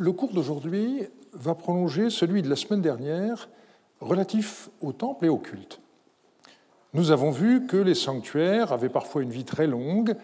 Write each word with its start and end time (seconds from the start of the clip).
Le 0.00 0.12
cours 0.12 0.32
d'aujourd'hui 0.32 1.02
va 1.32 1.56
prolonger 1.56 2.08
celui 2.08 2.40
de 2.42 2.48
la 2.48 2.54
semaine 2.54 2.80
dernière 2.80 3.48
relatif 4.00 4.70
au 4.80 4.92
temple 4.92 5.26
et 5.26 5.28
au 5.28 5.38
culte. 5.38 5.80
Nous 6.94 7.10
avons 7.10 7.32
vu 7.32 7.66
que 7.66 7.76
les 7.76 7.96
sanctuaires 7.96 8.72
avaient 8.72 8.90
parfois 8.90 9.22
une 9.22 9.30
vie 9.30 9.44
très 9.44 9.66
longue, 9.66 10.14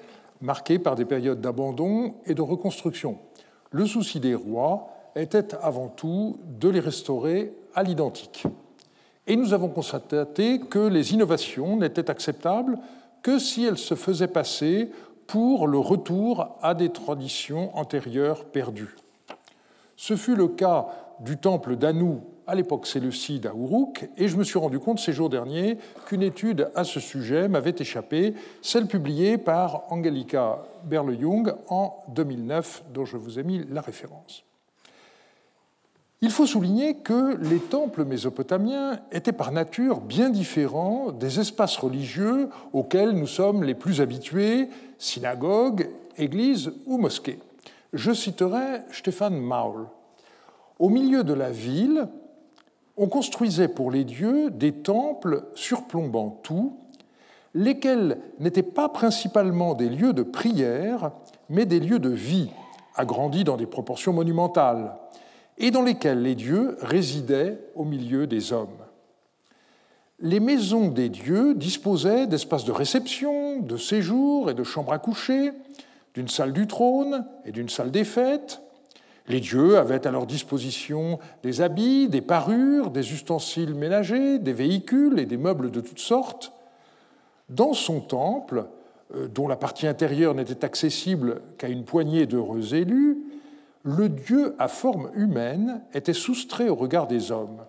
marquée 0.41 0.79
par 0.79 0.95
des 0.95 1.05
périodes 1.05 1.41
d'abandon 1.41 2.15
et 2.25 2.35
de 2.35 2.41
reconstruction. 2.41 3.19
Le 3.73 3.85
souci 3.85 4.21
des 4.21 4.37
rois 4.37 4.91
était 5.17 5.57
avant 5.57 5.89
tout 5.89 6.39
de 6.61 6.69
les 6.69 6.79
restaurer 6.79 7.53
à 7.75 7.83
l'identique. 7.83 8.45
Et 9.27 9.35
nous 9.35 9.55
avons 9.55 9.71
constaté 9.71 10.61
que 10.61 10.87
les 10.87 11.15
innovations 11.15 11.79
n'étaient 11.79 12.11
acceptables 12.11 12.79
que 13.23 13.41
si 13.41 13.65
elles 13.65 13.79
se 13.79 13.97
faisaient 13.97 14.29
passer 14.29 14.93
pour 15.27 15.67
le 15.67 15.79
retour 15.79 16.57
à 16.63 16.75
des 16.75 16.91
traditions 16.91 17.77
antérieures 17.77 18.45
perdues. 18.45 18.95
Ce 19.97 20.17
fut 20.17 20.37
le 20.37 20.49
cas 20.49 20.89
du 21.21 21.37
temple 21.37 21.77
d'Anou 21.77 22.23
à 22.47 22.55
l'époque 22.55 22.87
séleucide 22.87 23.47
à 23.47 23.51
Uruk, 23.51 24.09
et 24.17 24.29
je 24.29 24.37
me 24.37 24.45
suis 24.45 24.59
rendu 24.59 24.79
compte 24.79 24.99
ces 24.99 25.13
jours 25.13 25.31
derniers 25.31 25.79
qu'une 26.07 26.23
étude 26.23 26.71
à 26.75 26.85
ce 26.85 27.01
sujet 27.01 27.49
m'avait 27.49 27.75
échappé, 27.79 28.35
celle 28.61 28.87
publiée 28.87 29.39
par 29.39 29.91
Angelica 29.91 30.63
Berle-Jung 30.85 31.55
en 31.69 31.97
2009, 32.09 32.85
dont 32.93 33.05
je 33.05 33.17
vous 33.17 33.39
ai 33.39 33.43
mis 33.43 33.65
la 33.71 33.81
référence. 33.81 34.45
Il 36.21 36.31
faut 36.31 36.47
souligner 36.47 36.97
que 36.97 37.37
les 37.37 37.59
temples 37.59 38.05
mésopotamiens 38.05 38.99
étaient 39.13 39.33
par 39.33 39.53
nature 39.53 40.01
bien 40.01 40.31
différents 40.31 41.13
des 41.13 41.39
espaces 41.39 41.77
religieux 41.77 42.49
auxquels 42.73 43.11
nous 43.11 43.27
sommes 43.27 43.63
les 43.63 43.75
plus 43.75 44.01
habitués, 44.01 44.69
synagogues, 44.99 45.91
églises 46.17 46.73
ou 46.87 46.97
mosquées. 46.97 47.39
Je 47.95 48.13
citerai 48.13 48.83
Stéphane 48.91 49.39
Maul. 49.39 49.87
Au 50.81 50.89
milieu 50.89 51.23
de 51.23 51.33
la 51.33 51.53
ville, 51.53 52.09
on 52.97 53.07
construisait 53.07 53.69
pour 53.69 53.93
les 53.93 54.03
dieux 54.03 54.51
des 54.51 54.73
temples 54.73 55.45
surplombant 55.55 56.41
tout, 56.43 56.77
lesquels 57.55 58.19
n'étaient 58.41 58.65
pas 58.65 58.89
principalement 58.89 59.75
des 59.75 59.89
lieux 59.89 60.13
de 60.13 60.25
prière, 60.25 61.13
mais 61.49 61.67
des 61.67 61.79
lieux 61.79 62.01
de 62.01 62.11
vie, 62.11 62.51
agrandis 62.97 63.45
dans 63.45 63.57
des 63.57 63.67
proportions 63.67 64.13
monumentales 64.13 64.97
et 65.59 65.71
dans 65.71 65.83
lesquels 65.83 66.21
les 66.21 66.35
dieux 66.35 66.77
résidaient 66.81 67.61
au 67.77 67.85
milieu 67.85 68.27
des 68.27 68.53
hommes. 68.53 68.77
Les 70.19 70.41
maisons 70.41 70.89
des 70.89 71.11
dieux 71.11 71.55
disposaient 71.55 72.27
d'espaces 72.27 72.65
de 72.65 72.73
réception, 72.73 73.61
de 73.61 73.77
séjour 73.77 74.51
et 74.51 74.55
de 74.55 74.65
chambres 74.65 74.93
à 74.93 74.99
coucher, 74.99 75.53
d'une 76.15 76.29
salle 76.29 76.53
du 76.53 76.67
trône 76.67 77.27
et 77.45 77.53
d'une 77.53 77.69
salle 77.69 77.91
des 77.91 78.05
fêtes. 78.05 78.61
Les 79.27 79.41
dieux 79.41 79.79
avaient 79.79 80.07
à 80.07 80.11
leur 80.11 80.27
disposition 80.27 81.19
des 81.43 81.61
habits, 81.61 82.09
des 82.09 82.21
parures, 82.21 82.91
des 82.91 83.13
ustensiles 83.13 83.75
ménagers, 83.75 84.39
des 84.39 84.53
véhicules 84.53 85.19
et 85.19 85.27
des 85.27 85.39
meubles 85.39 85.71
de 85.71 85.81
toutes 85.81 85.99
sortes. 85.99 86.53
Dans 87.49 87.73
son 87.73 88.01
temple, 88.01 88.67
euh, 89.15 89.29
dont 89.29 89.49
la 89.49 89.57
partie 89.57 89.87
intérieure 89.87 90.35
n'était 90.35 90.65
accessible 90.65 91.41
qu'à 91.59 91.69
une 91.69 91.85
poignée 91.85 92.27
d'heureux 92.27 92.75
élus, 92.75 93.19
le 93.83 94.09
Dieu 94.09 94.55
à 94.59 94.69
forme 94.69 95.11
humaine 95.15 95.83
était 95.93 96.15
soustrait 96.15 96.69
au 96.69 96.75
regard 96.75 97.07
des 97.07 97.33
hommes. 97.33 97.65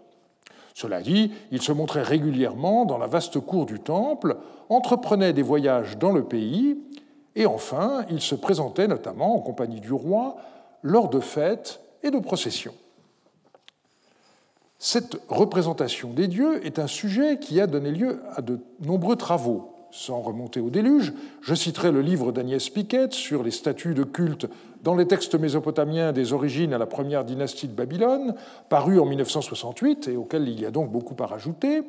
Cela 0.74 1.02
dit, 1.02 1.32
il 1.52 1.62
se 1.62 1.72
montrait 1.72 2.04
régulièrement 2.04 2.86
dans 2.86 2.98
la 2.98 3.08
vaste 3.08 3.40
cour 3.40 3.66
du 3.66 3.80
temple, 3.80 4.38
entreprenait 4.68 5.34
des 5.34 5.42
voyages 5.42 5.98
dans 5.98 6.12
le 6.12 6.26
pays, 6.26 6.78
et 7.36 7.46
enfin, 7.46 8.06
il 8.10 8.22
se 8.22 8.36
présentait 8.36 8.88
notamment 8.88 9.36
en 9.36 9.40
compagnie 9.40 9.82
du 9.82 9.92
roi 9.92 10.38
lors 10.82 11.10
de 11.10 11.20
fêtes 11.20 11.82
et 12.04 12.12
de 12.12 12.20
processions. 12.20 12.74
Cette 14.78 15.18
représentation 15.30 16.12
des 16.12 16.28
dieux 16.28 16.66
est 16.66 16.80
un 16.80 16.88
sujet 16.88 17.40
qui 17.40 17.60
a 17.60 17.68
donné 17.68 17.92
lieu 17.92 18.22
à 18.36 18.42
de 18.42 18.60
nombreux 18.82 19.16
travaux 19.16 19.72
sans 19.96 20.20
remonter 20.20 20.60
au 20.60 20.70
déluge. 20.70 21.14
Je 21.42 21.56
citerai 21.56 21.92
le 21.92 22.02
livre 22.02 22.34
d'Agnès 22.34 22.70
Piquet 22.70 23.08
sur 23.12 23.44
les 23.44 23.52
statues 23.52 23.94
de 23.94 24.04
culte 24.04 24.48
dans 24.84 24.94
les 24.94 25.08
textes 25.08 25.36
mésopotamiens 25.36 26.12
des 26.12 26.34
origines 26.34 26.74
à 26.74 26.78
la 26.78 26.86
première 26.86 27.24
dynastie 27.24 27.70
de 27.70 27.74
Babylone, 27.74 28.36
paru 28.68 29.00
en 29.00 29.06
1968 29.06 30.10
et 30.10 30.18
auquel 30.18 30.50
il 30.50 30.60
y 30.60 30.66
a 30.66 30.72
donc 30.72 30.92
beaucoup 30.92 31.16
à 31.24 31.26
rajouter, 31.26 31.84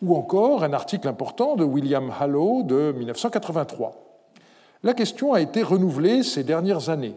ou 0.00 0.14
encore 0.14 0.62
un 0.62 0.72
article 0.72 1.08
important 1.08 1.56
de 1.56 1.64
William 1.64 2.12
Hallow 2.16 2.62
de 2.62 2.94
1983. 2.96 4.07
La 4.84 4.94
question 4.94 5.32
a 5.32 5.40
été 5.40 5.64
renouvelée 5.64 6.22
ces 6.22 6.44
dernières 6.44 6.88
années. 6.88 7.16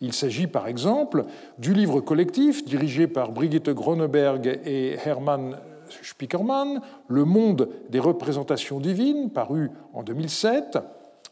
Il 0.00 0.14
s'agit 0.14 0.46
par 0.46 0.66
exemple 0.66 1.24
du 1.58 1.74
livre 1.74 2.00
collectif 2.00 2.64
dirigé 2.64 3.06
par 3.06 3.32
Brigitte 3.32 3.68
Groneberg 3.68 4.60
et 4.64 4.96
Hermann 5.04 5.58
Spiekermann, 6.02 6.80
Le 7.08 7.24
monde 7.24 7.68
des 7.90 8.00
représentations 8.00 8.80
divines, 8.80 9.30
paru 9.30 9.70
en 9.92 10.02
2007. 10.02 10.78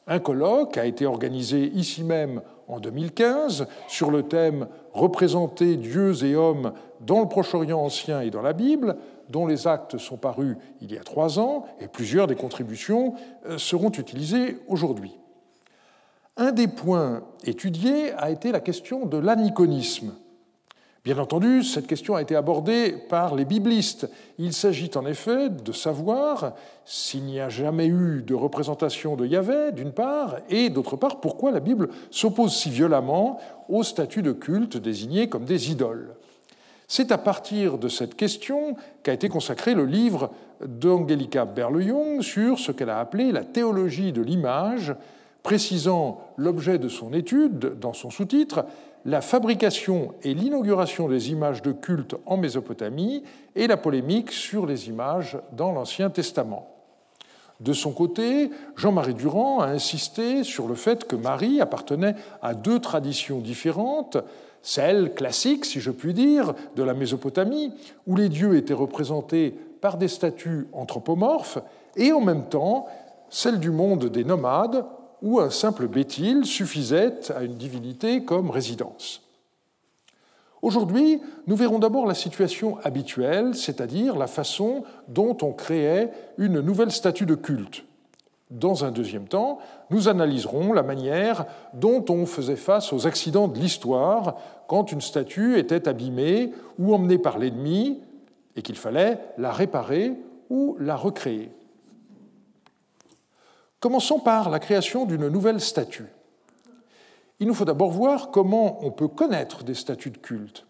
Un 0.07 0.19
colloque 0.19 0.77
a 0.77 0.85
été 0.85 1.07
organisé 1.07 1.71
ici 1.75 2.05
même 2.05 2.43
en 2.69 2.79
2015 2.79 3.67
sur 3.89 4.11
le 4.11 4.23
thème 4.23 4.69
Représenter 4.93 5.77
dieux 5.77 6.25
et 6.25 6.37
hommes 6.37 6.73
dans 7.01 7.21
le 7.21 7.27
Proche-Orient 7.27 7.81
ancien 7.81 8.21
et 8.21 8.31
dans 8.31 8.43
la 8.43 8.53
Bible, 8.53 8.97
dont 9.31 9.47
les 9.47 9.67
actes 9.67 9.97
sont 9.97 10.19
parus 10.19 10.57
il 10.83 10.93
y 10.93 10.99
a 10.99 11.03
trois 11.03 11.39
ans 11.41 11.65
et 11.81 11.89
plusieurs 11.89 12.27
des 12.27 12.37
contributions 12.37 13.15
euh, 13.47 13.59
seront 13.59 13.91
utilisées 13.91 14.59
aujourd'hui. 14.69 15.19
Un 16.37 16.53
des 16.53 16.69
points 16.69 17.23
étudiés 17.45 18.13
a 18.13 18.31
été 18.31 18.51
la 18.53 18.61
question 18.61 19.07
de 19.07 19.19
l'aniconisme, 19.19 20.15
Bien 21.05 21.19
entendu, 21.19 21.63
cette 21.63 21.87
question 21.87 22.15
a 22.15 22.23
été 22.23 22.35
abordée 22.35 22.93
par 23.11 23.35
les 23.35 23.45
biblistes. 23.45 24.09
Il 24.39 24.55
s'agit 24.55 24.91
en 24.95 25.05
effet 25.05 25.51
de 25.51 25.71
savoir 25.71 26.55
s'il 26.87 27.25
n'y 27.25 27.41
a 27.41 27.51
jamais 27.51 27.89
eu 27.89 28.23
de 28.27 28.33
représentation 28.33 29.15
de 29.15 29.27
Yahvé, 29.27 29.73
d'une 29.73 29.93
part, 29.93 30.39
et 30.49 30.71
d'autre 30.71 30.97
part, 30.97 31.21
pourquoi 31.21 31.51
la 31.51 31.61
Bible 31.61 31.91
s'oppose 32.11 32.57
si 32.57 32.71
violemment 32.71 33.39
au 33.69 33.83
statut 33.83 34.23
de 34.23 34.33
culte 34.33 34.79
désigné 34.79 35.29
comme 35.29 35.45
des 35.45 35.71
idoles. 35.71 36.15
C'est 36.89 37.13
à 37.13 37.19
partir 37.19 37.77
de 37.77 37.89
cette 37.89 38.15
question 38.15 38.75
qu'a 39.03 39.13
été 39.13 39.29
consacré 39.29 39.75
le 39.75 39.85
livre 39.85 40.31
d'Angelica 40.65 41.45
Berle-Jung 41.45 42.23
sur 42.23 42.59
ce 42.59 42.73
qu'elle 42.73 42.89
a 42.89 42.99
appelé 43.01 43.31
la 43.31 43.45
théologie 43.45 44.13
de 44.13 44.23
l'image, 44.23 44.95
précisant 45.45 46.23
l'objet 46.37 46.79
de 46.79 46.89
son 46.89 47.13
étude 47.13 47.79
dans 47.79 47.93
son 47.93 48.11
sous-titre 48.11 48.65
la 49.05 49.21
fabrication 49.21 50.15
et 50.23 50.33
l'inauguration 50.33 51.07
des 51.07 51.31
images 51.31 51.61
de 51.61 51.71
culte 51.71 52.17
en 52.25 52.39
Mésopotamie 52.39 53.23
et 53.55 53.67
la 53.67 53.77
polémique 53.77 54.33
sur 54.33 54.65
les 54.65 54.89
images 54.89 55.39
dans 55.53 55.73
l'Ancien 55.73 56.09
Testament. 56.09 56.71
De 57.61 57.75
son 57.75 57.93
côté, 57.93 58.51
Jean-Marie 58.75 59.15
Durand 59.15 59.61
a 59.61 59.67
insisté 59.67 60.43
sur 60.43 60.67
le 60.67 60.75
fait 60.75 61.07
que 61.07 61.15
Marie 61.15 61.61
appartenait 61.61 62.17
à 62.43 62.55
deux 62.55 62.81
traditions 62.81 63.39
différentes, 63.39 64.17
celle 64.63 65.13
classique, 65.13 65.67
si 65.67 65.79
je 65.79 65.91
puis 65.91 66.15
dire, 66.15 66.55
de 66.75 66.83
la 66.83 66.95
Mésopotamie, 66.95 67.71
où 68.07 68.17
les 68.17 68.31
dieux 68.31 68.57
étaient 68.57 68.73
représentés 68.73 69.55
par 69.83 69.99
des 69.99 70.09
statues 70.09 70.67
anthropomorphes, 70.73 71.59
et 71.97 72.13
en 72.13 72.23
même 72.23 72.49
temps 72.49 72.87
celle 73.29 73.61
du 73.61 73.71
monde 73.71 74.07
des 74.07 74.25
nomades, 74.25 74.87
où 75.25 75.41
un 75.41 75.51
simple 75.51 75.89
bétil 75.89 76.45
suffisait 76.45 77.33
à 77.35 77.43
une 77.43 77.57
divinité 77.57 78.25
comme 78.25 78.51
résidence. 78.51 79.23
Aujourd'hui, 80.61 81.21
nous 81.47 81.57
verrons 81.57 81.79
d'abord 81.79 82.07
la 82.07 82.15
situation 82.15 82.79
habituelle, 82.85 83.55
c'est-à-dire 83.55 84.17
la 84.17 84.27
façon 84.27 84.85
dont 85.09 85.37
on 85.43 85.53
créait 85.53 86.11
une 86.37 86.61
nouvelle 86.61 86.93
statue 86.93 87.27
de 87.27 87.35
culte. 87.35 87.85
Dans 88.51 88.85
un 88.85 88.91
deuxième 88.91 89.27
temps, 89.27 89.59
nous 89.91 90.09
analyserons 90.09 90.75
la 90.75 90.83
manière 90.83 91.47
dont 91.73 92.05
on 92.11 92.27
faisait 92.27 92.57
face 92.57 92.93
aux 92.93 93.07
accidents 93.07 93.49
de 93.49 93.59
l'histoire 93.59 94.37
quand 94.69 94.93
une 94.93 95.01
statue 95.01 95.59
était 95.59 95.89
abîmée 95.89 96.53
ou 96.79 96.95
emmenée 96.95 97.19
par 97.19 97.39
l'ennemi 97.39 98.01
et 98.57 98.63
qu'il 98.63 98.77
fallait 98.77 99.19
la 99.39 99.53
réparer 99.53 100.13
ou 100.51 100.77
la 100.79 100.97
recréer. 100.97 101.51
Commençons 103.85 104.19
par 104.19 104.49
la 104.49 104.61
création 104.61 105.05
d'une 105.05 105.29
nouvelle 105.29 105.61
statue. 105.61 106.07
Il 107.39 107.47
nous 107.47 107.53
faut 107.53 107.67
d'abord 107.67 107.91
voir 107.91 108.31
comment 108.31 108.83
on 108.83 108.91
peut 108.91 109.09
connaître 109.09 109.63
des 109.63 109.75
statues 109.75 110.11
de 110.11 110.17
culte. 110.17 110.65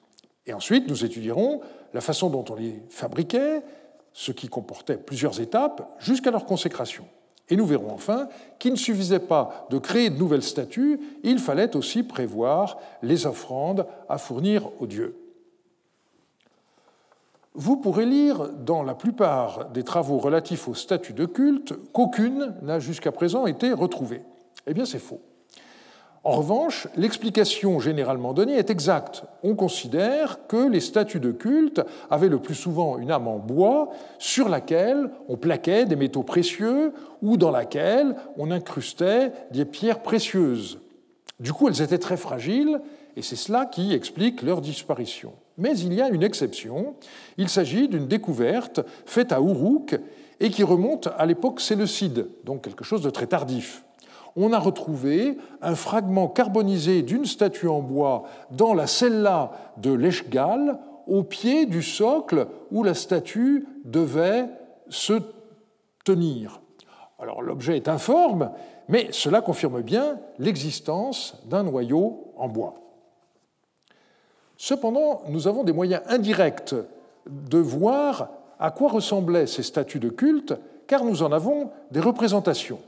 Et 0.46 0.52
ensuite, 0.52 0.88
nous 0.88 1.05
étudierons 1.05 1.61
la 1.93 2.00
façon 2.00 2.28
dont 2.28 2.44
on 2.50 2.56
les 2.56 2.82
fabriquait, 2.88 3.62
ce 4.12 4.32
qui 4.32 4.49
comportait 4.49 4.96
plusieurs 4.96 5.40
étapes, 5.40 5.94
jusqu'à 6.00 6.32
leur 6.32 6.44
consécration. 6.44 7.06
Et 7.49 7.55
nous 7.55 7.66
verrons 7.66 7.93
enfin 7.93 8.28
qu'il 8.58 8.72
ne 8.72 8.76
suffisait 8.76 9.20
pas 9.20 9.69
de 9.70 9.78
créer 9.78 10.10
de 10.10 10.19
nouvelles 10.19 10.43
statues, 10.43 10.99
il 11.22 11.38
fallait 11.38 11.76
aussi 11.76 12.02
prévoir 12.02 12.78
les 13.00 13.26
offrandes 13.26 13.87
à 14.08 14.19
fournir 14.19 14.70
aux 14.81 14.88
dieux. 14.88 15.23
Vous 17.56 17.76
pourrez 17.76 18.04
lire 18.04 18.48
dans 18.48 18.82
la 18.82 18.96
plupart 18.96 19.66
des 19.70 19.84
travaux 19.84 20.18
relatifs 20.18 20.66
au 20.66 20.74
statut 20.74 21.12
de 21.12 21.24
culte 21.24 21.72
qu'aucune 21.92 22.52
n'a 22.62 22.80
jusqu'à 22.80 23.12
présent 23.12 23.46
été 23.46 23.72
retrouvée. 23.72 24.22
Eh 24.66 24.74
bien, 24.74 24.84
c'est 24.84 24.98
faux. 24.98 25.20
En 26.24 26.32
revanche, 26.32 26.88
l'explication 26.96 27.78
généralement 27.78 28.32
donnée 28.32 28.54
est 28.54 28.70
exacte. 28.70 29.22
On 29.44 29.54
considère 29.54 30.48
que 30.48 30.68
les 30.68 30.80
statues 30.80 31.20
de 31.20 31.30
culte 31.30 31.80
avaient 32.10 32.28
le 32.28 32.40
plus 32.40 32.56
souvent 32.56 32.98
une 32.98 33.12
âme 33.12 33.28
en 33.28 33.38
bois 33.38 33.90
sur 34.18 34.48
laquelle 34.48 35.10
on 35.28 35.36
plaquait 35.36 35.84
des 35.84 35.96
métaux 35.96 36.24
précieux 36.24 36.92
ou 37.22 37.36
dans 37.36 37.52
laquelle 37.52 38.16
on 38.36 38.50
incrustait 38.50 39.30
des 39.52 39.64
pierres 39.64 40.02
précieuses. 40.02 40.80
Du 41.38 41.52
coup, 41.52 41.68
elles 41.68 41.82
étaient 41.82 41.98
très 41.98 42.16
fragiles 42.16 42.80
et 43.16 43.22
c'est 43.22 43.36
cela 43.36 43.64
qui 43.66 43.92
explique 43.92 44.42
leur 44.42 44.60
disparition. 44.60 45.34
Mais 45.56 45.78
il 45.78 45.94
y 45.94 46.02
a 46.02 46.08
une 46.08 46.22
exception. 46.22 46.94
Il 47.38 47.48
s'agit 47.48 47.88
d'une 47.88 48.06
découverte 48.06 48.80
faite 49.06 49.32
à 49.32 49.38
Uruk 49.38 49.98
et 50.40 50.50
qui 50.50 50.64
remonte 50.64 51.08
à 51.16 51.26
l'époque 51.26 51.60
séleucide, 51.60 52.28
donc 52.44 52.62
quelque 52.62 52.84
chose 52.84 53.02
de 53.02 53.10
très 53.10 53.26
tardif 53.26 53.84
on 54.36 54.52
a 54.52 54.58
retrouvé 54.58 55.38
un 55.62 55.74
fragment 55.74 56.28
carbonisé 56.28 57.02
d'une 57.02 57.24
statue 57.24 57.68
en 57.68 57.80
bois 57.80 58.24
dans 58.50 58.74
la 58.74 58.86
cella 58.86 59.52
de 59.76 59.92
l'Eshgal, 59.92 60.78
au 61.06 61.22
pied 61.22 61.66
du 61.66 61.82
socle 61.82 62.46
où 62.70 62.82
la 62.82 62.94
statue 62.94 63.66
devait 63.84 64.46
se 64.88 65.20
tenir. 66.04 66.60
Alors 67.18 67.42
l'objet 67.42 67.76
est 67.76 67.88
informe, 67.88 68.50
mais 68.88 69.08
cela 69.12 69.40
confirme 69.40 69.82
bien 69.82 70.18
l'existence 70.38 71.40
d'un 71.46 71.62
noyau 71.62 72.32
en 72.36 72.48
bois. 72.48 72.83
Cependant, 74.56 75.22
nous 75.28 75.48
avons 75.48 75.64
des 75.64 75.72
moyens 75.72 76.02
indirects 76.08 76.74
de 77.26 77.58
voir 77.58 78.28
à 78.58 78.70
quoi 78.70 78.88
ressemblaient 78.88 79.46
ces 79.46 79.62
statues 79.62 79.98
de 79.98 80.08
culte, 80.08 80.54
car 80.86 81.04
nous 81.04 81.22
en 81.22 81.32
avons 81.32 81.70
des 81.90 82.00
représentations. 82.00 82.78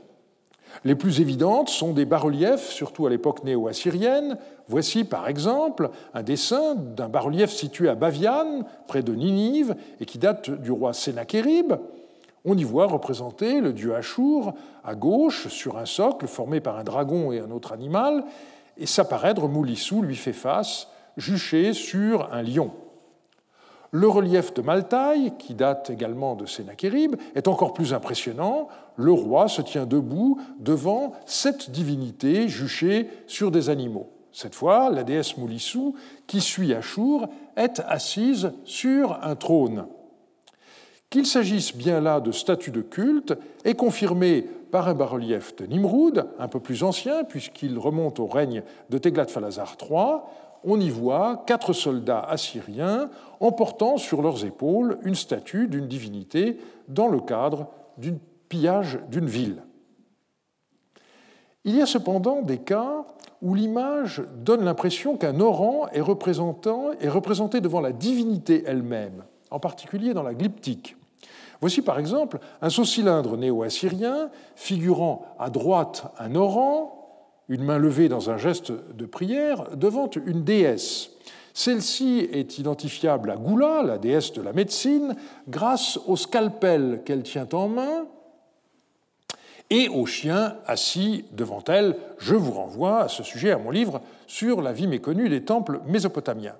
Les 0.83 0.95
plus 0.95 1.21
évidentes 1.21 1.69
sont 1.69 1.93
des 1.93 2.05
bas-reliefs, 2.05 2.69
surtout 2.69 3.07
à 3.07 3.09
l'époque 3.09 3.43
néo-assyrienne. 3.43 4.37
Voici 4.67 5.03
par 5.03 5.27
exemple 5.27 5.89
un 6.13 6.23
dessin 6.23 6.75
d'un 6.75 7.09
bas-relief 7.09 7.51
situé 7.51 7.89
à 7.89 7.95
Baviane, 7.95 8.65
près 8.87 9.01
de 9.01 9.13
Ninive, 9.13 9.75
et 9.99 10.05
qui 10.05 10.17
date 10.17 10.49
du 10.49 10.71
roi 10.71 10.93
Sénachérib. 10.93 11.73
On 12.45 12.57
y 12.57 12.63
voit 12.63 12.85
représenté 12.85 13.59
le 13.59 13.73
dieu 13.73 13.95
Achour 13.95 14.53
à 14.83 14.95
gauche 14.95 15.47
sur 15.47 15.77
un 15.77 15.85
socle 15.85 16.27
formé 16.27 16.61
par 16.61 16.77
un 16.77 16.83
dragon 16.83 17.31
et 17.31 17.39
un 17.39 17.51
autre 17.51 17.73
animal, 17.73 18.23
et 18.77 18.85
Saparaîdre 18.85 19.47
Moulissou 19.49 20.03
lui 20.03 20.15
fait 20.15 20.33
face, 20.33 20.87
juché 21.17 21.73
sur 21.73 22.33
un 22.33 22.41
lion. 22.41 22.71
Le 23.91 24.07
relief 24.07 24.53
de 24.53 24.61
Maltaï, 24.61 25.33
qui 25.39 25.53
date 25.53 25.89
également 25.89 26.35
de 26.35 26.45
Sénachérib, 26.45 27.15
est 27.35 27.47
encore 27.47 27.73
plus 27.73 27.93
impressionnant. 27.93 28.67
Le 28.95 29.11
roi 29.11 29.47
se 29.47 29.61
tient 29.61 29.85
debout 29.85 30.39
devant 30.59 31.13
sept 31.25 31.71
divinités 31.71 32.49
juchées 32.49 33.09
sur 33.27 33.49
des 33.49 33.69
animaux. 33.69 34.09
Cette 34.33 34.55
fois, 34.55 34.89
la 34.89 35.03
déesse 35.03 35.37
Moulissou, 35.37 35.95
qui 36.27 36.41
suit 36.41 36.73
Achour, 36.73 37.27
est 37.55 37.81
assise 37.87 38.51
sur 38.65 39.17
un 39.23 39.35
trône. 39.35 39.87
Qu'il 41.09 41.25
s'agisse 41.25 41.75
bien 41.75 42.01
là 42.01 42.19
de 42.19 42.33
statues 42.33 42.71
de 42.71 42.81
culte 42.81 43.33
est 43.63 43.75
confirmé 43.75 44.41
par 44.41 44.89
un 44.89 44.93
bas-relief 44.93 45.55
de 45.55 45.65
Nimroud, 45.65 46.27
un 46.37 46.47
peu 46.49 46.59
plus 46.59 46.83
ancien, 46.83 47.23
puisqu'il 47.23 47.79
remonte 47.79 48.19
au 48.19 48.27
règne 48.27 48.61
de 48.89 48.97
Teglat-Phalazar 48.97 49.77
III, 49.81 50.19
on 50.63 50.79
y 50.79 50.89
voit 50.89 51.43
quatre 51.45 51.73
soldats 51.73 52.19
assyriens 52.19 53.09
emportant 53.39 53.97
sur 53.97 54.21
leurs 54.21 54.45
épaules 54.45 54.97
une 55.03 55.15
statue 55.15 55.67
d'une 55.67 55.87
divinité 55.87 56.59
dans 56.87 57.07
le 57.07 57.19
cadre 57.19 57.67
d'un 57.97 58.17
pillage 58.49 58.99
d'une 59.09 59.27
ville. 59.27 59.63
Il 61.63 61.75
y 61.75 61.81
a 61.81 61.85
cependant 61.85 62.41
des 62.41 62.59
cas 62.59 63.05
où 63.41 63.53
l'image 63.53 64.23
donne 64.37 64.63
l'impression 64.63 65.17
qu'un 65.17 65.39
orang 65.39 65.89
est, 65.91 65.97
est 65.99 67.09
représenté 67.09 67.61
devant 67.61 67.81
la 67.81 67.91
divinité 67.91 68.63
elle-même, 68.65 69.23
en 69.51 69.59
particulier 69.59 70.13
dans 70.13 70.23
la 70.23 70.33
glyptique. 70.33 70.95
Voici 71.59 71.81
par 71.81 71.99
exemple 71.99 72.39
un 72.61 72.69
saut-cylindre 72.69 73.35
néo-assyrien 73.35 74.29
figurant 74.55 75.25
à 75.39 75.49
droite 75.49 76.05
un 76.19 76.35
orang, 76.35 76.91
une 77.49 77.63
main 77.63 77.77
levée 77.77 78.09
dans 78.09 78.29
un 78.29 78.37
geste 78.37 78.71
de 78.71 79.05
prière, 79.05 79.75
devant 79.75 80.09
une 80.25 80.43
déesse. 80.43 81.11
Celle-ci 81.53 82.27
est 82.31 82.59
identifiable 82.59 83.31
à 83.31 83.35
Goula, 83.35 83.81
la 83.83 83.97
déesse 83.97 84.33
de 84.33 84.41
la 84.41 84.53
médecine, 84.53 85.15
grâce 85.47 85.99
au 86.05 86.15
scalpel 86.15 87.01
qu'elle 87.03 87.23
tient 87.23 87.47
en 87.53 87.67
main 87.67 88.05
et 89.69 89.89
au 89.89 90.05
chien 90.05 90.55
assis 90.65 91.25
devant 91.31 91.63
elle. 91.67 91.95
Je 92.19 92.35
vous 92.35 92.51
renvoie 92.51 93.01
à 93.01 93.07
ce 93.07 93.23
sujet 93.23 93.51
à 93.51 93.57
mon 93.57 93.71
livre 93.71 94.01
sur 94.27 94.61
la 94.61 94.71
vie 94.71 94.87
méconnue 94.87 95.29
des 95.29 95.43
temples 95.43 95.81
mésopotamiens. 95.87 96.55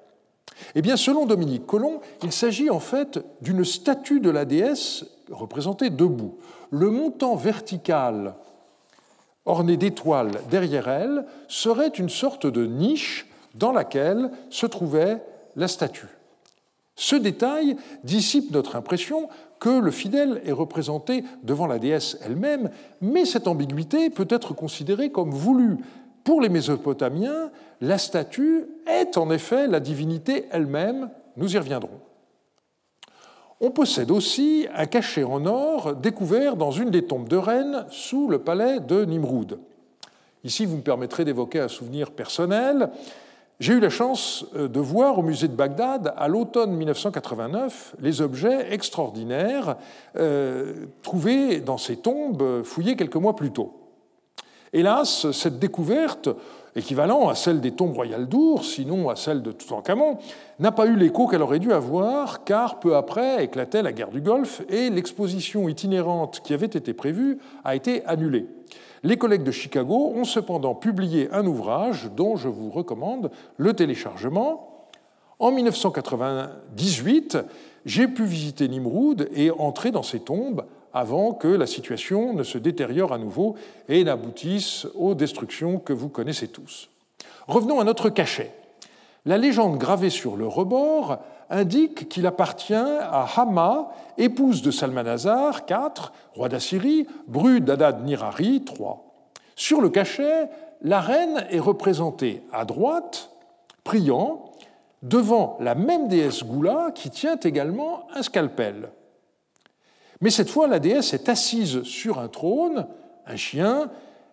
Eh 0.76 0.82
bien, 0.82 0.98
selon 0.98 1.26
Dominique 1.26 1.68
Colomb, 1.68 2.02
il 2.24 2.32
s'agit 2.32 2.70
en 2.70 2.80
fait 2.80 3.20
d'une 3.42 3.64
statue 3.64 4.20
de 4.20 4.30
la 4.30 4.46
déesse 4.46 5.06
représentée 5.30 5.90
debout. 5.90 6.40
Le 6.72 6.90
montant 6.90 7.36
vertical 7.36 8.36
ornée 9.48 9.78
d'étoiles 9.78 10.32
derrière 10.50 10.88
elle, 10.88 11.26
serait 11.48 11.88
une 11.88 12.10
sorte 12.10 12.46
de 12.46 12.66
niche 12.66 13.28
dans 13.56 13.72
laquelle 13.72 14.30
se 14.50 14.66
trouvait 14.66 15.24
la 15.56 15.68
statue. 15.68 16.08
Ce 16.96 17.16
détail 17.16 17.78
dissipe 18.04 18.52
notre 18.52 18.76
impression 18.76 19.30
que 19.60 19.70
le 19.70 19.92
fidèle 19.92 20.42
est 20.46 20.52
représenté 20.52 21.24
devant 21.44 21.68
la 21.68 21.80
déesse 21.80 22.18
elle-même, 22.24 22.70
mais 23.02 23.26
cette 23.26 23.48
ambiguïté 23.48 24.10
peut 24.10 24.28
être 24.30 24.54
considérée 24.54 25.12
comme 25.12 25.32
voulue. 25.32 25.78
Pour 26.24 26.42
les 26.42 26.50
Mésopotamiens, 26.50 27.52
la 27.82 27.98
statue 27.98 28.66
est 28.88 29.18
en 29.18 29.32
effet 29.32 29.68
la 29.68 29.80
divinité 29.80 30.46
elle-même, 30.52 31.10
nous 31.38 31.56
y 31.56 31.58
reviendrons. 31.58 32.00
On 33.60 33.72
possède 33.72 34.12
aussi 34.12 34.68
un 34.76 34.86
cachet 34.86 35.24
en 35.24 35.48
or 35.48 35.96
découvert 35.96 36.58
dans 36.58 36.70
une 36.70 36.92
des 36.92 37.06
tombes 37.06 37.28
de 37.28 37.38
Rennes 37.38 37.86
sous 37.90 38.28
le 38.28 38.38
palais 38.38 38.80
de 38.80 39.04
Nimroud. 39.04 39.60
Ici, 40.44 40.66
vous 40.66 40.78
me 40.78 40.82
permettrez 40.84 41.26
d'évoquer 41.26 41.60
un 41.60 41.68
souvenir 41.68 42.12
personnel. 42.12 42.92
J'ai 43.60 43.74
eu 43.74 43.80
la 43.80 43.90
chance 43.90 44.46
euh, 44.56 44.68
de 44.68 44.80
voir 44.80 45.18
au 45.18 45.24
musée 45.24 45.48
de 45.48 45.56
Bagdad, 45.56 46.14
à 46.16 46.28
l'automne 46.28 46.74
1989, 46.74 47.96
les 48.00 48.22
objets 48.22 48.72
extraordinaires 48.72 49.78
euh, 50.16 50.86
trouvés 51.02 51.60
dans 51.60 51.80
ces 51.80 51.98
tombes 51.98 52.62
fouillées 52.64 52.96
quelques 52.96 53.16
mois 53.16 53.36
plus 53.36 53.52
tôt. 53.52 53.74
Hélas, 54.72 55.32
cette 55.32 55.58
découverte 55.58 56.30
équivalent 56.78 57.28
à 57.28 57.36
celle 57.36 57.60
des 57.60 57.72
tombes 57.72 57.96
royales 57.96 58.28
d'Our, 58.28 58.64
sinon 58.64 59.10
à 59.10 59.16
celle 59.16 59.42
de 59.42 59.52
Toutankhamon, 59.52 60.18
n'a 60.60 60.72
pas 60.72 60.86
eu 60.86 60.96
l'écho 60.96 61.28
qu'elle 61.28 61.42
aurait 61.42 61.60
dû 61.60 61.74
avoir, 61.74 62.44
car 62.44 62.80
peu 62.80 62.96
après 62.96 63.44
éclatait 63.44 63.82
la 63.82 63.92
guerre 63.92 64.12
du 64.12 64.22
Golfe 64.22 64.62
et 64.70 64.90
l'exposition 64.90 65.68
itinérante 65.68 66.42
qui 66.44 66.54
avait 66.54 66.68
été 66.68 66.94
prévue 66.94 67.40
a 67.64 67.76
été 67.76 68.06
annulée. 68.06 68.46
Les 69.04 69.18
collègues 69.18 69.44
de 69.44 69.52
Chicago 69.52 70.14
ont 70.16 70.24
cependant 70.24 70.76
publié 70.76 71.30
un 71.32 71.46
ouvrage 71.46 72.10
dont 72.16 72.36
je 72.36 72.48
vous 72.48 72.70
recommande 72.70 73.32
le 73.58 73.74
téléchargement. 73.74 74.88
En 75.40 75.52
1998, 75.52 77.38
j'ai 77.86 78.08
pu 78.08 78.26
visiter 78.26 78.68
Nimroud 78.68 79.30
et 79.34 79.50
entrer 79.52 79.92
dans 79.92 80.04
ces 80.04 80.20
tombes 80.20 80.64
avant 80.98 81.34
que 81.34 81.48
la 81.48 81.68
situation 81.68 82.34
ne 82.34 82.44
se 82.44 82.58
détériore 82.58 83.14
à 83.14 83.18
nouveau 83.18 83.56
et 83.88 84.04
n'aboutisse 84.04 84.88
aux 84.96 85.14
destructions 85.14 85.80
que 85.80 85.94
vous 85.94 86.10
connaissez 86.10 86.48
tous. 86.48 86.90
Revenons 87.48 87.80
à 87.80 87.84
notre 87.84 88.10
cachet. 88.10 88.52
La 89.26 89.38
légende 89.38 89.78
gravée 89.78 90.10
sur 90.10 90.36
le 90.36 90.48
rebord 90.48 91.20
indique 91.50 92.10
qu'il 92.10 92.26
appartient 92.26 92.74
à 92.74 93.28
Hama, 93.36 93.90
épouse 94.18 94.62
de 94.62 94.72
Salmanazar 94.72 95.62
IV, 95.70 96.12
roi 96.34 96.50
d'Assyrie, 96.50 97.08
bru 97.28 97.62
d'Adad 97.62 98.04
Nirari 98.04 98.64
III. 98.66 98.96
Sur 99.56 99.82
le 99.82 99.90
cachet, 99.90 100.50
la 100.82 101.00
reine 101.00 101.46
est 101.50 101.60
représentée 101.60 102.42
à 102.52 102.66
droite, 102.66 103.30
priant, 103.84 104.46
devant 105.04 105.58
la 105.60 105.76
même 105.76 106.08
déesse 106.08 106.44
Goula 106.44 106.92
qui 106.94 107.10
tient 107.10 107.40
également 107.40 108.08
un 108.16 108.24
scalpel. 108.24 108.90
Mais 110.22 110.30
cette 110.30 110.50
fois, 110.50 110.68
la 110.68 110.80
déesse 110.80 111.14
est 111.14 111.30
assise 111.30 111.84
sur 111.84 112.20
un 112.20 112.28
trône, 112.28 112.88
un 113.26 113.36
chien 113.36 113.90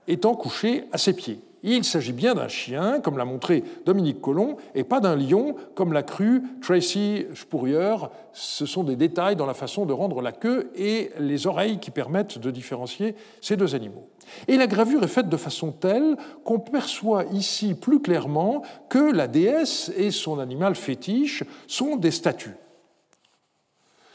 étant 0.06 0.34
couché 0.34 0.84
à 0.92 0.98
ses 0.98 1.14
pieds. 1.14 1.40
Il 1.66 1.82
s'agit 1.82 2.12
bien 2.12 2.34
d'un 2.34 2.48
chien, 2.48 3.00
comme 3.00 3.16
l'a 3.16 3.24
montré 3.24 3.64
Dominique 3.86 4.20
Collomb, 4.20 4.58
et 4.74 4.84
pas 4.84 5.00
d'un 5.00 5.16
lion, 5.16 5.56
comme 5.74 5.94
l'a 5.94 6.02
cru 6.02 6.42
Tracy 6.60 7.24
Spurrier. 7.34 7.96
Ce 8.34 8.66
sont 8.66 8.84
des 8.84 8.96
détails 8.96 9.34
dans 9.34 9.46
la 9.46 9.54
façon 9.54 9.86
de 9.86 9.94
rendre 9.94 10.20
la 10.20 10.32
queue 10.32 10.70
et 10.76 11.10
les 11.18 11.46
oreilles 11.46 11.78
qui 11.78 11.90
permettent 11.90 12.38
de 12.38 12.50
différencier 12.50 13.14
ces 13.40 13.56
deux 13.56 13.74
animaux. 13.74 14.06
Et 14.46 14.58
la 14.58 14.66
gravure 14.66 15.02
est 15.04 15.08
faite 15.08 15.30
de 15.30 15.38
façon 15.38 15.72
telle 15.72 16.18
qu'on 16.44 16.60
perçoit 16.60 17.24
ici 17.32 17.72
plus 17.72 18.00
clairement 18.00 18.60
que 18.90 19.12
la 19.12 19.26
déesse 19.26 19.90
et 19.96 20.10
son 20.10 20.40
animal 20.40 20.74
fétiche 20.74 21.44
sont 21.66 21.96
des 21.96 22.10
statues. 22.10 22.56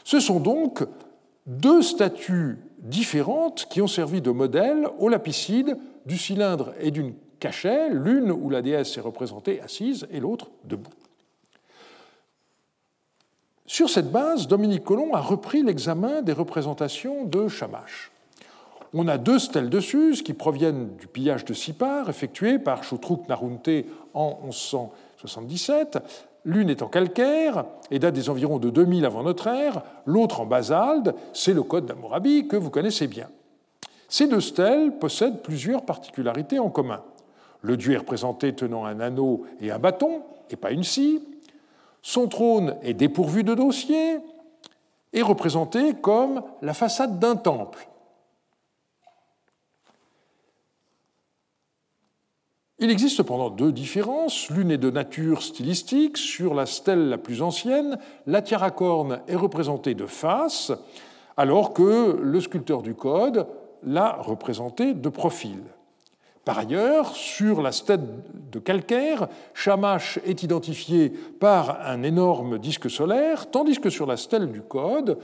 Ce 0.04 0.20
sont 0.20 0.38
donc 0.38 0.84
deux 1.46 1.82
statues 1.82 2.58
différentes 2.78 3.66
qui 3.70 3.82
ont 3.82 3.86
servi 3.86 4.20
de 4.20 4.30
modèle 4.30 4.88
au 4.98 5.08
lapicide 5.08 5.76
du 6.06 6.16
cylindre 6.16 6.72
et 6.80 6.90
d'une 6.90 7.14
cachets, 7.40 7.90
l'une 7.90 8.30
où 8.30 8.50
la 8.50 8.62
déesse 8.62 8.96
est 8.96 9.00
représentée 9.00 9.60
assise 9.60 10.06
et 10.12 10.20
l'autre 10.20 10.50
debout. 10.64 10.92
Sur 13.66 13.88
cette 13.88 14.12
base, 14.12 14.46
Dominique 14.46 14.84
Colomb 14.84 15.14
a 15.14 15.20
repris 15.20 15.62
l'examen 15.62 16.22
des 16.22 16.32
représentations 16.32 17.24
de 17.24 17.48
Shamash. 17.48 18.12
On 18.92 19.08
a 19.08 19.18
deux 19.18 19.38
stèles 19.38 19.70
de 19.70 19.80
Suse 19.80 20.22
qui 20.22 20.34
proviennent 20.34 20.96
du 20.96 21.06
pillage 21.06 21.44
de 21.44 21.54
Sipar 21.54 22.10
effectué 22.10 22.58
par 22.58 22.82
Choutrouk 22.82 23.28
Narunte 23.28 23.86
en 24.12 24.40
1177. 24.42 25.98
L'une 26.44 26.70
est 26.70 26.82
en 26.82 26.88
calcaire 26.88 27.66
et 27.90 27.98
date 27.98 28.14
des 28.14 28.30
environs 28.30 28.58
de 28.58 28.70
2000 28.70 29.04
avant 29.04 29.22
notre 29.22 29.46
ère, 29.46 29.82
l'autre 30.06 30.40
en 30.40 30.46
basalte, 30.46 31.14
c'est 31.32 31.52
le 31.52 31.62
code 31.62 31.86
d'Amourabi 31.86 32.48
que 32.48 32.56
vous 32.56 32.70
connaissez 32.70 33.06
bien. 33.06 33.28
Ces 34.08 34.26
deux 34.26 34.40
stèles 34.40 34.98
possèdent 34.98 35.42
plusieurs 35.42 35.82
particularités 35.82 36.58
en 36.58 36.70
commun. 36.70 37.02
Le 37.62 37.76
dieu 37.76 37.92
est 37.92 37.98
représenté 37.98 38.54
tenant 38.54 38.84
un 38.84 39.00
anneau 39.00 39.44
et 39.60 39.70
un 39.70 39.78
bâton, 39.78 40.22
et 40.50 40.56
pas 40.56 40.72
une 40.72 40.82
scie. 40.82 41.22
Son 42.02 42.26
trône 42.26 42.76
est 42.82 42.94
dépourvu 42.94 43.44
de 43.44 43.54
dossier 43.54 44.18
et 45.12 45.22
représenté 45.22 45.94
comme 45.94 46.42
la 46.62 46.74
façade 46.74 47.18
d'un 47.18 47.36
temple. 47.36 47.86
Il 52.82 52.90
existe 52.90 53.18
cependant 53.18 53.50
deux 53.50 53.72
différences. 53.72 54.48
L'une 54.48 54.70
est 54.70 54.78
de 54.78 54.90
nature 54.90 55.42
stylistique. 55.42 56.16
Sur 56.16 56.54
la 56.54 56.64
stèle 56.64 57.10
la 57.10 57.18
plus 57.18 57.42
ancienne, 57.42 57.98
la 58.26 58.40
tiaracorne 58.40 59.20
est 59.28 59.36
représentée 59.36 59.94
de 59.94 60.06
face, 60.06 60.72
alors 61.36 61.74
que 61.74 62.18
le 62.22 62.40
sculpteur 62.40 62.80
du 62.80 62.94
code 62.94 63.46
l'a 63.82 64.16
représentée 64.22 64.94
de 64.94 65.08
profil. 65.10 65.58
Par 66.46 66.58
ailleurs, 66.58 67.14
sur 67.14 67.60
la 67.60 67.70
stèle 67.70 68.00
de 68.50 68.58
calcaire, 68.58 69.28
Shamash 69.52 70.18
est 70.24 70.42
identifié 70.42 71.10
par 71.38 71.86
un 71.86 72.02
énorme 72.02 72.58
disque 72.58 72.88
solaire, 72.88 73.50
tandis 73.50 73.78
que 73.78 73.90
sur 73.90 74.06
la 74.06 74.16
stèle 74.16 74.50
du 74.50 74.62
code, 74.62 75.18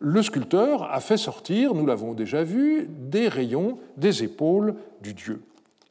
le 0.00 0.22
sculpteur 0.22 0.92
a 0.92 0.98
fait 0.98 1.16
sortir, 1.16 1.72
nous 1.72 1.86
l'avons 1.86 2.14
déjà 2.14 2.42
vu, 2.42 2.90
des 2.90 3.28
rayons 3.28 3.78
des 3.96 4.24
épaules 4.24 4.74
du 5.02 5.14
dieu. 5.14 5.40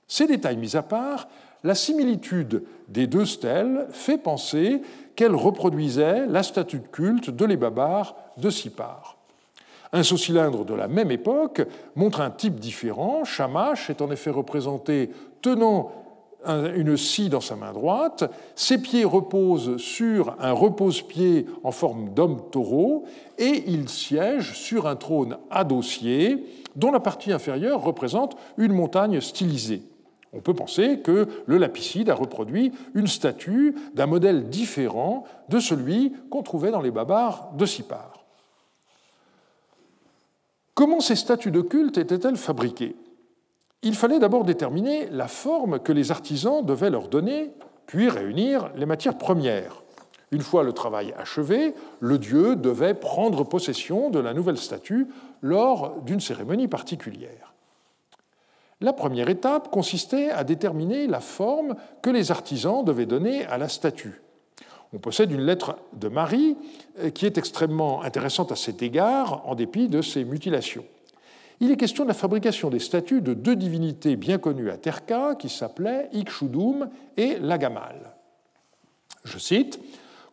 Ces 0.07 0.27
détails 0.27 0.57
mis 0.57 0.75
à 0.75 0.83
part, 0.83 1.27
la 1.63 1.75
similitude 1.75 2.63
des 2.88 3.07
deux 3.07 3.25
stèles 3.25 3.88
fait 3.91 4.17
penser 4.17 4.81
qu'elles 5.15 5.35
reproduisaient 5.35 6.27
la 6.27 6.43
statue 6.43 6.79
de 6.79 6.88
culte 6.88 7.29
de 7.31 7.45
les 7.45 7.57
Babars 7.57 8.15
de 8.38 8.50
Sipar. 8.50 9.17
Un 9.91 10.03
saut-cylindre 10.03 10.65
de 10.65 10.74
la 10.74 10.88
même 10.88 11.12
époque 11.12 11.62
montre 11.95 12.21
un 12.21 12.29
type 12.29 12.59
différent. 12.59 13.24
Shamash 13.24 13.89
est 13.89 14.01
en 14.01 14.12
effet 14.12 14.29
représenté 14.29 15.09
tenant 15.41 15.91
une 16.75 16.95
scie 16.95 17.29
dans 17.29 17.41
sa 17.41 17.55
main 17.55 17.74
droite, 17.74 18.31
ses 18.55 18.77
pieds 18.79 19.03
reposent 19.03 19.77
sur 19.77 20.35
un 20.39 20.51
repose-pied 20.51 21.47
en 21.63 21.71
forme 21.71 22.13
d'homme-taureau, 22.13 23.05
et 23.39 23.63
il 23.65 23.89
siège 23.89 24.53
sur 24.53 24.85
un 24.85 24.95
trône 24.95 25.38
à 25.50 25.63
dossier 25.63 26.45
dont 26.75 26.91
la 26.91 27.00
partie 27.00 27.31
inférieure 27.31 27.81
représente 27.81 28.38
une 28.57 28.74
montagne 28.74 29.21
stylisée. 29.21 29.81
On 30.36 30.42
peut 30.42 30.54
penser 30.54 31.00
que 31.00 31.27
le 31.46 31.58
lapicide 31.58 32.10
a 32.10 32.15
reproduit 32.15 32.74
une 32.94 33.08
statue 33.08 33.74
d'un 33.94 34.06
modèle 34.06 34.50
différent 34.50 35.24
de 35.50 35.60
celui 35.60 36.13
qu'on 36.30 36.44
trouvait 36.44 36.72
dans 36.72 36.82
les 36.82 36.92
babars 36.92 37.54
de 37.54 37.65
Sipar. 37.65 38.25
Comment 40.74 41.00
ces 41.00 41.15
statues 41.15 41.51
de 41.51 41.62
culte 41.62 41.98
étaient-elles 41.98 42.36
fabriquées? 42.36 42.98
Il 43.82 43.96
fallait 43.96 44.20
d'abord 44.20 44.44
déterminer 44.44 45.08
la 45.10 45.30
forme 45.30 45.80
que 45.80 45.94
les 45.94 46.12
artisans 46.12 46.65
devaient 46.65 46.89
leur 46.89 47.08
donner, 47.08 47.54
puis 47.86 48.10
réunir 48.10 48.72
les 48.75 48.86
matières 48.86 49.18
premières. 49.18 49.84
Une 50.32 50.42
fois 50.42 50.63
le 50.63 50.74
travail 50.74 51.13
achevé, 51.18 51.74
le 52.01 52.18
dieu 52.18 52.58
devait 52.58 52.94
prendre 52.94 53.46
possession 53.46 54.10
de 54.10 54.20
la 54.20 54.34
nouvelle 54.34 54.58
statue 54.58 55.08
lors 55.42 56.01
d'une 56.01 56.20
cérémonie 56.20 56.68
particulière. 56.68 57.54
La 58.82 58.94
première 58.94 59.29
étape 59.29 59.72
consistait 59.72 60.29
à 60.29 60.44
déterminer 60.44 61.08
la 61.08 61.22
forme 61.22 61.75
que 62.01 62.10
les 62.10 62.32
artisans 62.32 62.84
devaient 62.84 63.05
donner 63.05 63.46
à 63.46 63.58
la 63.58 63.70
statue. 63.70 64.22
On 64.94 65.00
possède 65.00 65.32
une 65.32 65.46
lettre 65.46 65.77
de 65.94 66.08
Marie 66.08 66.58
euh, 67.00 67.10
qui 67.10 67.25
est 67.25 67.38
extrêmement 67.38 68.01
intéressante 68.03 68.51
à 68.51 68.55
cet 68.55 68.82
égard, 68.82 69.48
en 69.48 69.55
dépit 69.55 69.88
de 69.88 70.01
ses 70.01 70.24
mutilations. 70.24 70.86
Il 71.62 71.72
est 71.72 71.77
question 71.77 72.03
de 72.03 72.10
la 72.10 72.13
fabrication 72.13 72.70
des 72.70 72.79
statues 72.79 73.22
de 73.22 73.34
deux 73.34 73.55
divinités 73.55 74.17
bien 74.17 74.38
connues 74.38 74.70
à 74.70 74.77
Terka, 74.77 75.36
qui 75.36 75.50
s'appelaient 75.50 76.10
Ikshudum 76.13 76.89
et 77.15 77.39
Lagamal. 77.39 78.13
Je 79.24 79.38
cite 79.38 79.79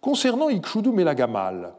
Concernant 0.01 0.49
Ikshudum 0.49 0.99
et 0.99 1.05
Lagamal, 1.05 1.75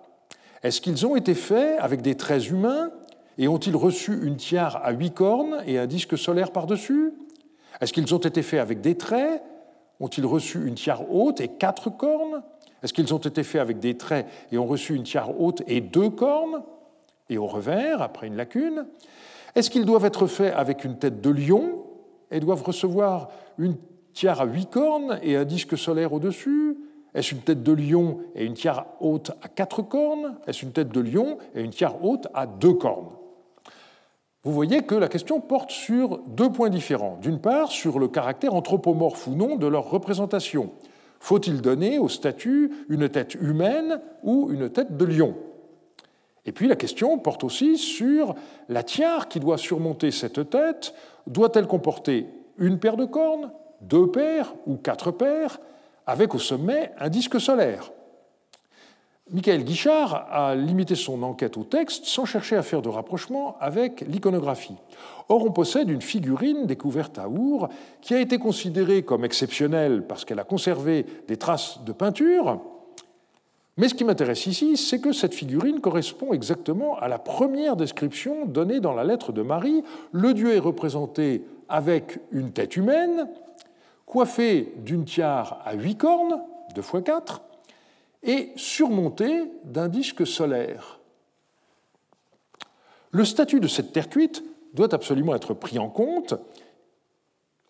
est-ce 0.63 0.79
qu'ils 0.79 1.05
ont 1.05 1.17
été 1.17 1.35
faits 1.35 1.77
avec 1.79 2.01
des 2.01 2.15
traits 2.15 2.49
humains 2.49 2.89
et 3.37 3.47
ont-ils 3.47 3.75
reçu 3.75 4.25
une 4.25 4.37
tiare 4.37 4.81
à 4.83 4.91
huit 4.91 5.13
cornes 5.13 5.63
et 5.65 5.77
un 5.77 5.87
disque 5.87 6.17
solaire 6.17 6.51
par-dessus? 6.51 7.13
Est-ce 7.81 7.93
qu'ils 7.93 8.13
ont 8.13 8.19
été 8.19 8.41
faits 8.41 8.59
avec 8.59 8.81
des 8.81 8.95
traits? 8.95 9.41
Ont-ils 9.99 10.25
reçu 10.25 10.67
une 10.67 10.75
tiare 10.75 11.11
haute 11.13 11.41
et 11.41 11.47
quatre 11.47 11.89
cornes? 11.89 12.43
Est-ce 12.81 12.93
qu'ils 12.93 13.13
ont 13.13 13.19
été 13.19 13.43
faits 13.43 13.61
avec 13.61 13.79
des 13.79 13.95
traits 13.97 14.27
et 14.51 14.57
ont 14.57 14.65
reçu 14.65 14.95
une 14.95 15.03
tiare 15.03 15.39
haute 15.39 15.63
et 15.67 15.81
deux 15.81 16.09
cornes? 16.09 16.63
Et 17.29 17.37
au 17.37 17.47
revers, 17.47 18.01
après 18.01 18.27
une 18.27 18.35
lacune 18.35 18.85
Est-ce 19.55 19.69
qu'ils 19.69 19.85
doivent 19.85 20.05
être 20.05 20.27
faits 20.27 20.53
avec 20.55 20.83
une 20.83 20.97
tête 20.97 21.21
de 21.21 21.29
lion 21.29 21.83
et 22.31 22.39
doivent 22.39 22.63
recevoir 22.63 23.29
une 23.57 23.75
tiare 24.13 24.41
à 24.41 24.45
huit 24.45 24.69
cornes 24.69 25.19
et 25.23 25.35
un 25.35 25.45
disque 25.45 25.77
solaire 25.77 26.13
au-dessus? 26.13 26.77
Est-ce 27.13 27.35
une 27.35 27.41
tête 27.41 27.63
de 27.63 27.71
lion 27.71 28.19
et 28.35 28.45
une 28.45 28.55
tiare 28.55 28.87
haute 28.99 29.31
à 29.41 29.47
quatre 29.47 29.81
cornes? 29.81 30.35
Est-ce 30.47 30.65
une 30.65 30.71
tête 30.71 30.89
de 30.89 30.99
lion 30.99 31.37
et 31.55 31.61
une 31.61 31.71
tiare 31.71 32.03
haute 32.03 32.27
à 32.33 32.45
deux 32.47 32.73
cornes? 32.73 33.09
Vous 34.43 34.51
voyez 34.51 34.81
que 34.81 34.95
la 34.95 35.07
question 35.07 35.39
porte 35.39 35.71
sur 35.71 36.19
deux 36.27 36.51
points 36.51 36.69
différents. 36.69 37.17
D'une 37.21 37.39
part, 37.39 37.71
sur 37.71 37.97
le 37.97 38.09
caractère 38.09 38.53
anthropomorphe 38.53 39.27
ou 39.27 39.35
non 39.35 39.55
de 39.55 39.67
leur 39.67 39.89
représentation. 39.89 40.71
Faut-il 41.19 41.61
donner 41.61 41.97
au 41.97 42.09
statut 42.09 42.85
une 42.89 43.07
tête 43.07 43.35
humaine 43.35 44.01
ou 44.23 44.51
une 44.51 44.69
tête 44.69 44.97
de 44.97 45.05
lion? 45.05 45.35
Et 46.45 46.51
puis 46.51 46.67
la 46.67 46.75
question 46.75 47.17
porte 47.19 47.45
aussi 47.45 47.77
sur 47.77 48.35
la 48.67 48.83
tiare 48.83 49.29
qui 49.29 49.39
doit 49.39 49.57
surmonter 49.57 50.11
cette 50.11 50.49
tête. 50.49 50.93
Doit-elle 51.25 51.67
comporter 51.67 52.27
une 52.57 52.79
paire 52.79 52.97
de 52.97 53.05
cornes, 53.05 53.49
deux 53.79 54.11
paires 54.11 54.53
ou 54.67 54.75
quatre 54.75 55.11
paires, 55.11 55.61
avec 56.05 56.35
au 56.35 56.39
sommet 56.39 56.91
un 56.99 57.07
disque 57.07 57.39
solaire? 57.39 57.93
Michael 59.31 59.63
Guichard 59.63 60.27
a 60.31 60.53
limité 60.53 60.95
son 60.95 61.23
enquête 61.23 61.57
au 61.57 61.63
texte 61.63 62.05
sans 62.05 62.25
chercher 62.25 62.57
à 62.57 62.61
faire 62.61 62.81
de 62.81 62.89
rapprochement 62.89 63.55
avec 63.59 64.01
l'iconographie. 64.01 64.75
Or, 65.29 65.45
on 65.45 65.51
possède 65.51 65.89
une 65.89 66.01
figurine 66.01 66.65
découverte 66.65 67.17
à 67.17 67.29
Our 67.29 67.69
qui 68.01 68.13
a 68.13 68.19
été 68.19 68.37
considérée 68.37 69.03
comme 69.03 69.23
exceptionnelle 69.23 70.05
parce 70.05 70.25
qu'elle 70.25 70.39
a 70.39 70.43
conservé 70.43 71.05
des 71.27 71.37
traces 71.37 71.79
de 71.85 71.93
peinture. 71.93 72.59
Mais 73.77 73.87
ce 73.87 73.95
qui 73.95 74.03
m'intéresse 74.03 74.45
ici, 74.45 74.75
c'est 74.75 74.99
que 74.99 75.13
cette 75.13 75.33
figurine 75.33 75.79
correspond 75.79 76.33
exactement 76.33 76.97
à 76.99 77.07
la 77.07 77.17
première 77.17 77.77
description 77.77 78.45
donnée 78.45 78.81
dans 78.81 78.93
la 78.93 79.05
lettre 79.05 79.31
de 79.31 79.41
Marie. 79.41 79.83
Le 80.11 80.33
dieu 80.33 80.53
est 80.53 80.59
représenté 80.59 81.43
avec 81.69 82.19
une 82.31 82.51
tête 82.51 82.75
humaine, 82.75 83.29
coiffé 84.05 84.73
d'une 84.77 85.05
tiare 85.05 85.59
à 85.65 85.73
huit 85.73 85.95
cornes, 85.95 86.43
deux 86.75 86.83
fois 86.83 87.01
quatre, 87.01 87.41
et 88.23 88.51
surmonté 88.55 89.51
d'un 89.63 89.89
disque 89.89 90.25
solaire. 90.25 90.99
Le 93.11 93.25
statut 93.25 93.59
de 93.59 93.67
cette 93.67 93.91
terre 93.91 94.09
cuite 94.09 94.43
doit 94.73 94.93
absolument 94.93 95.35
être 95.35 95.53
pris 95.53 95.77
en 95.77 95.89
compte. 95.89 96.33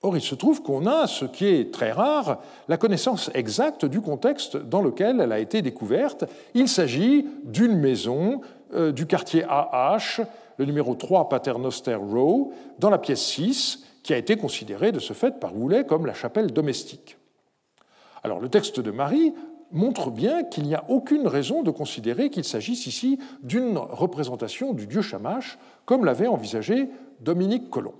Or, 0.01 0.17
il 0.17 0.21
se 0.21 0.35
trouve 0.35 0.61
qu'on 0.61 0.85
a, 0.85 1.07
ce 1.07 1.25
qui 1.25 1.45
est 1.47 1.73
très 1.73 1.91
rare, 1.91 2.41
la 2.67 2.77
connaissance 2.77 3.29
exacte 3.33 3.85
du 3.85 4.01
contexte 4.01 4.57
dans 4.57 4.81
lequel 4.81 5.21
elle 5.21 5.31
a 5.31 5.39
été 5.39 5.61
découverte. 5.61 6.25
Il 6.53 6.67
s'agit 6.67 7.25
d'une 7.43 7.77
maison 7.77 8.41
euh, 8.73 8.91
du 8.91 9.05
quartier 9.05 9.45
AH, 9.47 10.23
le 10.57 10.65
numéro 10.65 10.95
3 10.95 11.29
Paternoster 11.29 11.95
Row, 11.95 12.53
dans 12.79 12.89
la 12.89 12.97
pièce 12.97 13.21
6, 13.21 13.85
qui 14.03 14.13
a 14.13 14.17
été 14.17 14.35
considérée 14.35 14.91
de 14.91 14.99
ce 14.99 15.13
fait 15.13 15.39
par 15.39 15.53
Goulet 15.53 15.85
comme 15.85 16.05
la 16.05 16.13
chapelle 16.13 16.51
domestique. 16.51 17.17
Alors, 18.23 18.39
le 18.39 18.49
texte 18.49 18.79
de 18.79 18.91
Marie 18.91 19.33
montre 19.73 20.11
bien 20.11 20.43
qu'il 20.43 20.63
n'y 20.63 20.75
a 20.75 20.85
aucune 20.87 21.27
raison 21.27 21.63
de 21.63 21.71
considérer 21.71 22.29
qu'il 22.29 22.43
s'agisse 22.43 22.87
ici 22.87 23.19
d'une 23.41 23.77
représentation 23.77 24.73
du 24.73 24.87
dieu 24.87 25.01
Shamash, 25.01 25.57
comme 25.85 26.05
l'avait 26.05 26.27
envisagé 26.27 26.89
Dominique 27.19 27.69
Colomb. 27.69 27.95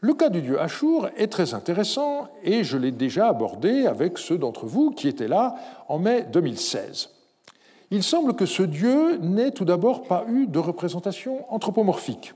Le 0.00 0.14
cas 0.14 0.30
du 0.30 0.42
dieu 0.42 0.60
Ashur 0.60 1.10
est 1.16 1.28
très 1.30 1.54
intéressant 1.54 2.28
et 2.42 2.64
je 2.64 2.76
l'ai 2.76 2.90
déjà 2.90 3.28
abordé 3.28 3.86
avec 3.86 4.18
ceux 4.18 4.36
d'entre 4.36 4.66
vous 4.66 4.90
qui 4.90 5.06
étaient 5.06 5.28
là 5.28 5.54
en 5.88 5.98
mai 5.98 6.26
2016. 6.32 7.10
Il 7.92 8.02
semble 8.02 8.34
que 8.34 8.46
ce 8.46 8.62
dieu 8.62 9.18
n'ait 9.18 9.52
tout 9.52 9.64
d'abord 9.64 10.02
pas 10.02 10.24
eu 10.28 10.46
de 10.46 10.58
représentation 10.58 11.44
anthropomorphique. 11.54 12.34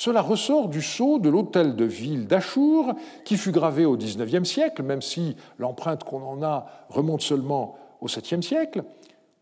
Cela 0.00 0.22
ressort 0.22 0.68
du 0.68 0.80
sceau 0.80 1.18
de 1.18 1.28
l'hôtel 1.28 1.76
de 1.76 1.84
ville 1.84 2.26
d'Achour, 2.26 2.94
qui 3.22 3.36
fut 3.36 3.52
gravé 3.52 3.84
au 3.84 3.98
XIXe 3.98 4.48
siècle, 4.48 4.82
même 4.82 5.02
si 5.02 5.36
l'empreinte 5.58 6.04
qu'on 6.04 6.22
en 6.22 6.42
a 6.42 6.64
remonte 6.88 7.20
seulement 7.20 7.76
au 8.00 8.06
VIIe 8.06 8.42
siècle. 8.42 8.82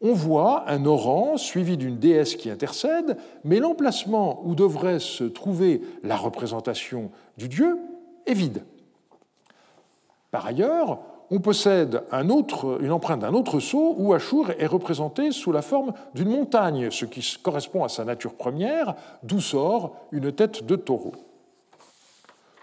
On 0.00 0.14
voit 0.14 0.68
un 0.68 0.84
oran 0.84 1.36
suivi 1.36 1.76
d'une 1.76 1.98
déesse 2.00 2.34
qui 2.34 2.50
intercède, 2.50 3.16
mais 3.44 3.60
l'emplacement 3.60 4.42
où 4.44 4.56
devrait 4.56 4.98
se 4.98 5.22
trouver 5.22 5.80
la 6.02 6.16
représentation 6.16 7.12
du 7.36 7.48
dieu 7.48 7.78
est 8.26 8.34
vide. 8.34 8.64
Par 10.32 10.44
ailleurs, 10.44 10.98
on 11.30 11.40
possède 11.40 12.02
une 12.12 12.92
empreinte 12.92 13.20
d'un 13.20 13.34
autre 13.34 13.60
sceau 13.60 13.94
où 13.98 14.14
Achour 14.14 14.50
est 14.58 14.66
représenté 14.66 15.30
sous 15.30 15.52
la 15.52 15.62
forme 15.62 15.92
d'une 16.14 16.30
montagne, 16.30 16.90
ce 16.90 17.04
qui 17.04 17.36
correspond 17.42 17.84
à 17.84 17.88
sa 17.88 18.04
nature 18.04 18.34
première, 18.34 18.94
d'où 19.22 19.40
sort 19.40 19.96
une 20.10 20.32
tête 20.32 20.64
de 20.64 20.76
taureau. 20.76 21.12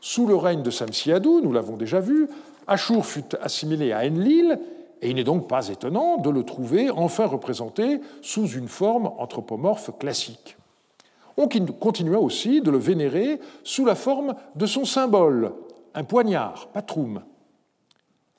Sous 0.01 0.25
le 0.25 0.36
règne 0.36 0.63
de 0.63 0.72
Samsiadou, 0.72 1.41
nous 1.41 1.53
l'avons 1.53 1.77
déjà 1.77 2.00
vu, 2.00 2.27
Achour 2.67 3.05
fut 3.05 3.36
assimilé 3.41 3.91
à 3.91 4.00
Enlil, 4.00 4.60
et 5.01 5.10
il 5.10 5.15
n'est 5.15 5.24
donc 5.24 5.48
pas 5.48 5.67
étonnant 5.67 6.17
de 6.17 6.29
le 6.31 6.43
trouver 6.43 6.89
enfin 6.89 7.27
représenté 7.27 8.01
sous 8.22 8.48
une 8.48 8.67
forme 8.67 9.12
anthropomorphe 9.17 9.91
classique. 10.00 10.57
On 11.38 11.48
continua 11.48 12.17
aussi 12.17 12.62
de 12.62 12.72
le 12.72 12.77
vénérer 12.77 13.39
sous 13.63 13.86
la 13.86 13.93
forme 13.93 14.36
de 14.55 14.65
son 14.65 14.86
symbole, 14.86 15.51
un 15.93 16.03
poignard, 16.03 16.67
patrum, 16.74 17.22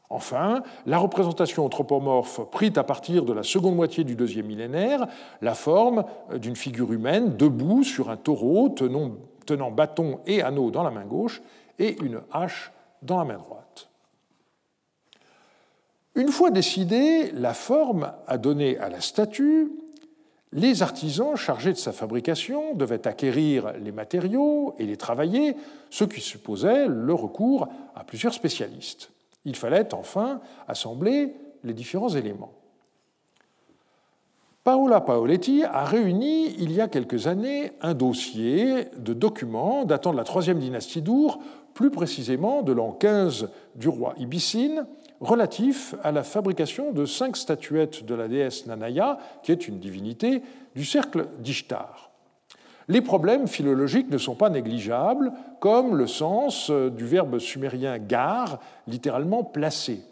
Enfin, 0.09 0.63
la 0.87 0.99
représentation 0.99 1.65
anthropomorphe 1.65 2.41
prit 2.51 2.73
à 2.77 2.85
partir 2.85 3.25
de 3.25 3.33
la 3.33 3.43
seconde 3.43 3.75
moitié 3.75 4.05
du 4.05 4.15
deuxième 4.15 4.47
millénaire 4.47 5.07
la 5.43 5.55
forme 5.55 6.05
d'une 6.37 6.55
figure 6.55 6.93
humaine 6.93 7.37
debout 7.37 7.83
sur 7.83 8.09
un 8.09 8.17
taureau 8.17 8.69
tenant, 8.69 9.71
bâton 9.71 10.21
et 10.27 10.43
anneau 10.43 10.71
dans 10.71 10.85
la 10.85 10.93
main 10.93 11.05
gauche 11.05 11.43
et 11.79 11.97
une 12.03 12.21
hache 12.33 12.73
dans 13.03 13.19
la 13.19 13.25
main 13.25 13.39
droite. 13.39 13.89
Une 16.15 16.29
fois 16.29 16.51
décidée 16.51 17.31
la 17.33 17.53
forme 17.53 18.13
à 18.27 18.39
donner 18.39 18.79
à 18.79 18.89
la 18.89 19.01
statue, 19.01 19.71
les 20.53 20.83
artisans 20.83 21.37
chargés 21.37 21.73
de 21.73 21.79
sa 21.79 21.93
fabrication 21.93 22.75
devaient 22.75 23.07
acquérir 23.07 23.73
les 23.83 23.93
matériaux 23.93 24.75
et 24.79 24.87
les 24.87 24.97
travailler, 24.97 25.57
ce 25.91 26.05
qui 26.05 26.21
supposait 26.21 26.87
le 26.87 27.13
recours 27.13 27.69
à 27.95 28.05
plusieurs 28.05 28.33
spécialistes. 28.33 29.11
Il 29.47 29.57
fallait 29.57 29.95
enfin 29.95 30.41
assembler 30.69 31.35
les 31.65 31.73
différents 31.73 32.11
éléments. 32.11 32.53
Paola 34.65 35.01
Paoletti 35.01 35.63
a 35.63 35.85
réuni 35.85 36.53
il 36.59 36.73
y 36.73 36.81
a 36.81 36.89
quelques 36.89 37.29
années 37.29 37.71
un 37.81 37.95
dossier 37.95 38.89
de 38.99 39.15
documents 39.15 39.85
datant 39.85 40.11
de 40.11 40.17
la 40.17 40.25
troisième 40.25 40.59
dynastie 40.59 41.03
d'Our, 41.03 41.39
plus 41.73 41.91
précisément 41.91 42.63
de 42.63 42.73
l'an 42.73 42.91
15 42.91 43.51
du 43.77 43.89
roi 43.89 44.15
Ibicine, 44.19 44.87
relatif 45.21 45.95
à 46.03 46.11
la 46.11 46.25
fabrication 46.25 46.91
de 46.91 47.07
cinq 47.07 47.37
statuettes 47.37 48.05
de 48.05 48.15
la 48.17 48.27
déesse 48.27 48.67
Nanaya, 48.67 49.19
qui 49.45 49.53
est 49.53 49.69
une 49.69 49.79
divinité 49.79 50.43
du 50.75 50.85
cercle 50.85 51.29
d'Ishtar. 51.39 52.11
Les 52.89 53.01
problèmes 53.01 53.49
philologiques 53.49 54.11
ne 54.11 54.19
sont 54.19 54.37
pas 54.37 54.51
négligeables, 54.51 55.33
comme 55.59 55.97
le 55.97 56.07
sens 56.07 56.71
euh, 56.71 56.89
du 56.89 57.05
verbe 57.05 57.39
sumérien 57.39 57.99
gar, 57.99 58.61
littéralement 58.87 59.43
placer. 59.43 60.03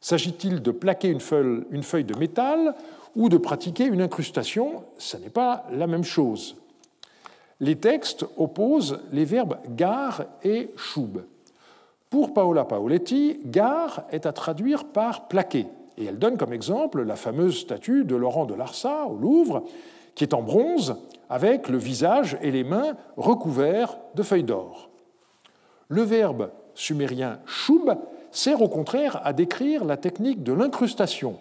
S'agit-il 0.00 0.62
de 0.62 0.70
plaquer 0.70 1.08
une 1.08 1.20
feuille, 1.20 2.04
de 2.04 2.16
métal 2.16 2.74
ou 3.16 3.28
de 3.28 3.38
pratiquer 3.38 3.86
une 3.86 4.02
incrustation 4.02 4.84
Ce 4.98 5.16
n'est 5.16 5.30
pas 5.30 5.64
la 5.72 5.88
même 5.88 6.04
chose. 6.04 6.56
Les 7.58 7.76
textes 7.76 8.24
opposent 8.36 9.00
les 9.10 9.24
verbes 9.24 9.56
gar 9.70 10.26
et 10.44 10.70
choub. 10.76 11.24
Pour 12.08 12.34
Paola 12.34 12.64
Paoletti, 12.64 13.40
gar 13.46 14.04
est 14.12 14.26
à 14.26 14.32
traduire 14.32 14.84
par 14.84 15.26
plaquer, 15.26 15.66
et 15.98 16.04
elle 16.04 16.18
donne 16.18 16.36
comme 16.36 16.52
exemple 16.52 17.02
la 17.02 17.16
fameuse 17.16 17.58
statue 17.58 18.04
de 18.04 18.14
Laurent 18.14 18.44
de 18.44 18.54
Larsa 18.54 19.06
au 19.06 19.16
Louvre, 19.16 19.64
qui 20.16 20.24
est 20.24 20.34
en 20.34 20.42
bronze 20.42 20.96
avec 21.30 21.68
le 21.68 21.78
visage 21.78 22.36
et 22.42 22.50
les 22.50 22.64
mains 22.64 22.96
recouverts 23.16 23.96
de 24.16 24.24
feuilles 24.24 24.42
d'or. 24.42 24.90
Le 25.88 26.02
verbe 26.02 26.50
sumérien 26.74 27.38
shub 27.46 27.96
sert 28.32 28.60
au 28.60 28.68
contraire 28.68 29.20
à 29.24 29.32
décrire 29.32 29.84
la 29.84 29.96
technique 29.96 30.42
de 30.42 30.52
l'incrustation. 30.52 31.38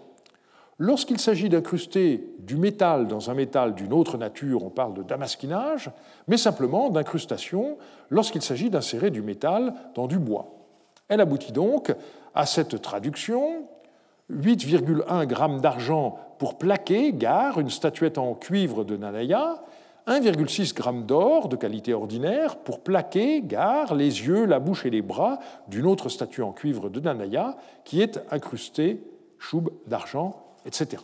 Lorsqu'il 0.78 1.20
s'agit 1.20 1.48
d'incruster 1.48 2.36
du 2.40 2.58
métal 2.58 3.08
dans 3.08 3.30
un 3.30 3.34
métal 3.34 3.76
d'une 3.76 3.94
autre 3.94 4.18
nature, 4.18 4.64
on 4.64 4.70
parle 4.70 4.94
de 4.94 5.04
damasquinage, 5.04 5.90
mais 6.28 6.38
simplement 6.38 6.90
d'incrustation 6.90 7.78
lorsqu'il 8.10 8.42
s'agit 8.42 8.70
d'insérer 8.70 9.10
du 9.10 9.22
métal 9.22 9.74
dans 9.96 10.08
du 10.08 10.20
bois. 10.20 10.52
Elle 11.08 11.22
aboutit 11.22 11.54
donc 11.54 11.96
à 12.34 12.46
cette 12.46 12.82
traduction 12.82 13.68
8,1 14.32 15.26
grammes 15.26 15.62
d'argent 15.62 16.18
pour 16.38 16.58
plaquer, 16.58 17.14
gare, 17.14 17.60
une 17.60 17.70
statuette 17.70 18.18
en 18.18 18.34
cuivre 18.34 18.84
de 18.84 18.98
Nanaya, 18.98 19.64
1,6 20.08 20.76
g 20.76 21.04
d'or 21.04 21.50
de 21.50 21.56
qualité 21.56 21.94
ordinaire 21.94 22.58
pour 22.58 22.82
plaquer, 22.82 23.42
gare, 23.42 23.96
les 23.96 24.28
yeux, 24.28 24.46
la 24.46 24.60
bouche 24.60 24.86
et 24.86 24.90
les 24.90 25.02
bras 25.02 25.40
d'une 25.68 25.88
autre 25.88 26.10
statue 26.10 26.44
en 26.44 26.52
cuivre 26.52 26.90
de 26.90 27.00
Nanaya 27.00 27.58
qui 27.84 28.02
est 28.02 28.20
incrustée, 28.30 29.02
choub 29.40 29.70
d'argent, 29.88 30.46
etc. 30.66 31.04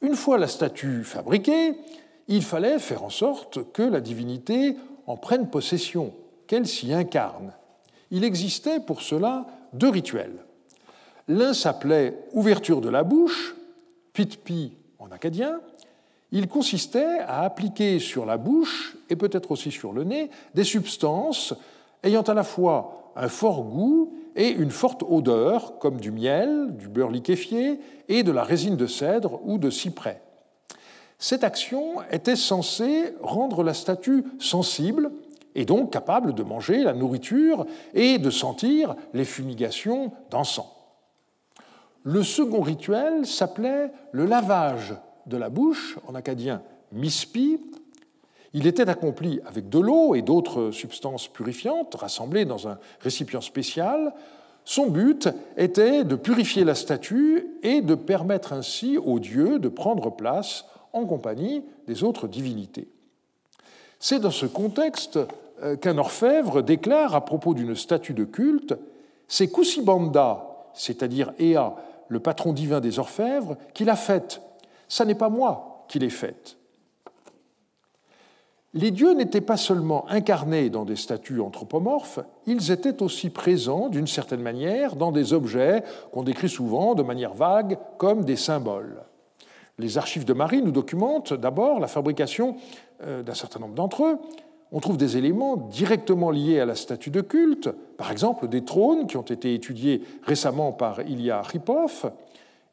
Une 0.00 0.16
fois 0.16 0.38
la 0.38 0.48
statue 0.48 1.04
fabriquée, 1.04 1.74
il 2.28 2.42
fallait 2.42 2.78
faire 2.78 3.02
en 3.02 3.10
sorte 3.10 3.70
que 3.72 3.82
la 3.82 4.00
divinité 4.00 4.76
en 5.06 5.16
prenne 5.16 5.50
possession, 5.50 6.14
qu'elle 6.46 6.66
s'y 6.66 6.94
incarne. 6.94 7.52
Il 8.10 8.24
existait 8.24 8.80
pour 8.80 9.02
cela 9.02 9.46
deux 9.74 9.90
rituels. 9.90 10.44
L'un 11.30 11.54
s'appelait 11.54 12.18
ouverture 12.32 12.80
de 12.80 12.88
la 12.88 13.04
bouche, 13.04 13.54
pitpi 14.12 14.72
en 14.98 15.12
acadien, 15.12 15.60
il 16.32 16.48
consistait 16.48 17.20
à 17.20 17.42
appliquer 17.42 18.00
sur 18.00 18.26
la 18.26 18.36
bouche, 18.36 18.96
et 19.08 19.14
peut-être 19.14 19.52
aussi 19.52 19.70
sur 19.70 19.92
le 19.92 20.02
nez, 20.02 20.28
des 20.56 20.64
substances 20.64 21.54
ayant 22.02 22.22
à 22.22 22.34
la 22.34 22.42
fois 22.42 23.12
un 23.14 23.28
fort 23.28 23.62
goût 23.62 24.12
et 24.34 24.48
une 24.48 24.72
forte 24.72 25.04
odeur, 25.08 25.78
comme 25.78 26.00
du 26.00 26.10
miel, 26.10 26.74
du 26.76 26.88
beurre 26.88 27.12
liquéfié 27.12 27.78
et 28.08 28.24
de 28.24 28.32
la 28.32 28.42
résine 28.42 28.74
de 28.74 28.88
cèdre 28.88 29.38
ou 29.44 29.58
de 29.58 29.70
cyprès. 29.70 30.22
Cette 31.20 31.44
action 31.44 32.02
était 32.10 32.34
censée 32.34 33.14
rendre 33.22 33.62
la 33.62 33.74
statue 33.74 34.24
sensible 34.40 35.12
et 35.54 35.64
donc 35.64 35.92
capable 35.92 36.34
de 36.34 36.42
manger 36.42 36.82
la 36.82 36.92
nourriture 36.92 37.66
et 37.94 38.18
de 38.18 38.30
sentir 38.30 38.96
les 39.14 39.24
fumigations 39.24 40.10
d'encens. 40.32 40.79
Le 42.02 42.22
second 42.22 42.62
rituel 42.62 43.26
s'appelait 43.26 43.90
le 44.12 44.24
lavage 44.24 44.94
de 45.26 45.36
la 45.36 45.50
bouche, 45.50 45.98
en 46.06 46.14
acadien 46.14 46.62
mispi. 46.92 47.60
Il 48.52 48.66
était 48.66 48.88
accompli 48.88 49.40
avec 49.46 49.68
de 49.68 49.78
l'eau 49.78 50.14
et 50.14 50.22
d'autres 50.22 50.70
substances 50.70 51.28
purifiantes 51.28 51.94
rassemblées 51.94 52.44
dans 52.44 52.68
un 52.68 52.78
récipient 53.00 53.40
spécial. 53.40 54.12
Son 54.64 54.88
but 54.88 55.28
était 55.56 56.04
de 56.04 56.16
purifier 56.16 56.64
la 56.64 56.74
statue 56.74 57.46
et 57.62 57.80
de 57.80 57.94
permettre 57.94 58.52
ainsi 58.52 58.98
aux 58.98 59.18
dieux 59.18 59.58
de 59.58 59.68
prendre 59.68 60.10
place 60.10 60.64
en 60.92 61.04
compagnie 61.04 61.64
des 61.86 62.02
autres 62.02 62.28
divinités. 62.28 62.88
C'est 63.98 64.18
dans 64.18 64.30
ce 64.30 64.46
contexte 64.46 65.18
euh, 65.62 65.76
qu'un 65.76 65.98
orfèvre 65.98 66.62
déclare 66.62 67.14
à 67.14 67.24
propos 67.24 67.54
d'une 67.54 67.76
statue 67.76 68.14
de 68.14 68.24
culte 68.24 68.74
C'est 69.28 69.48
Kusibanda, 69.48 70.46
c'est-à-dire 70.72 71.32
Ea, 71.38 71.76
le 72.10 72.20
patron 72.20 72.52
divin 72.52 72.80
des 72.80 72.98
orfèvres, 72.98 73.56
qui 73.72 73.86
l'a 73.86 73.96
faite 73.96 74.42
ce 74.90 75.04
n'est 75.04 75.14
pas 75.14 75.30
moi 75.30 75.86
qui 75.88 75.98
l'ai 75.98 76.10
faite. 76.10 76.58
Les 78.74 78.90
dieux 78.90 79.14
n'étaient 79.14 79.40
pas 79.40 79.56
seulement 79.56 80.08
incarnés 80.08 80.68
dans 80.68 80.84
des 80.84 80.96
statues 80.96 81.40
anthropomorphes, 81.40 82.20
ils 82.46 82.70
étaient 82.70 83.02
aussi 83.02 83.30
présents 83.30 83.88
d'une 83.88 84.06
certaine 84.06 84.42
manière 84.42 84.94
dans 84.94 85.10
des 85.10 85.32
objets 85.32 85.82
qu'on 86.12 86.22
décrit 86.22 86.48
souvent 86.48 86.94
de 86.94 87.02
manière 87.02 87.34
vague 87.34 87.78
comme 87.98 88.24
des 88.24 88.36
symboles. 88.36 89.02
Les 89.78 89.96
archives 89.96 90.24
de 90.24 90.34
Marie 90.34 90.62
nous 90.62 90.72
documentent 90.72 91.32
d'abord 91.32 91.80
la 91.80 91.88
fabrication 91.88 92.56
euh, 93.02 93.22
d'un 93.22 93.34
certain 93.34 93.60
nombre 93.60 93.74
d'entre 93.74 94.04
eux. 94.04 94.18
On 94.72 94.80
trouve 94.80 94.96
des 94.96 95.16
éléments 95.16 95.56
directement 95.56 96.30
liés 96.30 96.60
à 96.60 96.64
la 96.64 96.76
statue 96.76 97.10
de 97.10 97.20
culte, 97.20 97.70
par 97.96 98.12
exemple 98.12 98.48
des 98.48 98.64
trônes 98.64 99.06
qui 99.06 99.16
ont 99.16 99.22
été 99.22 99.54
étudiés 99.54 100.02
récemment 100.22 100.72
par 100.72 101.00
Ilya 101.00 101.42
Ripov, 101.42 102.12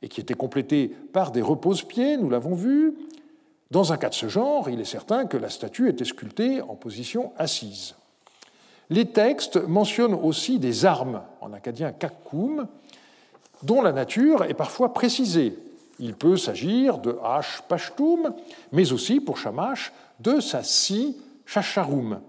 et 0.01 0.07
qui 0.07 0.21
était 0.21 0.35
complété 0.35 0.87
par 0.87 1.31
des 1.31 1.41
repose-pieds, 1.41 2.17
nous 2.17 2.29
l'avons 2.29 2.53
vu. 2.53 2.93
Dans 3.71 3.91
un 3.91 3.97
cas 3.97 4.09
de 4.09 4.13
ce 4.13 4.27
genre, 4.27 4.69
il 4.69 4.79
est 4.79 4.85
certain 4.85 5.25
que 5.25 5.37
la 5.37 5.49
statue 5.49 5.89
était 5.89 6.05
sculptée 6.05 6.61
en 6.61 6.75
position 6.75 7.33
assise. 7.37 7.95
Les 8.89 9.05
textes 9.07 9.57
mentionnent 9.67 10.13
aussi 10.13 10.59
des 10.59 10.85
armes, 10.85 11.21
en 11.41 11.51
acadien 11.51 11.91
kakkum, 11.91 12.67
dont 13.63 13.81
la 13.81 13.91
nature 13.91 14.43
est 14.43 14.53
parfois 14.53 14.93
précisée. 14.93 15.57
Il 15.99 16.13
peut 16.13 16.37
s'agir 16.37 16.99
de 16.99 17.13
H. 17.23 17.63
Pashtum, 17.67 18.33
mais 18.71 18.93
aussi 18.93 19.19
pour 19.19 19.37
Shamash 19.37 19.91
de 20.19 20.39
sa 20.39 20.63
Si 20.63 21.17
Shasharum. 21.47 22.21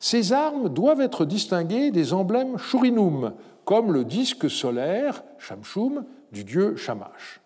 Ces 0.00 0.32
armes 0.32 0.68
doivent 0.68 1.02
être 1.02 1.24
distinguées 1.24 1.92
des 1.92 2.12
emblèmes 2.12 2.58
Shurinum, 2.58 3.34
comme 3.64 3.92
le 3.92 4.04
disque 4.04 4.50
solaire, 4.50 5.22
Shamshum, 5.38 6.04
du 6.32 6.42
dieu 6.42 6.74
Shamash. 6.76 7.40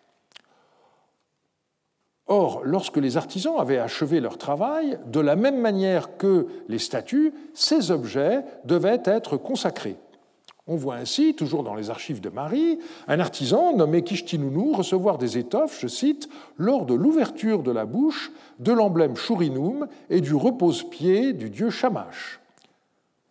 Or, 2.26 2.62
lorsque 2.64 2.98
les 2.98 3.16
artisans 3.16 3.58
avaient 3.58 3.78
achevé 3.78 4.20
leur 4.20 4.38
travail, 4.38 4.98
de 5.06 5.20
la 5.20 5.34
même 5.34 5.60
manière 5.60 6.16
que 6.16 6.46
les 6.68 6.78
statues, 6.78 7.32
ces 7.54 7.90
objets 7.90 8.44
devaient 8.64 9.02
être 9.04 9.36
consacrés. 9.36 9.96
On 10.70 10.76
voit 10.76 10.96
ainsi, 10.96 11.34
toujours 11.34 11.62
dans 11.62 11.74
les 11.74 11.88
archives 11.88 12.20
de 12.20 12.28
Marie, 12.28 12.78
un 13.08 13.20
artisan 13.20 13.74
nommé 13.74 14.04
Kishtinounou 14.04 14.72
recevoir 14.74 15.16
des 15.16 15.38
étoffes, 15.38 15.80
je 15.80 15.88
cite, 15.88 16.28
lors 16.58 16.84
de 16.84 16.92
l'ouverture 16.92 17.62
de 17.62 17.70
la 17.70 17.86
bouche 17.86 18.30
de 18.58 18.72
l'emblème 18.72 19.16
Shurinum 19.16 19.88
et 20.10 20.20
du 20.20 20.34
repose-pied 20.34 21.32
du 21.32 21.48
dieu 21.48 21.70
Shamash. 21.70 22.40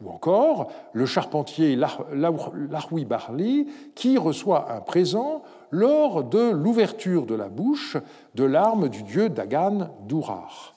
Ou 0.03 0.09
encore 0.09 0.71
le 0.93 1.05
charpentier 1.05 1.75
Larwi 1.75 3.05
Barli 3.05 3.67
qui 3.93 4.17
reçoit 4.17 4.71
un 4.71 4.81
présent 4.81 5.43
lors 5.69 6.23
de 6.23 6.49
l'ouverture 6.49 7.27
de 7.27 7.35
la 7.35 7.49
bouche 7.49 7.97
de 8.33 8.45
l'arme 8.45 8.89
du 8.89 9.03
dieu 9.03 9.29
Dagan 9.29 9.89
Durar. 10.07 10.76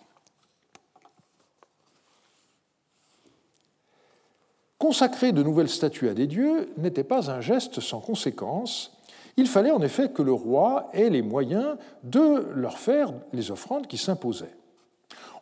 Consacrer 4.81 5.33
de 5.33 5.43
nouvelles 5.43 5.69
statues 5.69 6.09
à 6.09 6.15
des 6.15 6.27
dieux 6.27 6.71
n'était 6.79 7.05
pas 7.05 7.31
un 7.31 7.43
geste 7.43 7.81
sans 7.81 8.01
conséquence. 8.01 8.97
Il 9.37 9.47
fallait 9.47 9.71
en 9.71 9.83
effet 9.83 10.09
que 10.09 10.23
le 10.23 10.33
roi 10.33 10.89
ait 10.95 11.11
les 11.11 11.21
moyens 11.21 11.77
de 12.03 12.47
leur 12.55 12.79
faire 12.79 13.13
les 13.35 13.51
offrandes 13.51 13.87
qui 13.87 13.99
s'imposaient. 13.99 14.57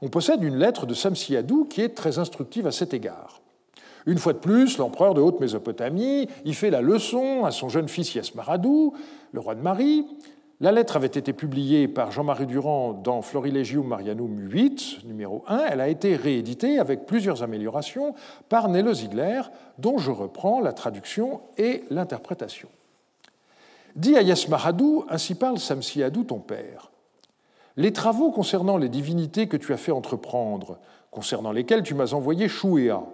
On 0.02 0.08
possède 0.08 0.42
une 0.42 0.58
lettre 0.58 0.86
de 0.86 0.94
Samsiadou 0.94 1.66
qui 1.66 1.82
est 1.82 1.94
très 1.94 2.18
instructive 2.18 2.66
à 2.66 2.72
cet 2.72 2.92
égard. 2.94 3.40
Une 4.06 4.18
fois 4.18 4.32
de 4.32 4.38
plus, 4.38 4.76
l'empereur 4.76 5.14
de 5.14 5.20
Haute-Mésopotamie 5.20 6.28
y 6.44 6.52
fait 6.52 6.70
la 6.70 6.82
leçon 6.82 7.44
à 7.44 7.52
son 7.52 7.68
jeune 7.68 7.88
fils 7.88 8.16
Yasmaradou, 8.16 8.94
le 9.30 9.38
roi 9.38 9.54
de 9.54 9.62
Marie, 9.62 10.04
la 10.60 10.72
lettre 10.72 10.96
avait 10.96 11.06
été 11.06 11.32
publiée 11.32 11.86
par 11.86 12.10
Jean-Marie 12.10 12.46
Durand 12.46 12.92
dans 12.92 13.22
Florilegium 13.22 13.86
Marianum 13.86 14.40
8, 14.40 15.04
numéro 15.04 15.44
1. 15.46 15.66
Elle 15.70 15.80
a 15.80 15.86
été 15.86 16.16
rééditée 16.16 16.80
avec 16.80 17.06
plusieurs 17.06 17.44
améliorations 17.44 18.16
par 18.48 18.68
Nello 18.68 18.92
Ziegler, 18.92 19.42
dont 19.78 19.98
je 19.98 20.10
reprends 20.10 20.60
la 20.60 20.72
traduction 20.72 21.42
et 21.58 21.84
l'interprétation. 21.90 22.68
Dis 23.94 24.16
à 24.16 24.22
Yasmaradou, 24.22 25.04
ainsi 25.08 25.36
parle 25.36 25.60
Samsiadou, 25.60 26.24
ton 26.24 26.40
père. 26.40 26.90
Les 27.76 27.92
travaux 27.92 28.32
concernant 28.32 28.78
les 28.78 28.88
divinités 28.88 29.46
que 29.46 29.56
tu 29.56 29.72
as 29.72 29.76
fait 29.76 29.92
entreprendre, 29.92 30.78
concernant 31.12 31.52
lesquels 31.52 31.84
tu 31.84 31.94
m'as 31.94 32.14
envoyé 32.14 32.48
Chouéa. 32.48 33.04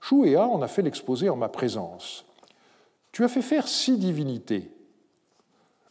Chouéa 0.00 0.46
en 0.46 0.62
a 0.62 0.68
fait 0.68 0.80
l'exposé 0.80 1.28
en 1.28 1.36
ma 1.36 1.50
présence. 1.50 2.24
Tu 3.12 3.24
as 3.24 3.28
fait 3.28 3.42
faire 3.42 3.68
six 3.68 3.98
divinités 3.98 4.70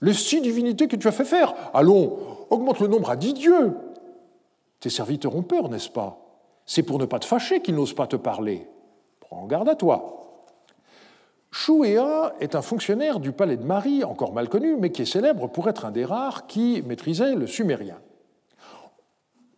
les 0.01 0.13
six 0.13 0.41
divinités 0.41 0.87
que 0.87 0.95
tu 0.95 1.07
as 1.07 1.11
fait 1.11 1.25
faire. 1.25 1.53
Allons, 1.73 2.17
augmente 2.49 2.79
le 2.79 2.87
nombre 2.87 3.09
à 3.09 3.15
dix 3.15 3.33
dieux. 3.33 3.75
Tes 4.79 4.89
serviteurs 4.89 5.35
ont 5.35 5.43
peur, 5.43 5.69
n'est-ce 5.69 5.89
pas? 5.89 6.19
C'est 6.65 6.83
pour 6.83 6.99
ne 6.99 7.05
pas 7.05 7.19
te 7.19 7.25
fâcher 7.25 7.61
qu'ils 7.61 7.75
n'osent 7.75 7.95
pas 7.95 8.07
te 8.07 8.15
parler. 8.15 8.67
Prends 9.19 9.45
garde 9.45 9.69
à 9.69 9.75
toi. 9.75 10.13
Chouéa 11.49 12.35
est 12.39 12.55
un 12.55 12.61
fonctionnaire 12.61 13.19
du 13.19 13.31
palais 13.31 13.57
de 13.57 13.63
Marie, 13.63 14.03
encore 14.03 14.33
mal 14.33 14.49
connu, 14.49 14.75
mais 14.75 14.91
qui 14.91 15.01
est 15.01 15.05
célèbre 15.05 15.47
pour 15.47 15.69
être 15.69 15.85
un 15.85 15.91
des 15.91 16.05
rares 16.05 16.45
qui 16.45 16.83
maîtrisait 16.85 17.35
le 17.35 17.47
sumérien. 17.47 17.97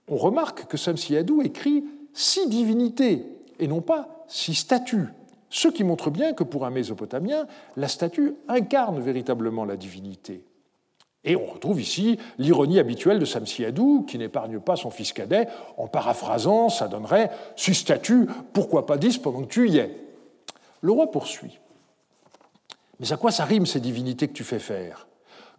On 0.07 0.17
remarque 0.17 0.67
que 0.67 0.77
Samsiadou 0.77 1.41
écrit 1.41 1.83
six 2.13 2.47
divinités 2.47 3.25
et 3.59 3.67
non 3.67 3.81
pas 3.81 4.23
six 4.27 4.55
statues. 4.55 5.09
Ce 5.49 5.67
qui 5.67 5.83
montre 5.83 6.09
bien 6.09 6.33
que 6.33 6.43
pour 6.43 6.65
un 6.65 6.69
Mésopotamien, 6.69 7.47
la 7.75 7.87
statue 7.87 8.35
incarne 8.47 8.99
véritablement 8.99 9.65
la 9.65 9.77
divinité. 9.77 10.43
Et 11.23 11.35
on 11.35 11.45
retrouve 11.45 11.81
ici 11.81 12.17
l'ironie 12.37 12.79
habituelle 12.79 13.19
de 13.19 13.25
Samsiadou, 13.25 14.03
qui 14.03 14.17
n'épargne 14.17 14.59
pas 14.59 14.75
son 14.75 14.89
fils 14.89 15.11
cadet. 15.11 15.47
En 15.77 15.87
paraphrasant, 15.87 16.69
ça 16.69 16.87
donnerait 16.87 17.31
Si 17.55 17.73
statue, 17.73 18.27
pourquoi 18.53 18.85
pas 18.85 18.97
dix 18.97 19.17
pendant 19.17 19.41
que 19.41 19.51
tu 19.51 19.69
y 19.69 19.77
es? 19.77 19.97
Le 20.81 20.91
roi 20.91 21.11
poursuit. 21.11 21.59
Mais 22.99 23.11
à 23.11 23.17
quoi 23.17 23.31
ça 23.31 23.45
rime 23.45 23.65
ces 23.65 23.79
divinités 23.79 24.27
que 24.27 24.33
tu 24.33 24.43
fais 24.43 24.59
faire? 24.59 25.07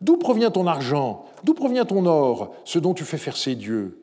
D'où 0.00 0.16
provient 0.16 0.50
ton 0.50 0.66
argent? 0.66 1.26
D'où 1.44 1.52
provient 1.52 1.84
ton 1.84 2.06
or, 2.06 2.54
ce 2.64 2.78
dont 2.78 2.94
tu 2.94 3.04
fais 3.04 3.18
faire 3.18 3.36
ces 3.36 3.54
dieux? 3.54 3.99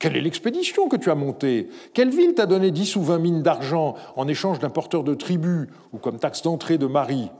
Quelle 0.00 0.16
est 0.16 0.22
l'expédition 0.22 0.88
que 0.88 0.96
tu 0.96 1.10
as 1.10 1.14
montée? 1.14 1.68
Quelle 1.92 2.08
ville 2.08 2.34
t'a 2.34 2.46
donné 2.46 2.70
dix 2.70 2.96
ou 2.96 3.02
vingt 3.02 3.18
mines 3.18 3.42
d'argent 3.42 3.96
en 4.16 4.26
échange 4.28 4.58
d'un 4.58 4.70
porteur 4.70 5.04
de 5.04 5.14
tribu 5.14 5.68
ou 5.92 5.98
comme 5.98 6.18
taxe 6.18 6.40
d'entrée 6.40 6.78
de 6.78 6.86
mari? 6.86 7.30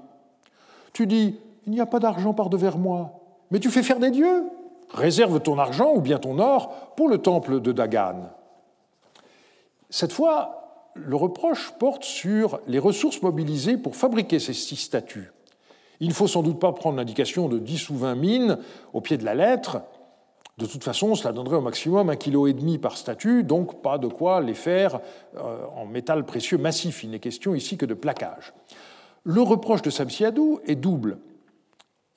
Tu 0.92 1.06
dis 1.06 1.36
Il 1.66 1.72
n'y 1.72 1.80
a 1.80 1.86
pas 1.86 2.00
d'argent 2.00 2.34
par 2.34 2.50
devers 2.50 2.76
moi, 2.76 3.22
mais 3.50 3.60
tu 3.60 3.70
fais 3.70 3.82
faire 3.82 3.98
des 3.98 4.10
dieux 4.10 4.44
Réserve 4.90 5.40
ton 5.40 5.58
argent 5.58 5.92
ou 5.94 6.00
bien 6.00 6.18
ton 6.18 6.38
or 6.38 6.92
pour 6.96 7.08
le 7.08 7.18
temple 7.18 7.60
de 7.60 7.72
Dagan. 7.72 8.28
Cette 9.88 10.12
fois, 10.12 10.90
le 10.94 11.16
reproche 11.16 11.72
porte 11.78 12.04
sur 12.04 12.60
les 12.66 12.78
ressources 12.78 13.22
mobilisées 13.22 13.78
pour 13.78 13.96
fabriquer 13.96 14.38
ces 14.38 14.52
six 14.52 14.76
statues. 14.76 15.32
Il 16.00 16.08
ne 16.08 16.14
faut 16.14 16.26
sans 16.26 16.42
doute 16.42 16.58
pas 16.58 16.72
prendre 16.72 16.98
l'indication 16.98 17.48
de 17.48 17.58
dix 17.58 17.88
ou 17.88 17.96
vingt 17.96 18.16
mines 18.16 18.58
au 18.92 19.00
pied 19.00 19.16
de 19.16 19.24
la 19.24 19.34
lettre, 19.34 19.82
de 20.60 20.66
toute 20.66 20.84
façon, 20.84 21.14
cela 21.14 21.32
donnerait 21.32 21.56
au 21.56 21.62
maximum 21.62 22.10
un 22.10 22.16
kilo 22.16 22.46
et 22.46 22.52
demi 22.52 22.76
par 22.76 22.98
statue, 22.98 23.42
donc 23.42 23.80
pas 23.80 23.96
de 23.96 24.06
quoi 24.06 24.42
les 24.42 24.54
faire 24.54 25.00
euh, 25.38 25.64
en 25.74 25.86
métal 25.86 26.26
précieux 26.26 26.58
massif. 26.58 27.02
Il 27.02 27.10
n'est 27.10 27.18
question 27.18 27.54
ici 27.54 27.78
que 27.78 27.86
de 27.86 27.94
plaquage. 27.94 28.52
Le 29.24 29.40
reproche 29.40 29.80
de 29.80 29.88
Samsiadou 29.88 30.60
est 30.66 30.76
double. 30.76 31.16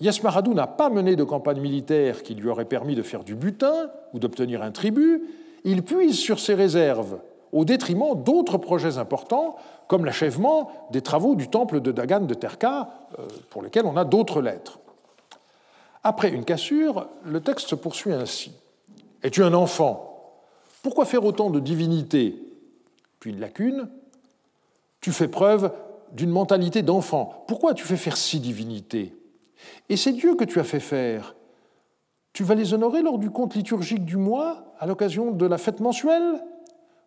Yasmaradou 0.01 0.53
n'a 0.53 0.67
pas 0.67 0.89
mené 0.89 1.15
de 1.15 1.23
campagne 1.23 1.62
militaire 1.62 2.21
qui 2.21 2.36
lui 2.36 2.49
aurait 2.49 2.65
permis 2.65 2.95
de 2.95 3.01
faire 3.01 3.23
du 3.23 3.36
butin 3.36 3.89
ou 4.13 4.19
d'obtenir 4.19 4.62
un 4.62 4.71
tribut. 4.71 5.23
Il 5.63 5.84
puise 5.84 6.19
sur 6.19 6.39
ses 6.39 6.53
réserves 6.53 7.19
au 7.53 7.63
détriment 7.63 8.21
d'autres 8.21 8.58
projets 8.58 8.97
importants, 8.97 9.56
comme 9.88 10.03
l'achèvement 10.03 10.69
des 10.91 11.01
travaux 11.01 11.36
du 11.36 11.47
temple 11.47 11.79
de 11.79 11.93
Dagan 11.93 12.21
de 12.21 12.34
Terka, 12.34 12.89
euh, 13.17 13.27
pour 13.49 13.62
lesquels 13.62 13.86
on 13.86 13.95
a 13.95 14.03
d'autres 14.03 14.41
lettres. 14.41 14.79
Après 16.04 16.30
une 16.30 16.44
cassure, 16.44 17.08
le 17.26 17.39
texte 17.39 17.70
se 17.70 17.76
poursuit 17.76 18.12
ainsi. 18.12 18.52
Es-tu 19.22 19.44
un 19.44 19.54
enfant? 19.54 20.10
Pourquoi 20.82 21.06
faire 21.06 21.24
autant 21.24 21.50
de 21.50 21.62
divinité 21.62 22.36
Puis 23.20 23.32
une 23.32 23.39
lacune. 23.39 23.89
Tu 25.00 25.12
fais 25.12 25.30
preuve 25.30 25.72
d'une 26.12 26.30
mentalité 26.30 26.82
d'enfant. 26.82 27.46
Pourquoi 27.48 27.74
tu 27.74 27.86
fais 27.86 27.96
faire 27.96 28.18
six 28.18 28.39
divinités? 28.39 29.16
Et 29.88 29.96
ces 29.96 30.12
dieux 30.12 30.36
que 30.36 30.44
tu 30.44 30.60
as 30.60 30.66
fait 30.66 30.82
faire, 30.82 31.36
tu 32.34 32.44
vas 32.44 32.56
les 32.56 32.74
honorer 32.74 33.02
lors 33.02 33.18
du 33.18 33.30
compte 33.30 33.56
liturgique 33.56 34.04
du 34.04 34.18
mois, 34.18 34.74
à 34.80 34.86
l'occasion 34.86 35.32
de 35.32 35.46
la 35.46 35.58
fête 35.58 35.80
mensuelle? 35.80 36.44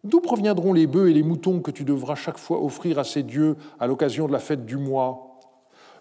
D'où 0.05 0.21
proviendront 0.21 0.73
les 0.73 0.87
bœufs 0.87 1.11
et 1.11 1.15
les 1.15 1.23
moutons 1.23 1.61
que 1.61 1.71
tu 1.71 1.85
devras 1.85 2.15
chaque 2.15 2.39
fois 2.39 2.63
offrir 2.63 2.99
à 2.99 3.05
ces 3.05 3.25
dieux 3.25 3.57
à 3.81 3.87
l'occasion 3.87 4.27
de 4.27 4.33
la 4.33 4.39
fête 4.39 4.65
du 4.65 4.77
mois? 4.77 5.26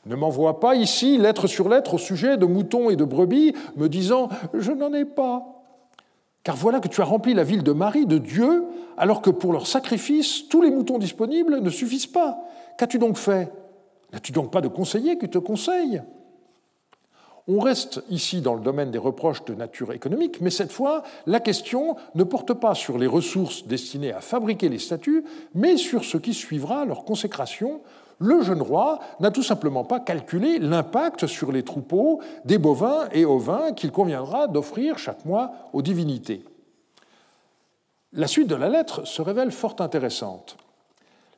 Ne 0.06 0.16
m'envoie 0.16 0.60
pas 0.60 0.76
ici 0.76 1.18
lettre 1.18 1.48
sur 1.48 1.70
lettre 1.70 1.96
au 1.96 1.98
sujet 1.98 2.38
de 2.38 2.46
moutons 2.46 2.90
et 2.90 2.96
de 2.96 3.04
brebis, 3.04 3.54
me 3.76 3.90
disant 3.90 4.30
Je 4.54 4.72
n'en 4.72 4.94
ai 4.94 5.06
pas. 5.06 5.44
Car 6.44 6.56
voilà 6.56 6.80
que 6.80 6.88
tu 6.88 7.02
as 7.02 7.06
rempli 7.06 7.34
la 7.34 7.44
ville 7.44 7.64
de 7.64 7.72
Marie 7.72 8.06
de 8.06 8.20
Dieu, 8.20 8.66
alors 8.98 9.22
que 9.22 9.32
pour 9.32 9.52
leur 9.52 9.66
sacrifice, 9.66 10.48
tous 10.48 10.62
les 10.62 10.70
moutons 10.70 11.00
disponibles 11.00 11.60
ne 11.60 11.70
suffisent 11.70 12.06
pas. 12.08 12.38
Qu'as-tu 12.78 13.00
donc 13.00 13.18
fait? 13.18 13.52
N'as-tu 14.14 14.32
donc 14.32 14.52
pas 14.52 14.62
de 14.62 14.68
conseiller 14.68 15.18
qui 15.18 15.28
te 15.28 15.40
conseille? 15.40 16.04
On 17.48 17.60
reste 17.60 18.04
ici 18.10 18.42
dans 18.42 18.56
le 18.56 18.62
domaine 18.62 18.90
des 18.90 18.98
reproches 18.98 19.46
de 19.46 19.54
nature 19.54 19.92
économique, 19.94 20.42
mais 20.42 20.50
cette 20.50 20.72
fois, 20.72 21.04
la 21.28 21.40
question 21.40 21.96
ne 22.16 22.24
porte 22.24 22.54
pas 22.54 22.74
sur 22.74 22.98
les 22.98 23.06
ressources 23.08 23.68
destinées 23.68 24.12
à 24.12 24.22
fabriquer 24.22 24.68
les 24.70 24.80
statues, 24.80 25.24
mais 25.54 25.78
sur 25.78 26.06
ce 26.06 26.18
qui 26.18 26.34
suivra 26.34 26.86
leur 26.86 27.06
consécration 27.06 27.82
le 28.20 28.42
jeune 28.42 28.62
roi 28.62 29.00
n'a 29.20 29.32
tout 29.32 29.44
simplement 29.44 29.84
pas 29.84 30.00
calculé 30.00 30.58
l'impact 30.60 31.28
sur 31.28 31.52
les 31.52 31.64
troupeaux 31.64 32.22
des 32.46 32.58
bovins 32.58 33.10
et 33.12 33.26
ovins 33.26 33.74
qu'il 33.74 33.92
conviendra 33.92 34.48
d'offrir 34.48 34.98
chaque 34.98 35.26
mois 35.26 35.52
aux 35.74 35.82
divinités. 35.82 36.44
La 38.14 38.28
suite 38.28 38.48
de 38.48 38.56
la 38.56 38.70
lettre 38.70 39.06
se 39.06 39.22
révèle 39.22 39.52
fort 39.52 39.76
intéressante. 39.80 40.56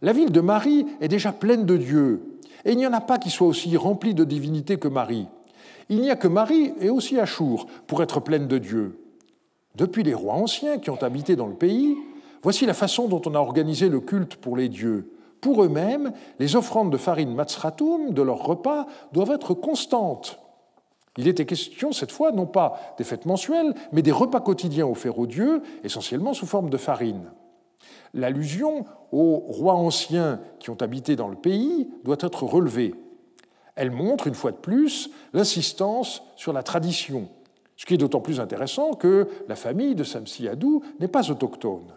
La 0.04 0.14
ville 0.14 0.32
de 0.32 0.42
Marie 0.42 0.86
est 1.02 1.08
déjà 1.08 1.32
pleine 1.32 1.66
de 1.66 1.76
dieux, 1.76 2.22
et 2.66 2.74
il 2.74 2.78
n'y 2.78 2.86
en 2.86 2.94
a 2.94 3.02
pas 3.02 3.18
qui 3.18 3.32
soit 3.32 3.48
aussi 3.48 3.76
remplie 3.76 4.14
de 4.14 4.24
divinités 4.24 4.78
que 4.78 4.88
Marie. 4.88 5.28
Il 5.90 6.02
n'y 6.02 6.12
a 6.12 6.16
que 6.16 6.28
Marie 6.28 6.74
et 6.80 6.92
aussi 6.92 7.20
Achour 7.20 7.66
pour 7.88 8.04
être 8.04 8.20
pleine 8.20 8.48
de 8.48 8.60
dieux. 8.60 9.00
Depuis 9.76 10.04
les 10.04 10.14
rois 10.14 10.36
anciens 10.36 10.78
qui 10.78 10.92
ont 10.92 11.02
habité 11.02 11.36
dans 11.36 11.48
le 11.48 11.56
pays, 11.56 11.96
voici 12.44 12.68
la 12.68 12.74
façon 12.76 13.08
dont 13.08 13.22
on 13.26 13.34
a 13.34 13.40
organisé 13.40 13.90
le 13.90 14.00
culte 14.00 14.36
pour 14.36 14.56
les 14.56 14.70
dieux. 14.70 15.10
Pour 15.42 15.64
eux-mêmes, 15.64 16.14
les 16.40 16.56
offrandes 16.56 16.92
de 16.92 16.98
farine 16.98 17.34
matzratum 17.34 18.14
de 18.14 18.22
leur 18.22 18.44
repas 18.44 18.88
doivent 19.14 19.32
être 19.32 19.54
constantes. 19.54 20.40
Il 21.18 21.28
était 21.28 21.46
question 21.46 21.92
cette 21.92 22.12
fois 22.12 22.32
non 22.32 22.46
pas 22.46 22.80
des 22.98 23.04
fêtes 23.04 23.26
mensuelles, 23.26 23.74
mais 23.92 24.02
des 24.02 24.12
repas 24.12 24.40
quotidiens 24.40 24.88
offerts 24.88 25.18
aux 25.20 25.28
dieux, 25.28 25.62
essentiellement 25.84 26.34
sous 26.34 26.46
forme 26.46 26.70
de 26.70 26.78
farine. 26.78 27.32
L'allusion 28.14 28.86
aux 29.12 29.38
rois 29.38 29.74
anciens 29.74 30.40
qui 30.60 30.70
ont 30.70 30.82
habité 30.82 31.16
dans 31.16 31.28
le 31.28 31.36
pays 31.36 31.90
doit 32.04 32.18
être 32.20 32.44
relevée. 32.44 32.96
Elle 33.76 33.92
montre, 33.92 34.28
une 34.28 34.34
fois 34.36 34.52
de 34.52 34.58
plus, 34.58 35.10
l'insistance 35.34 36.24
sur 36.36 36.54
la 36.54 36.64
tradition, 36.64 37.30
ce 37.76 37.86
qui 37.86 37.94
est 37.94 37.98
d'autant 37.98 38.22
plus 38.22 38.40
intéressant 38.40 38.94
que 38.94 39.28
la 39.48 39.56
famille 39.56 39.96
de 39.96 40.04
Samsiadou 40.04 40.82
n'est 41.00 41.08
pas 41.08 41.30
autochtone. 41.30 41.94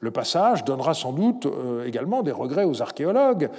Le 0.00 0.10
passage 0.10 0.64
donnera 0.64 0.94
sans 0.94 1.12
doute 1.12 1.46
euh, 1.46 1.86
également 1.86 2.22
des 2.22 2.32
regrets 2.32 2.64
aux 2.64 2.82
archéologues. 2.82 3.50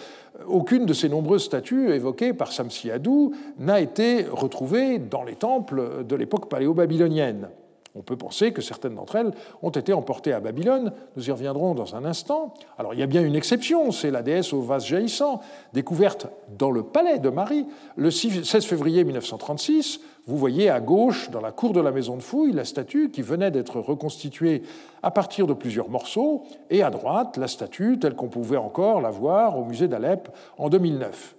Aucune 0.47 0.86
de 0.86 0.93
ces 0.93 1.10
nombreuses 1.10 1.43
statues 1.43 1.91
évoquées 1.91 2.34
par 2.34 2.52
Samsiadou 2.52 3.34
n'a 3.58 3.80
été 3.80 4.26
retrouvée 4.32 5.00
dans 5.00 5.23
les 5.23 5.36
temples 5.36 6.06
de 6.06 6.15
l'époque 6.15 6.50
paléo-babylonienne. 6.50 7.50
On 7.97 8.04
peut 8.04 8.15
penser 8.15 8.52
que 8.54 8.62
certaines 8.62 8.93
d'entre 8.93 9.15
elles 9.15 9.32
ont 9.63 9.71
été 9.71 9.91
emportées 9.91 10.32
à 10.32 10.39
Babylone. 10.39 10.93
Nous 11.15 11.30
y 11.30 11.32
reviendrons 11.32 11.73
dans 11.73 11.95
un 11.95 12.06
instant. 12.06 12.54
Alors 12.78 12.93
il 12.93 13.00
y 13.00 13.04
a 13.04 13.08
bien 13.08 13.23
une 13.23 13.36
exception, 13.36 13.91
c'est 13.91 14.12
la 14.12 14.21
déesse 14.21 14.54
au 14.54 14.62
vase 14.62 14.86
jaillissant, 14.86 15.41
découverte 15.73 16.28
dans 16.60 16.69
le 16.69 16.84
palais 16.84 17.17
de 17.17 17.30
Marie 17.30 17.65
le 17.95 18.12
16 18.12 18.65
février 18.65 19.04
1936. 19.04 20.00
Vous 20.28 20.36
voyez 20.36 20.70
à 20.70 20.82
gauche, 20.82 21.30
dans 21.32 21.40
la 21.40 21.54
cour 21.54 21.72
de 21.72 21.80
la 21.80 21.92
maison 21.92 22.18
de 22.18 22.22
fouille, 22.22 22.52
la 22.52 22.66
statue 22.66 23.10
qui 23.12 23.22
venait 23.22 23.50
d'être 23.50 23.80
reconstituée 23.80 24.62
à 25.02 25.10
partir 25.10 25.48
de 25.48 25.54
plusieurs 25.54 25.90
morceaux, 25.90 26.44
et 26.70 26.84
à 26.84 26.90
droite, 26.90 27.38
la 27.38 27.48
statue 27.48 27.98
telle 27.98 28.13
qu'on 28.13 28.28
pouvait 28.28 28.58
encore 28.58 29.00
la 29.00 29.10
voir 29.10 29.58
au 29.58 29.63
musée 29.63 29.88
d'Alep 29.88 30.28
en 30.58 30.68
2009. 30.68 31.36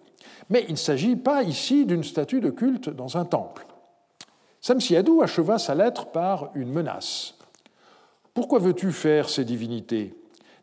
Mais 0.48 0.64
il 0.68 0.72
ne 0.72 0.78
s'agit 0.78 1.16
pas 1.16 1.42
ici 1.42 1.84
d'une 1.84 2.02
statue 2.02 2.40
de 2.40 2.48
culte 2.48 2.88
dans 2.88 3.18
un 3.18 3.26
temple. 3.26 3.66
Samsiadou 4.62 5.20
acheva 5.20 5.58
sa 5.58 5.74
lettre 5.74 6.06
par 6.06 6.50
une 6.54 6.72
menace. 6.72 7.34
Pourquoi 8.32 8.58
veux-tu 8.58 8.92
faire 8.92 9.28
ces 9.28 9.44
divinités? 9.44 10.14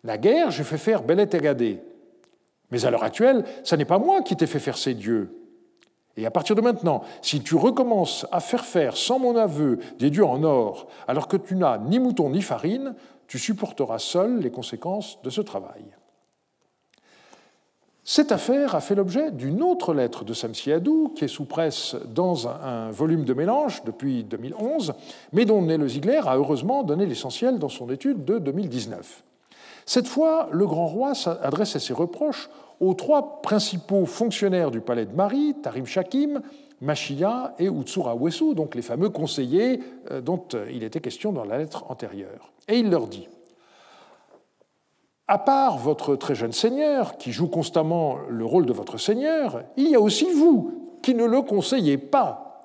Guerre, 0.03 0.49
j'ai 0.49 0.63
fait 0.63 0.79
faire 0.79 1.03
Belet 1.03 1.27
Gadé. 1.27 1.79
Mais 2.71 2.85
à 2.85 2.89
l'heure 2.89 3.03
actuelle, 3.03 3.43
ce 3.63 3.75
n'est 3.75 3.85
pas 3.85 3.99
moi 3.99 4.23
qui 4.23 4.35
t'ai 4.35 4.47
fait 4.47 4.59
faire 4.59 4.77
ces 4.77 4.95
dieux. 4.95 5.44
Et 6.17 6.25
à 6.25 6.31
partir 6.31 6.55
de 6.55 6.61
maintenant, 6.61 7.03
si 7.21 7.41
tu 7.41 7.55
recommences 7.55 8.25
à 8.31 8.39
faire 8.39 8.65
faire 8.65 8.95
sans 8.95 9.19
mon 9.19 9.35
aveu 9.35 9.79
des 9.99 10.09
dieux 10.09 10.25
en 10.25 10.43
or, 10.43 10.87
alors 11.07 11.27
que 11.27 11.37
tu 11.37 11.55
n'as 11.55 11.77
ni 11.77 11.99
mouton 11.99 12.29
ni 12.29 12.41
farine, 12.41 12.95
tu 13.27 13.37
supporteras 13.37 13.99
seul 13.99 14.39
les 14.39 14.51
conséquences 14.51 15.19
de 15.23 15.29
ce 15.29 15.41
travail. 15.41 15.83
Cette 18.07 18.31
affaire 18.31 18.75
a 18.75 18.81
fait 18.81 18.93
l'objet 18.93 19.31
d'une 19.31 19.63
autre 19.63 19.91
lettre 19.91 20.23
de 20.23 20.33
Samsiadou, 20.33 21.11
qui 21.15 21.25
est 21.25 21.27
sous 21.27 21.45
presse 21.45 21.95
dans 22.13 22.47
un 22.47 22.91
volume 22.91 23.25
de 23.25 23.33
mélange 23.33 23.83
depuis 23.83 24.23
2011, 24.23 24.93
mais 25.33 25.45
dont 25.45 25.63
Nele 25.63 25.87
Ziegler 25.87 26.21
a 26.23 26.37
heureusement 26.37 26.83
donné 26.83 27.07
l'essentiel 27.07 27.57
dans 27.57 27.67
son 27.67 27.89
étude 27.89 28.23
de 28.23 28.37
2019. 28.37 29.23
Cette 29.87 30.07
fois, 30.07 30.49
le 30.51 30.67
grand 30.67 30.85
roi 30.85 31.13
adresse 31.41 31.79
ses 31.79 31.93
reproches 31.93 32.49
aux 32.79 32.93
trois 32.93 33.41
principaux 33.41 34.05
fonctionnaires 34.05 34.71
du 34.71 34.81
palais 34.81 35.05
de 35.05 35.15
Marie, 35.15 35.55
Tarim 35.61 35.85
Shakim, 35.85 36.41
Machia 36.81 37.53
et 37.57 37.67
Utsura 37.67 38.15
Wesu, 38.15 38.53
donc 38.53 38.75
les 38.75 38.81
fameux 38.81 39.09
conseillers 39.09 39.79
euh, 40.11 40.21
dont 40.21 40.43
euh, 40.53 40.69
il 40.71 40.83
était 40.83 40.99
question 40.99 41.31
dans 41.31 41.45
la 41.45 41.57
lettre 41.57 41.85
antérieure. 41.89 42.51
Et 42.67 42.77
il 42.77 42.89
leur 42.89 43.07
dit 43.07 43.27
à 45.27 45.39
part 45.39 45.77
votre 45.77 46.15
très 46.15 46.35
jeune 46.35 46.51
Seigneur, 46.51 47.17
qui 47.17 47.31
joue 47.31 47.47
constamment 47.47 48.17
le 48.29 48.45
rôle 48.45 48.67
de 48.67 48.73
votre 48.73 48.99
Seigneur, 48.99 49.63
il 49.75 49.89
y 49.89 49.95
a 49.95 49.99
aussi 49.99 50.31
vous, 50.31 50.97
qui 51.01 51.15
ne 51.15 51.25
le 51.25 51.41
conseillez 51.41 51.97
pas. 51.97 52.63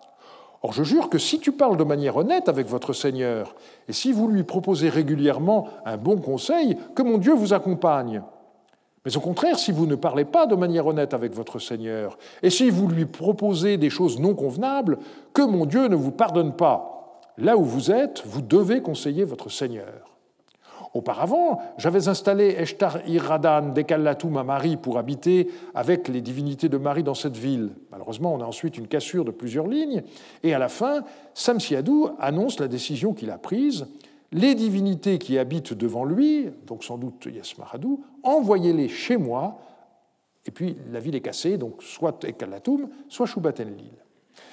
Or, 0.63 0.75
je 0.75 0.83
jure 0.83 1.09
que 1.09 1.17
si 1.17 1.39
tu 1.39 1.53
parles 1.53 1.79
de 1.79 1.85
manière 1.85 2.19
honnête 2.19 2.51
avec 2.51 2.67
votre 2.67 2.93
Seigneur, 2.93 3.55
et 3.89 3.95
si 3.95 4.13
vous 4.13 4.29
lui 4.29 4.43
proposez 4.43 4.91
régulièrement 4.91 5.69
un 5.87 5.97
bon 5.97 6.19
conseil, 6.19 6.77
que 6.95 7.03
mon 7.03 7.17
Dieu 7.17 7.33
vous 7.33 7.55
accompagne. 7.55 8.23
Mais 9.05 9.17
au 9.17 9.21
contraire, 9.21 9.59
si 9.59 9.73
vous 9.73 9.87
ne 9.87 9.95
parlez 9.95 10.25
pas 10.25 10.47
de 10.47 10.55
manière 10.55 10.87
honnête 10.87 11.15
avec 11.15 11.35
votre 11.35 11.59
Seigneur, 11.59 12.19
et 12.43 12.51
si 12.51 12.69
vous 12.69 12.87
lui 12.87 13.07
proposez 13.07 13.79
des 13.79 13.91
choses 13.91 14.21
non 14.21 14.35
convenables, 14.35 14.99
que 15.33 15.43
mon 15.43 15.65
Dieu 15.65 15.89
ne 15.89 15.97
vous 15.97 16.13
pardonne 16.13 16.55
pas. 16.55 17.23
Là 17.39 17.57
où 17.57 17.65
vous 17.65 17.91
êtes, 17.91 18.23
vous 18.27 18.43
devez 18.43 18.83
conseiller 18.83 19.25
votre 19.25 19.49
Seigneur. 19.49 20.11
Auparavant, 20.93 21.61
j'avais 21.79 22.09
installé 22.09 22.57
Eshtar 22.59 22.99
Iradan 23.07 23.73
Dekalatum 23.73 24.37
à 24.37 24.43
Marie 24.43 24.77
pour 24.77 24.99
habiter 24.99 25.49
avec 25.75 26.09
les 26.09 26.21
divinités 26.21 26.69
de 26.69 26.79
Marie 26.79 27.05
dans 27.05 27.15
cette 27.15 27.37
ville. 27.37 27.71
Malheureusement, 27.93 28.35
on 28.35 28.41
a 28.41 28.45
ensuite 28.45 28.77
une 28.77 28.89
cassure 28.89 29.25
de 29.25 29.31
plusieurs 29.31 29.69
lignes, 29.69 30.03
et 30.43 30.53
à 30.53 30.59
la 30.59 30.69
fin, 30.69 31.05
Samsiadou 31.33 32.11
annonce 32.19 32.59
la 32.59 32.67
décision 32.67 33.15
qu'il 33.15 33.31
a 33.31 33.39
prise. 33.39 33.87
Les 34.33 34.55
divinités 34.55 35.19
qui 35.19 35.39
habitent 35.39 35.75
devant 35.75 36.05
lui, 36.05 36.51
donc 36.67 36.85
sans 36.85 36.99
doute 36.99 37.27
Yasmaradou, 37.27 38.05
envoyez-les 38.23 38.89
chez 38.89 39.17
moi, 39.17 39.59
et 40.47 40.51
puis 40.51 40.77
la 40.93 41.01
ville 41.01 41.17
est 41.17 41.21
cassée, 41.21 41.59
donc 41.59 41.83
soit 41.83 42.25
Ekalatum, 42.25 42.89
soit 43.09 43.27
Shubatenlil. 43.27 43.93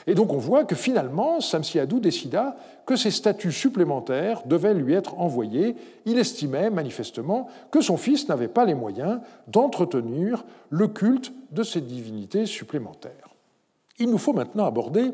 Et 0.07 0.15
donc 0.15 0.33
on 0.33 0.37
voit 0.37 0.63
que 0.63 0.75
finalement, 0.75 1.41
Samsiadou 1.41 1.99
décida 1.99 2.57
que 2.85 2.95
ces 2.95 3.11
statuts 3.11 3.51
supplémentaires 3.51 4.41
devaient 4.45 4.73
lui 4.73 4.93
être 4.93 5.19
envoyés. 5.19 5.75
Il 6.05 6.17
estimait 6.17 6.69
manifestement 6.69 7.47
que 7.71 7.81
son 7.81 7.97
fils 7.97 8.27
n'avait 8.27 8.47
pas 8.47 8.65
les 8.65 8.73
moyens 8.73 9.19
d'entretenir 9.47 10.45
le 10.69 10.87
culte 10.87 11.33
de 11.51 11.63
ces 11.63 11.81
divinités 11.81 12.45
supplémentaires. 12.45 13.35
Il 13.99 14.09
nous 14.09 14.17
faut 14.17 14.33
maintenant 14.33 14.65
aborder 14.65 15.11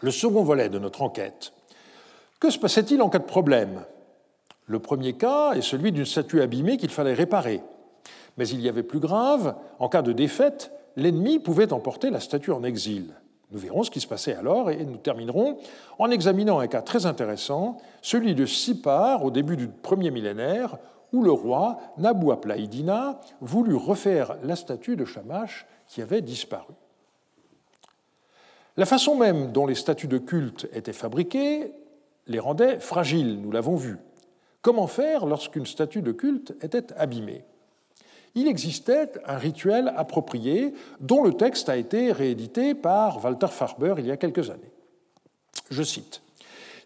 le 0.00 0.10
second 0.10 0.42
volet 0.42 0.68
de 0.68 0.78
notre 0.78 1.02
enquête. 1.02 1.52
Que 2.42 2.50
se 2.50 2.58
passait-il 2.58 3.00
en 3.02 3.08
cas 3.08 3.20
de 3.20 3.24
problème? 3.24 3.84
Le 4.66 4.80
premier 4.80 5.12
cas 5.12 5.52
est 5.52 5.62
celui 5.62 5.92
d'une 5.92 6.04
statue 6.04 6.42
abîmée 6.42 6.76
qu'il 6.76 6.90
fallait 6.90 7.14
réparer. 7.14 7.62
Mais 8.36 8.48
il 8.48 8.60
y 8.60 8.68
avait 8.68 8.82
plus 8.82 8.98
grave, 8.98 9.54
en 9.78 9.88
cas 9.88 10.02
de 10.02 10.10
défaite, 10.10 10.72
l'ennemi 10.96 11.38
pouvait 11.38 11.72
emporter 11.72 12.10
la 12.10 12.18
statue 12.18 12.50
en 12.50 12.64
exil. 12.64 13.14
Nous 13.52 13.60
verrons 13.60 13.84
ce 13.84 13.92
qui 13.92 14.00
se 14.00 14.08
passait 14.08 14.34
alors 14.34 14.72
et 14.72 14.84
nous 14.84 14.96
terminerons 14.96 15.56
en 16.00 16.10
examinant 16.10 16.58
un 16.58 16.66
cas 16.66 16.82
très 16.82 17.06
intéressant, 17.06 17.78
celui 18.00 18.34
de 18.34 18.44
Sipar 18.44 19.24
au 19.24 19.30
début 19.30 19.56
du 19.56 19.68
premier 19.68 20.10
millénaire, 20.10 20.78
où 21.12 21.22
le 21.22 21.30
roi 21.30 21.78
Nabu 21.96 22.32
Aplaïdina 22.32 23.20
voulut 23.40 23.76
refaire 23.76 24.34
la 24.42 24.56
statue 24.56 24.96
de 24.96 25.04
Shamash 25.04 25.64
qui 25.86 26.02
avait 26.02 26.22
disparu. 26.22 26.74
La 28.76 28.86
façon 28.86 29.14
même 29.14 29.52
dont 29.52 29.66
les 29.66 29.76
statues 29.76 30.08
de 30.08 30.18
culte 30.18 30.66
étaient 30.72 30.92
fabriquées 30.92 31.72
les 32.26 32.38
rendait 32.38 32.78
fragiles, 32.78 33.40
nous 33.40 33.50
l'avons 33.50 33.76
vu. 33.76 33.98
Comment 34.62 34.86
faire 34.86 35.26
lorsqu'une 35.26 35.66
statue 35.66 36.02
de 36.02 36.12
culte 36.12 36.54
était 36.62 36.92
abîmée? 36.94 37.44
Il 38.34 38.48
existait 38.48 39.12
un 39.26 39.36
rituel 39.36 39.92
approprié 39.96 40.72
dont 41.00 41.22
le 41.22 41.34
texte 41.34 41.68
a 41.68 41.76
été 41.76 42.12
réédité 42.12 42.74
par 42.74 43.22
Walter 43.22 43.48
Farber 43.48 43.94
il 43.98 44.06
y 44.06 44.10
a 44.10 44.16
quelques 44.16 44.50
années. 44.50 44.72
Je 45.70 45.82
cite 45.82 46.22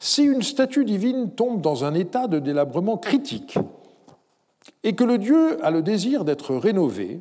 Si 0.00 0.24
une 0.24 0.42
statue 0.42 0.84
divine 0.84 1.30
tombe 1.32 1.60
dans 1.60 1.84
un 1.84 1.94
état 1.94 2.26
de 2.26 2.40
délabrement 2.40 2.96
critique 2.96 3.58
et 4.82 4.94
que 4.94 5.04
le 5.04 5.18
dieu 5.18 5.64
a 5.64 5.70
le 5.70 5.82
désir 5.82 6.24
d'être 6.24 6.56
rénové, 6.56 7.20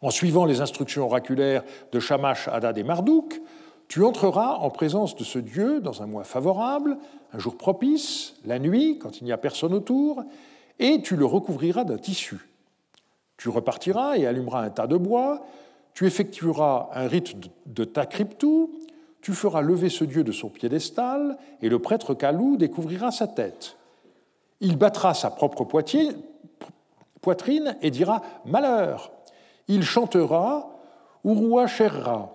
en 0.00 0.10
suivant 0.10 0.44
les 0.44 0.60
instructions 0.60 1.04
oraculaires 1.04 1.64
de 1.92 2.00
Shamash, 2.00 2.48
Hadad 2.48 2.76
et 2.76 2.82
Marduk, 2.82 3.40
tu 3.88 4.04
entreras 4.04 4.56
en 4.56 4.70
présence 4.70 5.16
de 5.16 5.24
ce 5.24 5.38
Dieu 5.38 5.80
dans 5.80 6.02
un 6.02 6.06
mois 6.06 6.24
favorable, 6.24 6.96
un 7.32 7.38
jour 7.38 7.56
propice, 7.56 8.34
la 8.44 8.58
nuit, 8.58 8.98
quand 8.98 9.20
il 9.20 9.24
n'y 9.24 9.32
a 9.32 9.38
personne 9.38 9.74
autour, 9.74 10.24
et 10.78 11.02
tu 11.02 11.16
le 11.16 11.26
recouvriras 11.26 11.84
d'un 11.84 11.98
tissu. 11.98 12.48
Tu 13.36 13.48
repartiras 13.48 14.16
et 14.16 14.26
allumeras 14.26 14.62
un 14.62 14.70
tas 14.70 14.86
de 14.86 14.96
bois, 14.96 15.44
tu 15.92 16.06
effectueras 16.06 16.90
un 16.94 17.06
rite 17.06 17.34
de 17.66 17.84
takriptu, 17.84 18.68
tu 19.20 19.32
feras 19.32 19.62
lever 19.62 19.88
ce 19.88 20.04
dieu 20.04 20.24
de 20.24 20.32
son 20.32 20.48
piédestal, 20.48 21.38
et 21.62 21.68
le 21.68 21.78
prêtre 21.78 22.14
Kalou 22.14 22.56
découvrira 22.56 23.10
sa 23.10 23.26
tête. 23.26 23.76
Il 24.60 24.76
battra 24.76 25.14
sa 25.14 25.30
propre 25.30 25.64
poitrine 25.64 26.16
et 27.80 27.90
dira 27.90 28.22
Malheur 28.44 29.12
Il 29.68 29.82
chantera 29.82 30.70
Urua 31.24 31.66
Sherra. 31.66 32.30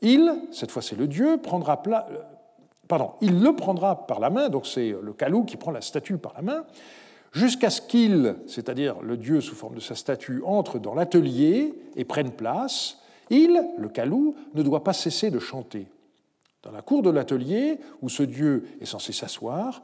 Il, 0.00 0.32
cette 0.50 0.70
fois 0.70 0.82
c'est 0.82 0.96
le 0.96 1.06
dieu, 1.06 1.38
prendra 1.38 1.82
pardon, 2.88 3.12
il 3.20 3.40
le 3.40 3.54
prendra 3.54 4.06
par 4.06 4.20
la 4.20 4.30
main, 4.30 4.48
donc 4.48 4.66
c'est 4.66 4.94
le 5.00 5.12
Kalou 5.12 5.44
qui 5.44 5.56
prend 5.56 5.70
la 5.70 5.80
statue 5.80 6.16
par 6.16 6.34
la 6.34 6.42
main, 6.42 6.64
jusqu'à 7.32 7.70
ce 7.70 7.80
qu'il, 7.80 8.36
c'est-à-dire 8.46 9.00
le 9.02 9.16
dieu 9.16 9.40
sous 9.40 9.54
forme 9.54 9.74
de 9.74 9.80
sa 9.80 9.94
statue, 9.94 10.42
entre 10.44 10.78
dans 10.78 10.94
l'atelier 10.94 11.74
et 11.96 12.04
prenne 12.04 12.32
place, 12.32 12.98
il, 13.30 13.62
le 13.76 13.88
calou, 13.88 14.34
ne 14.54 14.62
doit 14.62 14.84
pas 14.84 14.92
cesser 14.94 15.30
de 15.30 15.38
chanter. 15.38 15.86
Dans 16.62 16.72
la 16.72 16.82
cour 16.82 17.02
de 17.02 17.10
l'atelier, 17.10 17.78
où 18.02 18.08
ce 18.08 18.22
dieu 18.22 18.66
est 18.80 18.86
censé 18.86 19.12
s'asseoir, 19.12 19.82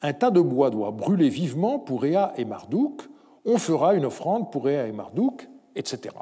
un 0.00 0.12
tas 0.12 0.30
de 0.30 0.40
bois 0.40 0.70
doit 0.70 0.90
brûler 0.90 1.28
vivement 1.28 1.78
pour 1.78 2.04
Ea 2.04 2.32
et 2.36 2.44
Marduk, 2.44 3.02
on 3.44 3.58
fera 3.58 3.94
une 3.94 4.04
offrande 4.04 4.50
pour 4.50 4.68
Ea 4.68 4.86
et 4.86 4.92
Marduk, 4.92 5.48
etc. 5.74 6.14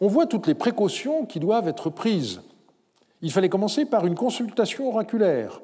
On 0.00 0.08
voit 0.08 0.26
toutes 0.26 0.46
les 0.46 0.54
précautions 0.54 1.24
qui 1.24 1.40
doivent 1.40 1.68
être 1.68 1.90
prises. 1.90 2.42
Il 3.22 3.32
fallait 3.32 3.48
commencer 3.48 3.84
par 3.84 4.06
une 4.06 4.14
consultation 4.14 4.88
oraculaire, 4.88 5.62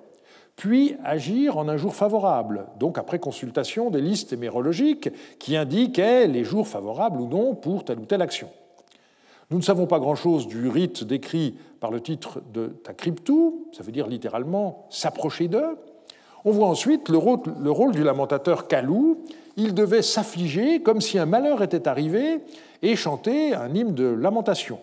puis 0.57 0.97
agir 1.05 1.59
en 1.59 1.69
un 1.69 1.77
jour 1.77 1.95
favorable, 1.95 2.67
donc 2.79 2.97
après 2.99 3.19
consultation 3.19 3.91
des 3.91 4.01
listes 4.01 4.33
hémérologiques 4.33 5.11
qui 5.39 5.57
indiquaient 5.57 6.27
les 6.27 6.45
jours 6.45 6.69
favorables 6.69 7.21
ou 7.21 7.29
non 7.29 7.55
pour 7.55 7.85
telle 7.85 7.99
ou 7.99 8.07
telle 8.07 8.23
action. 8.23 8.49
Nous 9.51 9.59
ne 9.59 9.63
savons 9.63 9.87
pas 9.87 9.99
grand-chose 9.99 10.47
du 10.47 10.69
rite 10.69 11.03
décrit 11.03 11.57
par 11.81 11.91
le 11.91 12.01
titre 12.01 12.41
de 12.53 12.69
Takriptu, 12.69 13.53
ça 13.73 13.83
veut 13.83 13.93
dire 13.93 14.07
littéralement 14.07 14.87
s'approcher 14.91 15.49
d'eux. 15.49 15.77
On 16.45 16.53
voit 16.53 16.69
ensuite 16.69 17.09
le 17.09 17.19
rôle, 17.19 17.93
du 17.93 18.03
lamentateur 18.03 18.69
Kalou. 18.69 19.25
Il 19.57 19.75
devait 19.75 20.03
s'affliger 20.03 20.81
comme 20.83 21.01
si 21.01 21.19
un 21.19 21.27
malheur 21.27 21.63
était 21.63 21.89
arrivé 21.89 22.41
et 22.83 22.97
chanter 22.97 23.55
un 23.55 23.75
hymne 23.75 23.95
de 23.95 24.07
lamentation. 24.07 24.79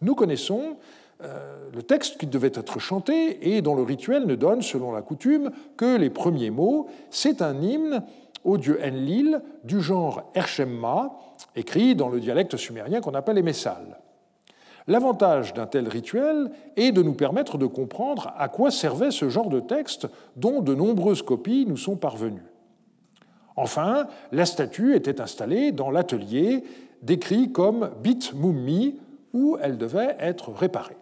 Nous 0.00 0.14
connaissons 0.14 0.76
euh, 1.22 1.68
le 1.74 1.82
texte 1.82 2.18
qui 2.18 2.26
devait 2.26 2.52
être 2.54 2.78
chanté 2.78 3.54
et 3.54 3.62
dont 3.62 3.74
le 3.74 3.82
rituel 3.82 4.26
ne 4.26 4.34
donne, 4.34 4.62
selon 4.62 4.92
la 4.92 5.02
coutume, 5.02 5.50
que 5.76 5.96
les 5.96 6.10
premiers 6.10 6.50
mots. 6.50 6.88
C'est 7.10 7.40
un 7.40 7.60
hymne 7.60 8.02
au 8.44 8.58
dieu 8.58 8.78
Enlil 8.84 9.40
du 9.64 9.80
genre 9.80 10.30
Ershemma, 10.34 11.18
écrit 11.54 11.94
dans 11.94 12.08
le 12.08 12.20
dialecte 12.20 12.56
sumérien 12.56 13.00
qu'on 13.00 13.14
appelle 13.14 13.38
Emessal. 13.38 13.98
L'avantage 14.88 15.52
d'un 15.52 15.66
tel 15.66 15.88
rituel 15.88 16.50
est 16.76 16.92
de 16.92 17.02
nous 17.02 17.14
permettre 17.14 17.58
de 17.58 17.66
comprendre 17.66 18.32
à 18.38 18.48
quoi 18.48 18.70
servait 18.70 19.10
ce 19.10 19.28
genre 19.28 19.48
de 19.48 19.58
texte 19.58 20.06
dont 20.36 20.60
de 20.60 20.74
nombreuses 20.74 21.22
copies 21.22 21.66
nous 21.66 21.76
sont 21.76 21.96
parvenues. 21.96 22.55
Enfin, 23.56 24.06
la 24.32 24.44
statue 24.46 24.94
était 24.94 25.20
installée 25.20 25.72
dans 25.72 25.90
l'atelier 25.90 26.62
décrit 27.02 27.52
comme 27.52 27.90
Bit 28.02 28.34
Mummi, 28.34 28.98
où 29.32 29.56
elle 29.60 29.78
devait 29.78 30.16
être 30.18 30.52
réparée. 30.52 30.96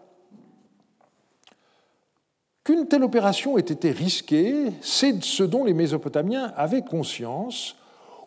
Qu'une 2.63 2.87
telle 2.87 3.03
opération 3.03 3.57
ait 3.57 3.61
été 3.61 3.91
risquée, 3.91 4.71
c'est 4.81 5.23
ce 5.23 5.43
dont 5.43 5.63
les 5.63 5.73
Mésopotamiens 5.73 6.51
avaient 6.55 6.81
conscience 6.81 7.77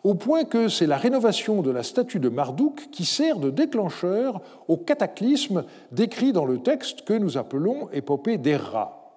au 0.03 0.15
point 0.15 0.45
que 0.45 0.69
c'est 0.69 0.87
la 0.87 0.97
rénovation 0.97 1.61
de 1.61 1.71
la 1.71 1.83
statue 1.83 2.19
de 2.19 2.29
Marduk 2.29 2.89
qui 2.89 3.03
sert 3.03 3.37
de 3.37 3.49
déclencheur 3.49 4.41
au 4.67 4.77
cataclysme 4.77 5.65
décrit 5.91 6.31
dans 6.31 6.45
le 6.45 6.59
texte 6.59 7.01
que 7.01 7.13
nous 7.13 7.37
appelons 7.37 7.89
épopée 7.91 8.37
d'Erra. 8.37 9.11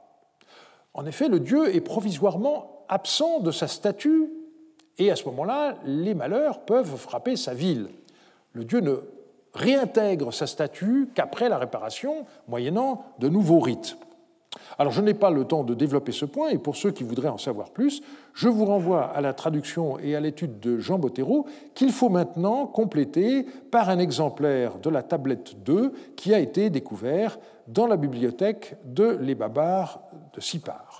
En 0.92 1.07
effet, 1.07 1.29
le 1.29 1.40
dieu 1.40 1.75
est 1.75 1.81
provisoirement 1.81 2.85
absent 2.88 3.40
de 3.40 3.51
sa 3.53 3.68
statue, 3.68 4.29
et 4.98 5.11
à 5.11 5.16
ce 5.16 5.24
moment-là, 5.26 5.76
les 5.85 6.14
malheurs 6.14 6.61
peuvent 6.61 6.96
frapper 6.96 7.37
sa 7.37 7.55
ville. 7.55 7.88
Le 8.52 8.64
dieu 8.64 8.81
ne 8.81 8.96
réintègre 9.55 10.33
sa 10.33 10.46
statue 10.46 11.09
qu'après 11.14 11.48
la 11.48 11.59
réparation, 11.59 12.26
moyennant 12.48 13.05
de 13.18 13.28
nouveaux 13.28 13.61
rites. 13.61 13.96
Alors 14.78 14.92
je 14.92 15.00
n'ai 15.00 15.14
pas 15.14 15.31
le 15.31 15.44
temps 15.44 15.64
de 15.64 15.74
développer 15.74 16.12
ce 16.12 16.24
point, 16.24 16.50
et 16.50 16.59
pour 16.59 16.76
ceux 16.76 16.90
qui 16.90 17.05
voudraient 17.05 17.28
en 17.28 17.38
savoir 17.38 17.70
plus, 17.70 18.02
je 18.35 18.48
vous 18.48 18.66
renvoie 18.66 19.05
à 19.05 19.20
la 19.20 19.33
traduction 19.33 19.98
et 19.98 20.14
à 20.14 20.20
l'étude 20.20 20.61
de 20.61 20.78
Jean 20.78 20.98
Bottero, 20.98 21.46
qu'il 21.74 21.90
faut 21.90 22.11
maintenant 22.11 22.66
compléter 22.66 23.44
par 23.70 23.88
un 23.88 23.98
exemplaire 23.98 24.78
de 24.78 24.90
la 24.90 25.02
tablette 25.02 25.62
2 25.64 25.92
qui 26.16 26.35
a 26.35 26.38
été 26.38 26.68
découvert 26.68 27.38
dans 27.66 27.87
la 27.87 27.96
bibliothèque 27.96 28.76
de 28.85 29.18
Les 29.20 29.35
Babars 29.35 30.02
de 30.35 30.40
Sipar. 30.40 30.91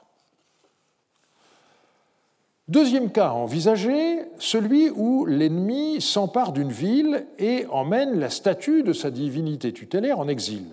Deuxième 2.73 3.11
cas 3.11 3.33
envisagé, 3.33 4.23
celui 4.39 4.89
où 4.89 5.27
l'ennemi 5.27 6.01
s'empare 6.01 6.53
d'une 6.53 6.73
ville 6.73 7.27
et 7.39 7.67
emmène 7.67 8.19
la 8.19 8.31
statue 8.31 8.83
de 8.83 8.95
sa 8.95 9.11
divinité 9.11 9.75
tutélaire 9.75 10.19
en 10.19 10.27
exil. 10.27 10.65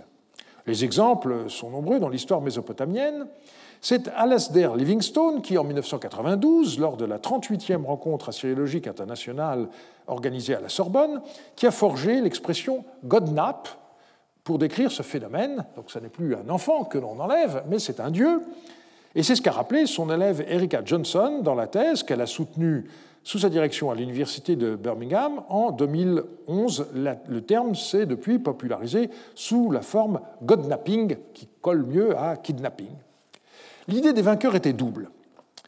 Les 0.65 0.85
exemples 0.85 1.49
sont 1.49 1.71
nombreux 1.71 1.99
dans 1.99 2.07
l'histoire 2.07 2.39
mésopotamienne. 2.39 3.27
C'est 3.81 4.07
Alasdair 4.15 4.77
Livingstone 4.77 5.41
qui, 5.41 5.57
en 5.57 5.65
1992, 5.65 6.79
lors 6.79 6.95
de 6.95 7.03
la 7.03 7.17
38e 7.17 7.83
rencontre 7.83 8.29
assyriologique 8.29 8.87
internationale 8.87 9.67
organisée 10.07 10.55
à 10.55 10.61
la 10.61 10.69
Sorbonne, 10.69 11.21
qui 11.57 11.67
a 11.67 11.71
forgé 11.71 12.21
l'expression 12.21 12.85
Godnap 13.03 13.67
pour 14.45 14.57
décrire 14.57 14.89
ce 14.89 15.03
phénomène. 15.03 15.65
Donc 15.75 15.91
ce 15.91 15.99
n'est 15.99 16.07
plus 16.07 16.33
un 16.33 16.47
enfant 16.47 16.85
que 16.85 16.97
l'on 16.97 17.19
enlève, 17.19 17.65
mais 17.67 17.77
c'est 17.77 17.99
un 17.99 18.09
dieu. 18.09 18.41
Et 19.15 19.23
c'est 19.23 19.35
ce 19.35 19.41
qu'a 19.41 19.51
rappelé 19.51 19.85
son 19.85 20.11
élève 20.11 20.45
Erika 20.47 20.81
Johnson 20.85 21.41
dans 21.43 21.55
la 21.55 21.67
thèse 21.67 22.03
qu'elle 22.03 22.21
a 22.21 22.27
soutenue 22.27 22.85
sous 23.23 23.39
sa 23.39 23.49
direction 23.49 23.91
à 23.91 23.95
l'Université 23.95 24.55
de 24.55 24.75
Birmingham 24.75 25.41
en 25.49 25.71
2011. 25.71 26.87
Le 26.93 27.41
terme 27.41 27.75
s'est 27.75 28.05
depuis 28.05 28.39
popularisé 28.39 29.09
sous 29.35 29.71
la 29.71 29.81
forme 29.81 30.21
godnapping, 30.43 31.17
qui 31.33 31.47
colle 31.61 31.85
mieux 31.85 32.17
à 32.17 32.37
kidnapping. 32.37 32.91
L'idée 33.87 34.13
des 34.13 34.21
vainqueurs 34.21 34.55
était 34.55 34.73
double. 34.73 35.09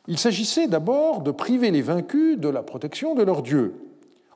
Il 0.07 0.17
s'agissait 0.17 0.67
d'abord 0.67 1.21
de 1.21 1.31
priver 1.31 1.71
les 1.71 1.81
vaincus 1.81 2.39
de 2.39 2.49
la 2.49 2.63
protection 2.63 3.15
de 3.15 3.23
leur 3.23 3.41
dieu. 3.41 3.73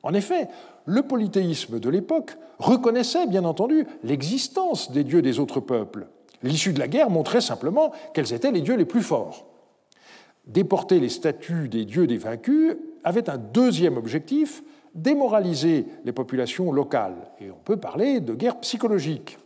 En 0.02 0.14
effet, 0.14 0.48
le 0.84 1.02
polythéisme 1.02 1.80
de 1.80 1.90
l'époque 1.90 2.36
reconnaissait 2.58 3.26
bien 3.26 3.44
entendu 3.44 3.86
l'existence 4.04 4.92
des 4.92 5.04
dieux 5.04 5.22
des 5.22 5.40
autres 5.40 5.60
peuples. 5.60 6.06
L'issue 6.42 6.72
de 6.72 6.78
la 6.78 6.88
guerre 6.88 7.10
montrait 7.10 7.40
simplement 7.40 7.92
quels 8.14 8.32
étaient 8.32 8.52
les 8.52 8.60
dieux 8.60 8.76
les 8.76 8.84
plus 8.84 9.02
forts. 9.02 9.46
Déporter 10.46 11.00
les 11.00 11.08
statues 11.08 11.68
des 11.68 11.84
dieux 11.84 12.06
des 12.06 12.18
vaincus 12.18 12.76
avait 13.02 13.28
un 13.28 13.38
deuxième 13.38 13.96
objectif, 13.96 14.62
démoraliser 14.94 15.86
les 16.04 16.12
populations 16.12 16.72
locales. 16.72 17.30
Et 17.40 17.50
on 17.50 17.58
peut 17.64 17.76
parler 17.76 18.20
de 18.20 18.34
guerre 18.34 18.60
psychologique. 18.60 19.38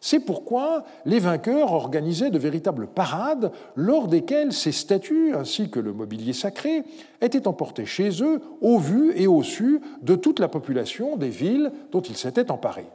C'est 0.00 0.20
pourquoi 0.20 0.84
les 1.04 1.18
vainqueurs 1.18 1.72
organisaient 1.72 2.30
de 2.30 2.38
véritables 2.38 2.86
parades 2.86 3.50
lors 3.74 4.08
desquelles 4.08 4.52
ces 4.52 4.72
statues, 4.72 5.34
ainsi 5.34 5.70
que 5.70 5.80
le 5.80 5.92
mobilier 5.92 6.32
sacré, 6.32 6.84
étaient 7.20 7.48
emportés 7.48 7.86
chez 7.86 8.22
eux 8.22 8.40
au 8.60 8.78
vu 8.78 9.12
et 9.16 9.26
au 9.26 9.42
su 9.42 9.80
de 10.02 10.14
toute 10.14 10.38
la 10.38 10.48
population 10.48 11.16
des 11.16 11.30
villes 11.30 11.72
dont 11.92 12.02
ils 12.02 12.16
s'étaient 12.16 12.50
emparés. 12.50 12.88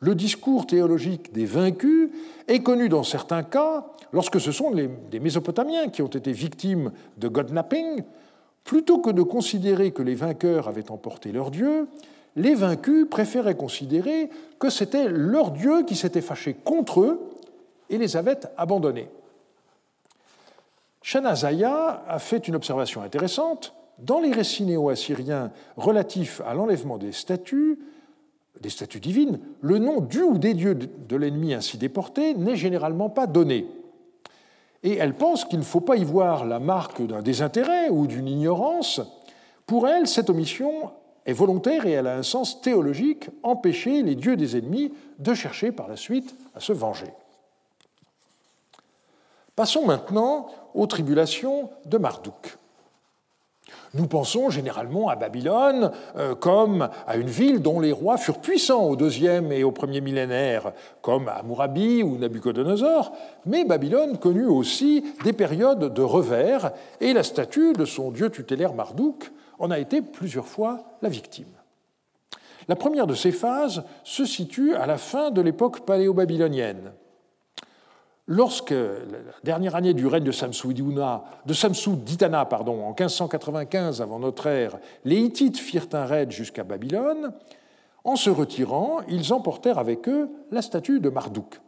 Le 0.00 0.14
discours 0.14 0.66
théologique 0.66 1.32
des 1.32 1.44
vaincus 1.44 2.10
est 2.46 2.62
connu 2.62 2.88
dans 2.88 3.02
certains 3.02 3.42
cas 3.42 3.86
lorsque 4.12 4.40
ce 4.40 4.52
sont 4.52 4.70
des 4.70 5.20
Mésopotamiens 5.20 5.88
qui 5.88 6.02
ont 6.02 6.06
été 6.06 6.32
victimes 6.32 6.92
de 7.16 7.28
godnapping, 7.28 8.02
Plutôt 8.68 8.98
que 8.98 9.08
de 9.08 9.22
considérer 9.22 9.92
que 9.92 10.02
les 10.02 10.14
vainqueurs 10.14 10.68
avaient 10.68 10.90
emporté 10.90 11.32
leur 11.32 11.50
Dieu, 11.50 11.88
les 12.36 12.54
vaincus 12.54 13.06
préféraient 13.08 13.56
considérer 13.56 14.28
que 14.58 14.68
c'était 14.68 15.08
leur 15.08 15.52
Dieu 15.52 15.84
qui 15.84 15.96
s'était 15.96 16.20
fâché 16.20 16.52
contre 16.52 17.00
eux 17.00 17.30
et 17.88 17.96
les 17.96 18.18
avait 18.18 18.40
abandonnés. 18.58 19.08
Shanazaya 21.00 22.04
a 22.06 22.18
fait 22.18 22.46
une 22.46 22.56
observation 22.56 23.00
intéressante. 23.00 23.72
Dans 24.00 24.20
les 24.20 24.32
récits 24.32 24.64
néo-assyriens 24.64 25.50
relatifs 25.78 26.42
à 26.46 26.52
l'enlèvement 26.52 26.98
des 26.98 27.12
statues, 27.12 27.78
des 28.60 28.70
statues 28.70 29.00
divines, 29.00 29.38
le 29.60 29.78
nom 29.78 30.00
du 30.00 30.22
ou 30.22 30.38
des 30.38 30.54
dieux 30.54 30.74
de 30.74 31.16
l'ennemi 31.16 31.54
ainsi 31.54 31.78
déporté 31.78 32.34
n'est 32.34 32.56
généralement 32.56 33.10
pas 33.10 33.26
donné 33.26 33.66
et 34.82 34.96
elle 34.96 35.14
pense 35.14 35.44
qu'il 35.44 35.58
ne 35.58 35.64
faut 35.64 35.80
pas 35.80 35.96
y 35.96 36.04
voir 36.04 36.44
la 36.44 36.60
marque 36.60 37.04
d'un 37.04 37.22
désintérêt 37.22 37.88
ou 37.90 38.06
d'une 38.06 38.28
ignorance. 38.28 39.00
Pour 39.66 39.88
elle, 39.88 40.06
cette 40.06 40.30
omission 40.30 40.90
est 41.26 41.32
volontaire 41.32 41.86
et 41.86 41.92
elle 41.92 42.06
a 42.06 42.16
un 42.16 42.22
sens 42.22 42.60
théologique, 42.60 43.28
empêcher 43.42 44.02
les 44.02 44.14
dieux 44.14 44.36
des 44.36 44.56
ennemis 44.56 44.92
de 45.18 45.34
chercher 45.34 45.72
par 45.72 45.88
la 45.88 45.96
suite 45.96 46.34
à 46.54 46.60
se 46.60 46.72
venger. 46.72 47.12
Passons 49.56 49.84
maintenant 49.84 50.48
aux 50.74 50.86
tribulations 50.86 51.70
de 51.84 51.98
Marduk. 51.98 52.56
Nous 53.94 54.06
pensons 54.06 54.50
généralement 54.50 55.08
à 55.08 55.16
Babylone 55.16 55.92
euh, 56.16 56.34
comme 56.34 56.88
à 57.06 57.16
une 57.16 57.28
ville 57.28 57.60
dont 57.62 57.80
les 57.80 57.92
rois 57.92 58.16
furent 58.16 58.40
puissants 58.40 58.84
au 58.84 58.96
deuxième 58.96 59.52
et 59.52 59.64
au 59.64 59.72
premier 59.72 60.00
millénaire, 60.00 60.72
comme 61.02 61.28
Hammurabi 61.28 62.02
ou 62.02 62.18
Nabucodonosor, 62.18 63.12
mais 63.46 63.64
Babylone 63.64 64.18
connut 64.18 64.46
aussi 64.46 65.04
des 65.24 65.32
périodes 65.32 65.92
de 65.92 66.02
revers, 66.02 66.72
et 67.00 67.12
la 67.12 67.22
statue 67.22 67.72
de 67.72 67.84
son 67.84 68.10
dieu 68.10 68.30
tutélaire 68.30 68.74
Marduk 68.74 69.30
en 69.58 69.70
a 69.70 69.78
été 69.78 70.02
plusieurs 70.02 70.46
fois 70.46 70.80
la 71.02 71.08
victime. 71.08 71.46
La 72.68 72.76
première 72.76 73.06
de 73.06 73.14
ces 73.14 73.32
phases 73.32 73.82
se 74.04 74.26
situe 74.26 74.74
à 74.74 74.86
la 74.86 74.98
fin 74.98 75.30
de 75.30 75.40
l'époque 75.40 75.80
paléo-babylonienne. 75.80 76.92
Lorsque, 78.30 78.72
la 78.72 79.32
dernière 79.42 79.74
année 79.74 79.94
du 79.94 80.06
règne 80.06 80.24
de 80.24 80.32
Samsou 80.32 80.74
d'Itana 80.74 82.44
pardon, 82.44 82.84
en 82.84 82.88
1595 82.88 84.02
avant 84.02 84.18
notre 84.18 84.46
ère, 84.48 84.78
les 85.06 85.16
Hittites 85.16 85.56
firent 85.56 85.88
un 85.94 86.04
raid 86.04 86.30
jusqu'à 86.30 86.62
Babylone, 86.62 87.32
en 88.04 88.16
se 88.16 88.28
retirant, 88.28 89.00
ils 89.08 89.32
emportèrent 89.32 89.78
avec 89.78 90.10
eux 90.10 90.28
la 90.50 90.60
statue 90.60 91.00
de 91.00 91.08
Marduk. 91.08 91.58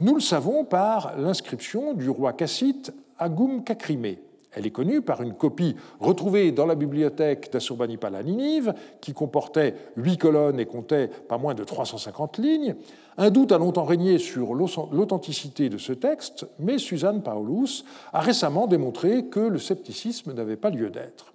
Nous 0.00 0.16
le 0.16 0.20
savons 0.20 0.64
par 0.64 1.16
l'inscription 1.16 1.94
du 1.94 2.10
roi 2.10 2.32
cassite 2.32 2.92
Agum 3.20 3.62
Kakrimé. 3.62 4.20
Elle 4.54 4.66
est 4.66 4.70
connue 4.70 5.02
par 5.02 5.22
une 5.22 5.34
copie 5.34 5.76
retrouvée 6.00 6.52
dans 6.52 6.66
la 6.66 6.74
bibliothèque 6.74 7.52
d'Assurbanipal 7.52 8.14
à 8.14 8.22
Ninive, 8.22 8.74
qui 9.00 9.12
comportait 9.12 9.74
huit 9.96 10.18
colonnes 10.18 10.60
et 10.60 10.66
comptait 10.66 11.08
pas 11.08 11.38
moins 11.38 11.54
de 11.54 11.64
350 11.64 12.38
lignes. 12.38 12.76
Un 13.18 13.30
doute 13.30 13.52
a 13.52 13.58
longtemps 13.58 13.84
régné 13.84 14.18
sur 14.18 14.54
l'authenticité 14.54 15.68
de 15.68 15.78
ce 15.78 15.92
texte, 15.92 16.46
mais 16.58 16.78
Suzanne 16.78 17.22
Paulus 17.22 17.84
a 18.12 18.20
récemment 18.20 18.66
démontré 18.66 19.26
que 19.26 19.40
le 19.40 19.58
scepticisme 19.58 20.32
n'avait 20.32 20.56
pas 20.56 20.70
lieu 20.70 20.90
d'être. 20.90 21.34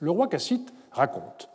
Le 0.00 0.10
roi 0.10 0.28
Cassite 0.28 0.72
raconte 0.90 1.48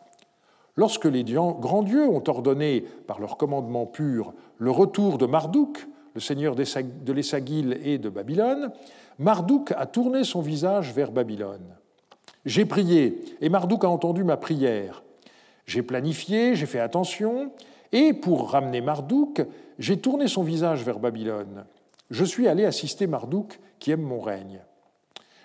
Lorsque 0.75 1.05
les 1.05 1.23
grands 1.23 1.81
dieux 1.81 2.07
ont 2.07 2.23
ordonné, 2.27 2.85
par 3.07 3.19
leur 3.19 3.37
commandement 3.37 3.87
pur, 3.87 4.33
le 4.59 4.69
retour 4.69 5.17
de 5.17 5.25
Marduk, 5.25 5.87
le 6.17 6.21
seigneur 6.21 6.55
de 6.55 7.13
l'Essagil 7.13 7.77
et 7.83 7.99
de 7.99 8.09
Babylone, 8.09 8.71
Marduk 9.19 9.71
a 9.77 9.85
tourné 9.85 10.23
son 10.23 10.41
visage 10.41 10.91
vers 10.91 11.11
Babylone. 11.11 11.75
J'ai 12.43 12.65
prié, 12.65 13.23
et 13.39 13.49
Marduk 13.49 13.83
a 13.83 13.89
entendu 13.89 14.23
ma 14.23 14.35
prière. 14.35 15.03
J'ai 15.67 15.83
planifié, 15.83 16.55
j'ai 16.55 16.65
fait 16.65 16.79
attention, 16.79 17.51
et 17.91 18.13
pour 18.13 18.49
ramener 18.49 18.81
Marduk, 18.81 19.45
j'ai 19.77 19.97
tourné 19.97 20.27
son 20.27 20.41
visage 20.41 20.83
vers 20.83 20.97
Babylone. 20.97 21.65
Je 22.09 22.25
suis 22.25 22.47
allé 22.47 22.65
assister 22.65 23.05
Marduk, 23.05 23.59
qui 23.77 23.91
aime 23.91 24.01
mon 24.01 24.19
règne. 24.19 24.61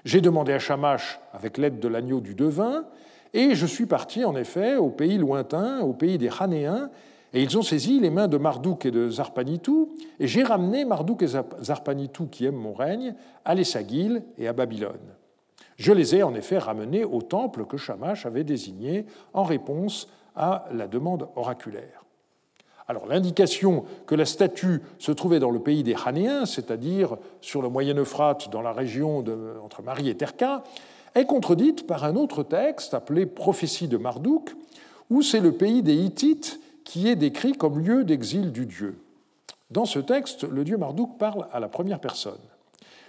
J'ai 0.06 0.22
demandé 0.22 0.54
à 0.54 0.58
Shamash, 0.58 1.20
avec 1.34 1.58
l'aide 1.58 1.80
de 1.80 1.88
l'agneau 1.88 2.22
du 2.22 2.34
devin, 2.34 2.86
et 3.34 3.54
je 3.54 3.66
suis 3.66 3.84
parti 3.84 4.24
en 4.24 4.34
effet 4.36 4.76
au 4.76 4.88
pays 4.88 5.18
lointain, 5.18 5.80
au 5.80 5.92
pays 5.92 6.16
des 6.16 6.30
Hanéens, 6.40 6.88
et 7.32 7.42
ils 7.42 7.56
ont 7.56 7.62
saisi 7.62 7.98
les 7.98 8.10
mains 8.10 8.28
de 8.28 8.36
Marduk 8.36 8.84
et 8.84 8.90
de 8.90 9.08
Zarpanitou, 9.08 9.94
et 10.20 10.26
j'ai 10.26 10.42
ramené 10.42 10.84
Marduk 10.84 11.22
et 11.22 11.28
Zarpanitou, 11.62 12.26
qui 12.26 12.44
aiment 12.44 12.56
mon 12.56 12.74
règne, 12.74 13.14
à 13.44 13.54
l'Essagil 13.54 14.22
et 14.38 14.48
à 14.48 14.52
Babylone. 14.52 15.14
Je 15.76 15.92
les 15.92 16.14
ai 16.14 16.22
en 16.22 16.34
effet 16.34 16.58
ramenés 16.58 17.04
au 17.04 17.22
temple 17.22 17.64
que 17.64 17.76
Shamash 17.76 18.26
avait 18.26 18.44
désigné 18.44 19.06
en 19.32 19.42
réponse 19.42 20.08
à 20.36 20.66
la 20.72 20.86
demande 20.86 21.28
oraculaire. 21.34 22.04
Alors 22.88 23.06
l'indication 23.06 23.84
que 24.06 24.14
la 24.14 24.26
statue 24.26 24.82
se 24.98 25.12
trouvait 25.12 25.38
dans 25.38 25.50
le 25.50 25.60
pays 25.60 25.82
des 25.82 25.96
Hanéens, 26.04 26.46
c'est-à-dire 26.46 27.16
sur 27.40 27.62
le 27.62 27.68
Moyen 27.68 27.96
Euphrate, 27.96 28.50
dans 28.50 28.60
la 28.60 28.72
région 28.72 29.24
entre 29.64 29.82
Marie 29.82 30.08
et 30.08 30.16
Terka, 30.16 30.62
est 31.14 31.26
contredite 31.26 31.86
par 31.86 32.04
un 32.04 32.16
autre 32.16 32.42
texte 32.42 32.92
appelé 32.92 33.24
Prophétie 33.24 33.88
de 33.88 33.96
Marduk, 33.96 34.54
où 35.10 35.22
c'est 35.22 35.40
le 35.40 35.52
pays 35.52 35.82
des 35.82 35.94
Hittites 35.94 36.60
qui 36.84 37.08
est 37.08 37.16
décrit 37.16 37.52
comme 37.52 37.78
lieu 37.78 38.04
d'exil 38.04 38.52
du 38.52 38.66
dieu. 38.66 38.98
Dans 39.70 39.86
ce 39.86 39.98
texte, 39.98 40.44
le 40.44 40.64
dieu 40.64 40.76
Marduk 40.76 41.18
parle 41.18 41.48
à 41.52 41.60
la 41.60 41.68
première 41.68 42.00
personne. 42.00 42.40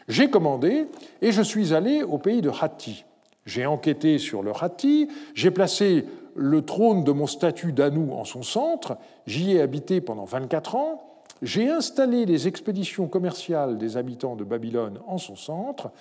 J'ai 0.08 0.30
commandé 0.30 0.88
et 1.22 1.32
je 1.32 1.42
suis 1.42 1.74
allé 1.74 2.04
au 2.04 2.18
pays 2.18 2.42
de 2.42 2.50
Hatti. 2.50 3.06
J'ai 3.46 3.66
enquêté 3.66 4.18
sur 4.18 4.44
le 4.44 4.52
Hatti, 4.52 5.10
j'ai 5.34 5.52
placé 5.52 6.06
le 6.36 6.62
trône 6.64 7.04
de 7.04 7.12
mon 7.12 7.28
statut 7.28 7.74
d'Anou 7.74 8.14
en 8.14 8.24
son 8.24 8.44
centre, 8.44 8.98
j'y 9.28 9.52
ai 9.52 9.62
habité 9.62 10.02
pendant 10.02 10.26
24 10.26 10.76
ans, 10.76 11.04
j'ai 11.42 11.70
installé 11.70 12.26
les 12.26 12.48
expéditions 12.48 13.08
commerciales 13.08 13.78
des 13.78 13.98
habitants 13.98 14.36
de 14.36 14.46
Babylone 14.46 15.00
en 15.08 15.18
son 15.18 15.36
centre, 15.36 15.92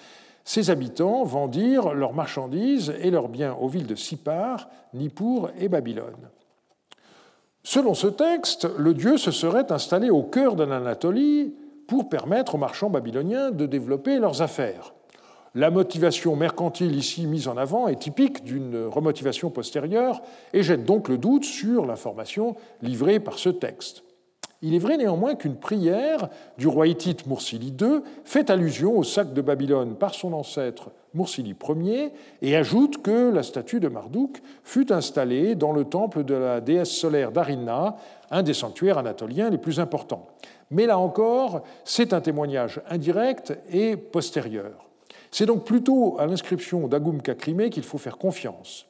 ces 0.44 0.70
habitants 0.70 1.24
vendirent 1.24 1.94
leurs 1.94 2.14
marchandises 2.14 2.94
et 3.00 3.10
leurs 3.10 3.28
biens 3.28 3.54
aux 3.60 3.68
villes 3.68 3.86
de 3.86 3.94
Sipar, 3.94 4.68
Nippur 4.94 5.50
et 5.58 5.68
Babylone. 5.68 6.28
Selon 7.64 7.94
ce 7.94 8.08
texte, 8.08 8.68
le 8.76 8.92
dieu 8.92 9.16
se 9.16 9.30
serait 9.30 9.70
installé 9.70 10.10
au 10.10 10.24
cœur 10.24 10.56
de 10.56 10.64
l'Anatolie 10.64 11.54
pour 11.86 12.08
permettre 12.08 12.56
aux 12.56 12.58
marchands 12.58 12.90
babyloniens 12.90 13.50
de 13.52 13.66
développer 13.66 14.18
leurs 14.18 14.42
affaires. 14.42 14.94
La 15.54 15.70
motivation 15.70 16.34
mercantile 16.34 16.96
ici 16.96 17.26
mise 17.26 17.46
en 17.46 17.56
avant 17.56 17.86
est 17.86 18.00
typique 18.00 18.42
d'une 18.42 18.86
remotivation 18.86 19.50
postérieure 19.50 20.22
et 20.52 20.62
jette 20.62 20.84
donc 20.84 21.08
le 21.08 21.18
doute 21.18 21.44
sur 21.44 21.84
l'information 21.84 22.56
livrée 22.80 23.20
par 23.20 23.38
ce 23.38 23.50
texte. 23.50 24.02
Il 24.62 24.74
est 24.74 24.78
vrai 24.78 24.96
néanmoins 24.96 25.34
qu'une 25.34 25.56
prière 25.56 26.30
du 26.56 26.66
roi 26.66 26.86
hittite 26.86 27.26
Mursili 27.26 27.74
II 27.80 28.00
fait 28.24 28.48
allusion 28.48 28.96
au 28.96 29.04
sac 29.04 29.34
de 29.34 29.42
Babylone 29.42 29.96
par 29.96 30.14
son 30.14 30.32
ancêtre 30.32 30.90
Mursili 31.14 31.54
Ier 31.68 32.12
et 32.40 32.56
ajoute 32.56 33.02
que 33.02 33.30
la 33.30 33.42
statue 33.42 33.80
de 33.80 33.88
Marduk 33.88 34.42
fut 34.64 34.92
installée 34.92 35.54
dans 35.54 35.72
le 35.72 35.84
temple 35.84 36.24
de 36.24 36.34
la 36.34 36.60
déesse 36.60 36.90
solaire 36.90 37.32
d'Arinna, 37.32 37.96
un 38.30 38.42
des 38.42 38.54
sanctuaires 38.54 38.98
anatoliens 38.98 39.50
les 39.50 39.58
plus 39.58 39.80
importants. 39.80 40.28
Mais 40.70 40.86
là 40.86 40.98
encore, 40.98 41.62
c'est 41.84 42.12
un 42.12 42.20
témoignage 42.20 42.80
indirect 42.88 43.58
et 43.70 43.96
postérieur. 43.96 44.88
C'est 45.30 45.46
donc 45.46 45.64
plutôt 45.64 46.16
à 46.18 46.26
l'inscription 46.26 46.88
d'Agum 46.88 47.20
Kakrimé 47.20 47.70
qu'il 47.70 47.82
faut 47.82 47.98
faire 47.98 48.18
confiance. 48.18 48.86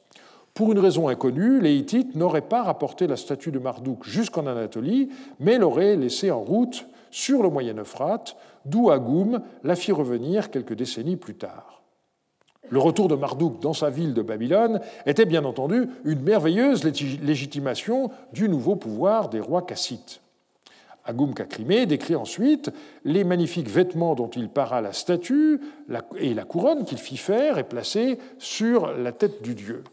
Pour 0.53 0.71
une 0.71 0.79
raison 0.79 1.07
inconnue, 1.07 1.59
les 1.59 1.75
Hittites 1.75 2.15
n'auraient 2.15 2.41
pas 2.41 2.63
rapporté 2.63 3.07
la 3.07 3.17
statue 3.17 3.51
de 3.51 3.59
Marduk 3.59 4.03
jusqu'en 4.03 4.45
Anatolie, 4.45 5.09
mais 5.39 5.57
l'auraient 5.57 5.95
laissée 5.95 6.31
en 6.31 6.41
route 6.41 6.85
sur 7.11 7.43
le 7.43 7.49
Moyen 7.49 7.77
Euphrate, 7.77 8.35
d'où 8.65 8.91
Agum 8.91 9.41
la 9.63 9.75
fit 9.75 9.91
revenir 9.91 10.51
quelques 10.51 10.73
décennies 10.73 11.15
plus 11.15 11.35
tard. 11.35 11.82
Le 12.69 12.79
retour 12.79 13.07
de 13.07 13.15
Marduk 13.15 13.59
dans 13.59 13.73
sa 13.73 13.89
ville 13.89 14.13
de 14.13 14.21
Babylone 14.21 14.79
était 15.05 15.25
bien 15.25 15.45
entendu 15.45 15.87
une 16.05 16.21
merveilleuse 16.21 16.83
légitimation 16.83 18.09
du 18.31 18.47
nouveau 18.49 18.75
pouvoir 18.75 19.29
des 19.29 19.39
rois 19.39 19.63
cassites. 19.63 20.21
Agum 21.05 21.33
Kakrimé 21.33 21.85
décrit 21.85 22.15
ensuite 22.15 22.71
les 23.03 23.25
magnifiques 23.25 23.67
vêtements 23.67 24.15
dont 24.15 24.29
il 24.29 24.47
para 24.47 24.79
la 24.79 24.93
statue 24.93 25.59
et 26.17 26.33
la 26.33 26.45
couronne 26.45 26.85
qu'il 26.85 26.97
fit 26.97 27.17
faire 27.17 27.57
et 27.57 27.65
placer 27.65 28.17
sur 28.37 28.93
la 28.93 29.11
tête 29.11 29.41
du 29.41 29.53
dieu. 29.53 29.83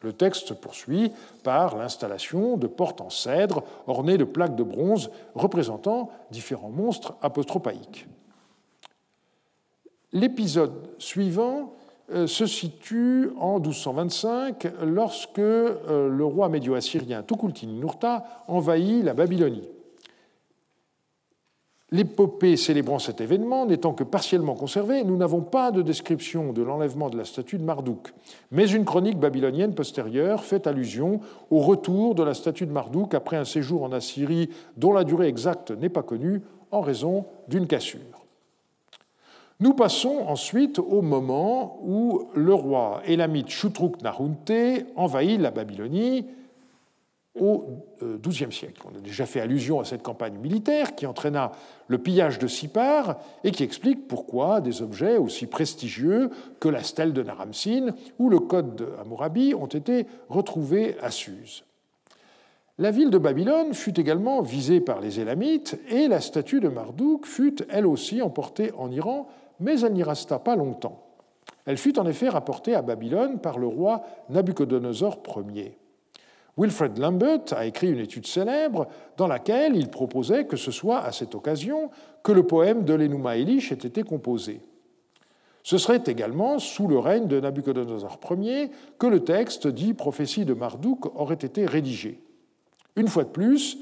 Le 0.00 0.12
texte 0.12 0.54
poursuit 0.54 1.12
par 1.42 1.76
l'installation 1.76 2.56
de 2.56 2.66
portes 2.66 3.00
en 3.00 3.10
cèdre 3.10 3.62
ornées 3.86 4.18
de 4.18 4.24
plaques 4.24 4.56
de 4.56 4.62
bronze 4.62 5.10
représentant 5.34 6.10
différents 6.30 6.70
monstres 6.70 7.16
apostropaïques. 7.22 8.06
L'épisode 10.12 10.90
suivant 10.98 11.74
se 12.26 12.46
situe 12.46 13.30
en 13.38 13.58
1225 13.58 14.66
lorsque 14.84 15.38
euh, 15.38 16.08
le 16.08 16.24
roi 16.24 16.48
médio-assyrien 16.48 17.22
Tukulti-Ninurta 17.22 18.24
envahit 18.48 19.04
la 19.04 19.14
Babylonie. 19.14 19.68
L'épopée 21.90 22.58
célébrant 22.58 22.98
cet 22.98 23.22
événement 23.22 23.64
n'étant 23.64 23.94
que 23.94 24.04
partiellement 24.04 24.54
conservée, 24.54 25.04
nous 25.04 25.16
n'avons 25.16 25.40
pas 25.40 25.70
de 25.70 25.80
description 25.80 26.52
de 26.52 26.62
l'enlèvement 26.62 27.08
de 27.08 27.16
la 27.16 27.24
statue 27.24 27.56
de 27.56 27.64
Marduk, 27.64 28.12
mais 28.50 28.70
une 28.70 28.84
chronique 28.84 29.18
babylonienne 29.18 29.74
postérieure 29.74 30.44
fait 30.44 30.66
allusion 30.66 31.20
au 31.50 31.60
retour 31.60 32.14
de 32.14 32.22
la 32.22 32.34
statue 32.34 32.66
de 32.66 32.72
Marduk 32.72 33.14
après 33.14 33.38
un 33.38 33.46
séjour 33.46 33.84
en 33.84 33.92
Assyrie 33.92 34.50
dont 34.76 34.92
la 34.92 35.04
durée 35.04 35.28
exacte 35.28 35.70
n'est 35.70 35.88
pas 35.88 36.02
connue 36.02 36.42
en 36.70 36.82
raison 36.82 37.24
d'une 37.48 37.66
cassure. 37.66 38.17
Nous 39.60 39.74
passons 39.74 40.24
ensuite 40.28 40.78
au 40.78 41.02
moment 41.02 41.80
où 41.82 42.28
le 42.34 42.54
roi 42.54 43.02
élamite 43.04 43.48
Shutruk 43.48 44.00
Narunte 44.02 44.52
envahit 44.94 45.40
la 45.40 45.50
Babylonie 45.50 46.26
au 47.34 47.64
XIIe 48.02 48.46
euh, 48.46 48.50
siècle. 48.52 48.82
On 48.84 48.96
a 48.96 49.00
déjà 49.00 49.26
fait 49.26 49.40
allusion 49.40 49.80
à 49.80 49.84
cette 49.84 50.04
campagne 50.04 50.38
militaire 50.38 50.94
qui 50.94 51.06
entraîna 51.06 51.50
le 51.88 51.98
pillage 51.98 52.38
de 52.38 52.46
Sipar 52.46 53.16
et 53.42 53.50
qui 53.50 53.64
explique 53.64 54.06
pourquoi 54.06 54.60
des 54.60 54.80
objets 54.80 55.16
aussi 55.16 55.46
prestigieux 55.46 56.30
que 56.60 56.68
la 56.68 56.84
stèle 56.84 57.12
de 57.12 57.24
Naramsin 57.24 57.94
ou 58.20 58.28
le 58.28 58.38
code 58.38 58.76
de 58.76 58.88
Hammurabi 59.00 59.54
ont 59.54 59.66
été 59.66 60.06
retrouvés 60.28 60.96
à 61.00 61.10
Suse. 61.10 61.64
La 62.80 62.92
ville 62.92 63.10
de 63.10 63.18
Babylone 63.18 63.74
fut 63.74 63.98
également 63.98 64.40
visée 64.40 64.80
par 64.80 65.00
les 65.00 65.18
Élamites 65.18 65.80
et 65.88 66.06
la 66.06 66.20
statue 66.20 66.60
de 66.60 66.68
Marduk 66.68 67.26
fut 67.26 67.56
elle 67.70 67.86
aussi 67.86 68.22
emportée 68.22 68.70
en 68.78 68.92
Iran, 68.92 69.26
mais 69.60 69.80
elle 69.80 69.92
n'y 69.92 70.02
resta 70.02 70.38
pas 70.38 70.56
longtemps. 70.56 71.04
Elle 71.66 71.76
fut 71.76 71.98
en 71.98 72.06
effet 72.06 72.28
rapportée 72.28 72.74
à 72.74 72.82
Babylone 72.82 73.40
par 73.40 73.58
le 73.58 73.66
roi 73.66 74.02
Nabuchodonosor 74.30 75.18
Ier. 75.54 75.76
Wilfred 76.56 76.98
Lambert 76.98 77.44
a 77.52 77.66
écrit 77.66 77.90
une 77.90 78.00
étude 78.00 78.26
célèbre 78.26 78.88
dans 79.16 79.28
laquelle 79.28 79.76
il 79.76 79.88
proposait 79.88 80.46
que 80.46 80.56
ce 80.56 80.72
soit 80.72 81.00
à 81.00 81.12
cette 81.12 81.34
occasion 81.34 81.90
que 82.24 82.32
le 82.32 82.42
poème 82.42 82.84
de 82.84 82.94
l'Enuma 82.94 83.36
Elish 83.36 83.70
ait 83.70 83.74
été 83.76 84.02
composé. 84.02 84.60
Ce 85.62 85.78
serait 85.78 86.02
également 86.06 86.58
sous 86.58 86.88
le 86.88 86.98
règne 86.98 87.28
de 87.28 87.38
Nabuchodonosor 87.38 88.18
Ier 88.40 88.70
que 88.98 89.06
le 89.06 89.22
texte 89.22 89.68
dit 89.68 89.94
prophétie 89.94 90.44
de 90.44 90.54
Marduk 90.54 91.14
aurait 91.14 91.34
été 91.34 91.66
rédigé. 91.66 92.20
Une 92.96 93.08
fois 93.08 93.24
de 93.24 93.28
plus, 93.28 93.78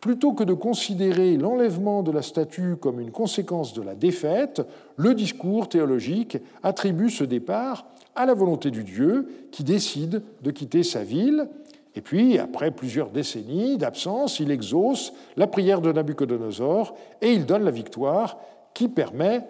plutôt 0.00 0.32
que 0.32 0.44
de 0.44 0.54
considérer 0.54 1.36
l'enlèvement 1.36 2.02
de 2.02 2.10
la 2.12 2.22
statue 2.22 2.76
comme 2.80 3.00
une 3.00 3.10
conséquence 3.10 3.74
de 3.74 3.82
la 3.82 3.94
défaite, 3.94 4.62
le 4.96 5.14
discours 5.14 5.68
théologique 5.68 6.38
attribue 6.62 7.10
ce 7.10 7.24
départ 7.24 7.86
à 8.14 8.26
la 8.26 8.34
volonté 8.34 8.70
du 8.70 8.84
Dieu 8.84 9.28
qui 9.50 9.64
décide 9.64 10.22
de 10.42 10.50
quitter 10.50 10.82
sa 10.82 11.04
ville 11.04 11.48
et 11.94 12.02
puis, 12.02 12.38
après 12.38 12.70
plusieurs 12.70 13.10
décennies 13.10 13.76
d'absence, 13.76 14.38
il 14.40 14.50
exauce 14.50 15.12
la 15.36 15.46
prière 15.46 15.80
de 15.80 15.90
Nabucodonosor 15.92 16.94
et 17.20 17.32
il 17.32 17.46
donne 17.46 17.64
la 17.64 17.70
victoire 17.70 18.38
qui 18.74 18.88
permet 18.88 19.44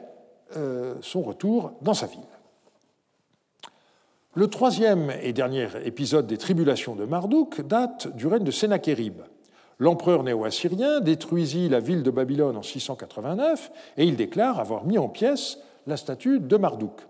euh, 0.56 0.94
son 1.02 1.20
retour 1.22 1.72
dans 1.82 1.94
sa 1.94 2.06
ville. 2.06 2.20
Le 4.34 4.46
troisième 4.46 5.12
et 5.22 5.32
dernier 5.32 5.68
épisode 5.84 6.26
des 6.26 6.38
tribulations 6.38 6.94
de 6.94 7.04
Marduk 7.04 7.60
date 7.66 8.14
du 8.16 8.26
règne 8.26 8.44
de 8.44 8.50
Sennacherib. 8.50 9.22
L'empereur 9.80 10.22
néo-assyrien 10.22 11.00
détruisit 11.00 11.70
la 11.70 11.80
ville 11.80 12.02
de 12.02 12.10
Babylone 12.10 12.58
en 12.58 12.62
689 12.62 13.72
et 13.96 14.04
il 14.04 14.14
déclare 14.14 14.60
avoir 14.60 14.84
mis 14.84 14.98
en 14.98 15.08
pièces 15.08 15.58
la 15.86 15.96
statue 15.96 16.38
de 16.38 16.56
Marduk. 16.58 17.00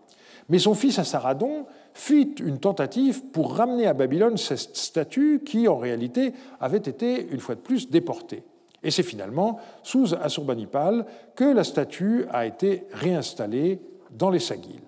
Mais 0.49 0.61
son 0.61 0.75
fils 0.75 1.01
Assaradon 1.01 1.67
fit 1.95 2.35
une 2.39 2.61
tentative 2.61 3.25
pour 3.33 3.57
ramener 3.57 3.89
à 3.89 3.93
Babylone 3.93 4.37
cette 4.37 4.77
statue 4.77 5.43
qui, 5.45 5.67
en 5.67 5.79
réalité, 5.79 6.33
avait 6.61 6.79
été 6.79 7.29
une 7.31 7.41
fois 7.41 7.57
de 7.57 7.61
plus 7.61 7.91
déportée. 7.91 8.45
Et 8.85 8.93
c'est 8.93 9.03
finalement 9.03 9.59
sous 9.83 10.15
Assurbanipal 10.15 11.07
que 11.35 11.45
la 11.45 11.65
statue 11.65 12.25
a 12.31 12.47
été 12.47 12.85
réinstallée 12.93 13.81
dans 14.13 14.31
les 14.31 14.39
Sagiles. 14.39 14.81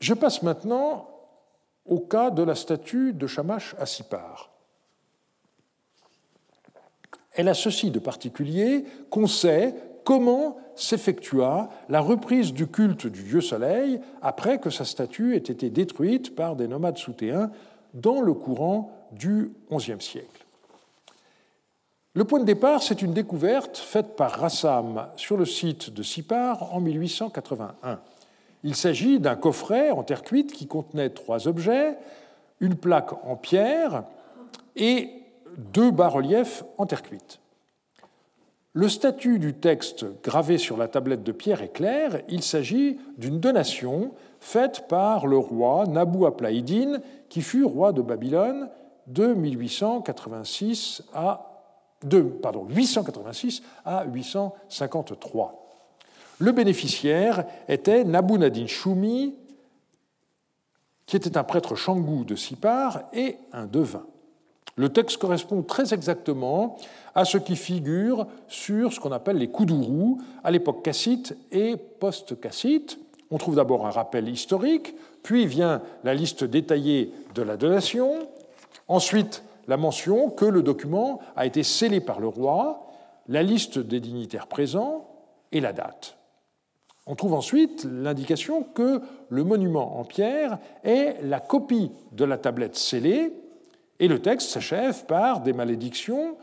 Je 0.00 0.14
passe 0.14 0.42
maintenant 0.42 1.08
au 1.88 2.00
cas 2.00 2.30
de 2.30 2.42
la 2.42 2.54
statue 2.54 3.12
de 3.12 3.26
Shamash 3.26 3.74
à 3.78 3.86
Sipar. 3.86 4.50
Elle 7.32 7.48
a 7.48 7.54
ceci 7.54 7.90
de 7.90 7.98
particulier 7.98 8.84
qu'on 9.10 9.26
sait 9.26 9.74
comment 10.04 10.56
s'effectua 10.74 11.68
la 11.88 12.00
reprise 12.00 12.52
du 12.52 12.66
culte 12.66 13.06
du 13.06 13.22
dieu 13.22 13.40
soleil 13.40 14.00
après 14.22 14.58
que 14.58 14.70
sa 14.70 14.84
statue 14.84 15.34
ait 15.34 15.38
été 15.38 15.70
détruite 15.70 16.34
par 16.34 16.56
des 16.56 16.66
nomades 16.66 16.98
soutéens 16.98 17.50
dans 17.94 18.20
le 18.20 18.34
courant 18.34 18.90
du 19.12 19.52
XIe 19.70 20.00
siècle. 20.00 20.46
Le 22.14 22.24
point 22.24 22.40
de 22.40 22.44
départ, 22.44 22.82
c'est 22.82 23.02
une 23.02 23.12
découverte 23.12 23.76
faite 23.76 24.16
par 24.16 24.32
Rassam 24.32 25.06
sur 25.16 25.36
le 25.36 25.44
site 25.44 25.90
de 25.90 26.02
Sipar 26.02 26.74
en 26.74 26.80
1881. 26.80 28.00
Il 28.64 28.74
s'agit 28.74 29.20
d'un 29.20 29.36
coffret 29.36 29.90
en 29.90 30.02
terre 30.02 30.22
cuite 30.22 30.52
qui 30.52 30.66
contenait 30.66 31.10
trois 31.10 31.46
objets, 31.48 31.96
une 32.60 32.74
plaque 32.74 33.12
en 33.24 33.36
pierre 33.36 34.04
et 34.76 35.10
deux 35.56 35.90
bas-reliefs 35.90 36.64
en 36.76 36.86
terre 36.86 37.02
cuite. 37.02 37.40
Le 38.74 38.88
statut 38.88 39.38
du 39.38 39.54
texte 39.54 40.06
gravé 40.22 40.58
sur 40.58 40.76
la 40.76 40.88
tablette 40.88 41.22
de 41.22 41.32
pierre 41.32 41.62
est 41.62 41.72
clair, 41.72 42.20
il 42.28 42.42
s'agit 42.42 42.98
d'une 43.16 43.40
donation 43.40 44.12
faite 44.40 44.86
par 44.88 45.26
le 45.26 45.38
roi 45.38 45.86
Nabu 45.86 46.26
Aplaïdine, 46.26 47.00
qui 47.28 47.42
fut 47.42 47.64
roi 47.64 47.92
de 47.92 48.02
Babylone 48.02 48.68
de 49.06 49.34
1886 49.34 51.02
à 51.14 51.44
de, 52.04 52.20
pardon, 52.20 52.66
886 52.68 53.62
à 53.84 54.04
853. 54.04 55.67
Le 56.38 56.52
bénéficiaire 56.52 57.44
était 57.68 58.04
Nabu 58.04 58.38
Nadin 58.38 58.66
Shumi, 58.66 59.34
qui 61.06 61.16
était 61.16 61.36
un 61.36 61.44
prêtre 61.44 61.74
shangou 61.74 62.24
de 62.24 62.36
Sipar 62.36 63.02
et 63.12 63.36
un 63.52 63.66
devin. 63.66 64.04
Le 64.76 64.90
texte 64.90 65.16
correspond 65.16 65.62
très 65.62 65.92
exactement 65.92 66.76
à 67.14 67.24
ce 67.24 67.38
qui 67.38 67.56
figure 67.56 68.28
sur 68.46 68.92
ce 68.92 69.00
qu'on 69.00 69.10
appelle 69.10 69.38
les 69.38 69.50
kudurus 69.50 70.18
à 70.44 70.52
l'époque 70.52 70.84
cassite 70.84 71.36
et 71.50 71.76
post-cassite. 71.76 73.00
On 73.32 73.38
trouve 73.38 73.56
d'abord 73.56 73.86
un 73.86 73.90
rappel 73.90 74.28
historique, 74.28 74.94
puis 75.24 75.46
vient 75.46 75.82
la 76.04 76.14
liste 76.14 76.44
détaillée 76.44 77.12
de 77.34 77.42
la 77.42 77.56
donation, 77.56 78.28
ensuite 78.86 79.42
la 79.66 79.76
mention 79.76 80.30
que 80.30 80.44
le 80.44 80.62
document 80.62 81.18
a 81.34 81.44
été 81.44 81.64
scellé 81.64 82.00
par 82.00 82.20
le 82.20 82.28
roi, 82.28 82.86
la 83.26 83.42
liste 83.42 83.78
des 83.78 83.98
dignitaires 83.98 84.46
présents 84.46 85.08
et 85.50 85.60
la 85.60 85.72
date. 85.72 86.17
On 87.10 87.14
trouve 87.14 87.32
ensuite 87.32 87.84
l'indication 87.90 88.62
que 88.62 89.00
le 89.30 89.42
monument 89.42 89.98
en 89.98 90.04
pierre 90.04 90.58
est 90.84 91.16
la 91.22 91.40
copie 91.40 91.90
de 92.12 92.24
la 92.26 92.36
tablette 92.36 92.76
scellée, 92.76 93.32
et 93.98 94.08
le 94.08 94.20
texte 94.20 94.50
s'achève 94.50 95.06
par 95.06 95.40
des 95.40 95.54
malédictions 95.54 96.36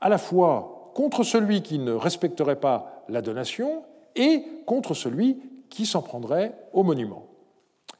à 0.00 0.08
la 0.08 0.18
fois 0.18 0.90
contre 0.94 1.22
celui 1.22 1.62
qui 1.62 1.78
ne 1.78 1.92
respecterait 1.92 2.58
pas 2.58 3.04
la 3.08 3.22
donation 3.22 3.84
et 4.16 4.44
contre 4.66 4.94
celui 4.94 5.40
qui 5.70 5.86
s'en 5.86 6.02
prendrait 6.02 6.58
au 6.72 6.82
monument. 6.82 7.26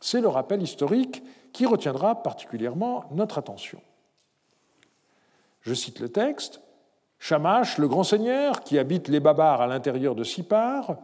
C'est 0.00 0.20
le 0.20 0.28
rappel 0.28 0.62
historique 0.62 1.22
qui 1.52 1.64
retiendra 1.64 2.24
particulièrement 2.24 3.04
notre 3.12 3.38
attention. 3.38 3.80
Je 5.60 5.74
cite 5.74 6.00
le 6.00 6.08
texte. 6.08 6.60
Shamash, 7.20 7.78
le 7.78 7.86
grand 7.86 8.02
seigneur 8.02 8.64
qui 8.64 8.78
habite 8.78 9.06
les 9.06 9.20
Babars 9.20 9.60
à 9.60 9.68
l'intérieur 9.68 10.16
de 10.16 10.24
Sipar, 10.24 10.96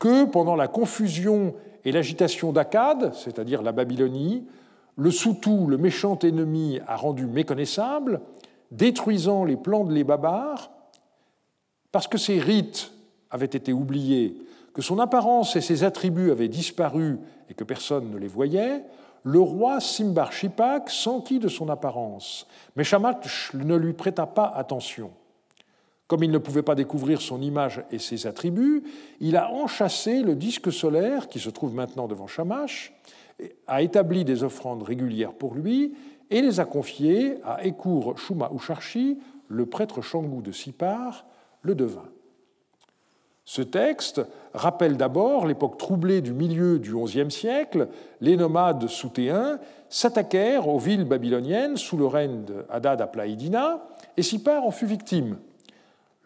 que 0.00 0.24
pendant 0.24 0.56
la 0.56 0.66
confusion 0.66 1.54
et 1.84 1.92
l'agitation 1.92 2.50
d'Akkad, 2.50 3.14
c'est-à-dire 3.14 3.62
la 3.62 3.70
Babylonie, 3.70 4.44
le 4.96 5.10
Soutou, 5.12 5.68
le 5.68 5.78
méchant 5.78 6.18
ennemi, 6.18 6.80
a 6.88 6.96
rendu 6.96 7.26
méconnaissable, 7.26 8.20
détruisant 8.72 9.44
les 9.44 9.56
plans 9.56 9.84
de 9.84 9.92
les 9.92 10.02
Babars, 10.02 10.70
parce 11.92 12.08
que 12.08 12.18
ses 12.18 12.38
rites 12.38 12.92
avaient 13.30 13.46
été 13.46 13.72
oubliés, 13.72 14.36
que 14.74 14.82
son 14.82 14.98
apparence 14.98 15.54
et 15.56 15.60
ses 15.60 15.84
attributs 15.84 16.30
avaient 16.30 16.48
disparu 16.48 17.18
et 17.48 17.54
que 17.54 17.64
personne 17.64 18.10
ne 18.10 18.18
les 18.18 18.28
voyait, 18.28 18.82
le 19.22 19.40
roi 19.40 19.80
Simbar 19.80 20.32
Shipak 20.32 20.88
s'enquit 20.88 21.38
de 21.38 21.48
son 21.48 21.68
apparence, 21.68 22.46
mais 22.74 22.84
Shamash 22.84 23.52
ne 23.52 23.76
lui 23.76 23.92
prêta 23.92 24.26
pas 24.26 24.50
attention. 24.56 25.10
Comme 26.10 26.24
il 26.24 26.32
ne 26.32 26.38
pouvait 26.38 26.62
pas 26.62 26.74
découvrir 26.74 27.20
son 27.20 27.40
image 27.40 27.84
et 27.92 28.00
ses 28.00 28.26
attributs, 28.26 28.82
il 29.20 29.36
a 29.36 29.52
enchâssé 29.52 30.22
le 30.22 30.34
disque 30.34 30.72
solaire 30.72 31.28
qui 31.28 31.38
se 31.38 31.50
trouve 31.50 31.72
maintenant 31.72 32.08
devant 32.08 32.26
Shamash, 32.26 32.92
a 33.68 33.80
établi 33.80 34.24
des 34.24 34.42
offrandes 34.42 34.82
régulières 34.82 35.34
pour 35.34 35.54
lui 35.54 35.94
et 36.28 36.42
les 36.42 36.58
a 36.58 36.64
confiées 36.64 37.36
à 37.44 37.64
Ekour 37.64 38.18
Shuma 38.18 38.50
Usharchi, 38.52 39.20
le 39.46 39.66
prêtre 39.66 40.02
Shangou 40.02 40.42
de 40.42 40.50
Sipar, 40.50 41.26
le 41.62 41.76
devin. 41.76 42.08
Ce 43.44 43.62
texte 43.62 44.20
rappelle 44.52 44.96
d'abord 44.96 45.46
l'époque 45.46 45.78
troublée 45.78 46.22
du 46.22 46.32
milieu 46.32 46.80
du 46.80 46.92
XIe 46.92 47.30
siècle. 47.30 47.86
Les 48.20 48.36
nomades 48.36 48.88
soutéens 48.88 49.60
s'attaquèrent 49.88 50.66
aux 50.66 50.80
villes 50.80 51.04
babyloniennes 51.04 51.76
sous 51.76 51.96
le 51.96 52.06
règne 52.06 52.42
d'Adad 52.68 53.00
Aplaïdina 53.00 53.86
et 54.16 54.24
Sipar 54.24 54.64
en 54.64 54.72
fut 54.72 54.86
victime. 54.86 55.36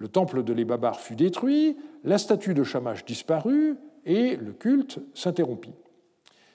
Le 0.04 0.08
temple 0.08 0.42
de 0.42 0.52
les 0.52 0.66
Babars 0.66 1.00
fut 1.00 1.16
détruit, 1.16 1.78
la 2.04 2.18
statue 2.18 2.52
de 2.52 2.62
Shamash 2.62 3.06
disparut 3.06 3.78
et 4.04 4.36
le 4.36 4.52
culte 4.52 4.98
s'interrompit. 5.14 5.72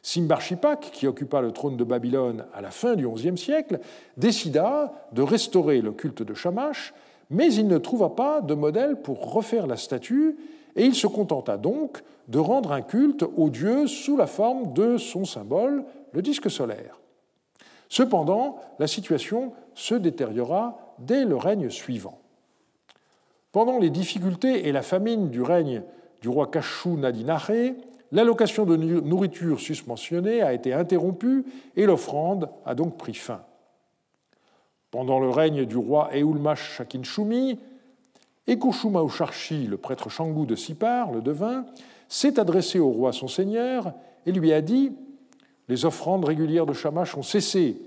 Simbar-Shipak, 0.04 0.92
qui 0.94 1.08
occupa 1.08 1.42
le 1.42 1.52
trône 1.52 1.76
de 1.76 1.84
Babylone 1.84 2.46
à 2.54 2.62
la 2.62 2.70
fin 2.70 2.94
du 2.94 3.10
XIe 3.10 3.40
siècle, 3.40 3.80
décida 4.18 4.94
de 5.14 5.24
restaurer 5.24 5.82
le 5.82 5.94
culte 5.94 6.22
de 6.22 6.36
Shamash, 6.36 6.94
mais 7.32 7.52
il 7.52 7.68
ne 7.68 7.80
trouva 7.80 8.10
pas 8.10 8.42
de 8.42 8.54
modèle 8.54 9.02
pour 9.02 9.34
refaire 9.34 9.66
la 9.66 9.78
statue, 9.78 10.38
et 10.76 10.86
il 10.86 10.94
se 10.94 11.08
contenta 11.08 11.58
donc 11.58 12.04
de 12.28 12.38
rendre 12.38 12.72
un 12.72 12.84
culte 12.84 13.26
au 13.36 13.50
dieu 13.50 13.88
sous 13.88 14.16
la 14.16 14.28
forme 14.28 14.74
de 14.74 14.98
son 14.98 15.26
symbole, 15.26 15.86
le 16.12 16.22
disque 16.22 16.52
solaire. 16.52 17.00
Cependant, 17.88 18.58
la 18.78 18.86
situation 18.86 19.54
se 19.74 19.96
détériora 19.96 20.96
dès 21.00 21.26
le 21.26 21.36
règne 21.36 21.72
suivant. 21.72 22.20
Pendant 23.52 23.80
les 23.80 23.90
difficultés 23.90 24.68
et 24.68 24.72
la 24.72 24.82
famine 24.82 25.30
du 25.30 25.42
règne 25.42 25.84
du 26.22 26.30
roi 26.30 26.48
Kashu 26.48 26.90
Nadinare, 26.90 27.52
L'allocation 28.12 28.66
de 28.66 28.76
nourriture 28.76 29.60
susmentionnée 29.60 30.42
a 30.42 30.54
été 30.54 30.74
interrompue 30.74 31.46
et 31.76 31.86
l'offrande 31.86 32.50
a 32.66 32.74
donc 32.74 32.98
pris 32.98 33.14
fin. 33.14 33.42
Pendant 34.90 35.20
le 35.20 35.30
règne 35.30 35.66
du 35.66 35.78
roi 35.78 36.10
Eulmash 36.16 36.78
Shakinshumi, 36.78 37.60
Ekushuma 38.48 39.04
Usharchi, 39.04 39.68
le 39.68 39.78
prêtre 39.78 40.10
Shangou 40.10 40.48
de 40.48 40.56
Sipar, 40.56 41.12
le 41.12 41.22
devin, 41.22 41.66
s'est 42.08 42.40
adressé 42.40 42.80
au 42.80 42.90
roi 42.90 43.14
son 43.14 43.28
seigneur 43.28 43.94
et 44.26 44.32
lui 44.32 44.52
a 44.54 44.62
dit 44.62 44.92
Les 45.68 45.86
offrandes 45.86 46.26
régulières 46.26 46.66
de 46.66 46.74
Shamash 46.74 47.16
ont 47.16 47.22
cessé. 47.22 47.80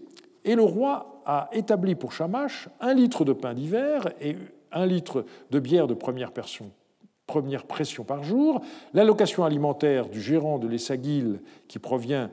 Et 0.45 0.55
le 0.55 0.63
roi 0.63 1.21
a 1.27 1.49
établi 1.53 1.97
pour 1.97 2.13
Shamash 2.13 2.69
un 2.81 2.95
litre 2.95 3.25
de 3.25 3.33
pain 3.33 3.55
d'hiver 3.55 4.13
et 4.21 4.37
un 4.73 4.87
litre 4.87 5.25
de 5.51 5.59
bière 5.59 5.87
de 5.87 5.95
première 5.95 6.33
pression 6.33 6.71
par 8.05 8.25
jour, 8.25 8.61
l'allocation 8.95 9.45
alimentaire 9.45 10.09
du 10.09 10.21
gérant 10.21 10.59
de 10.59 10.69
l'Essagil 10.69 11.41
qui 11.69 11.79
provient 11.79 12.31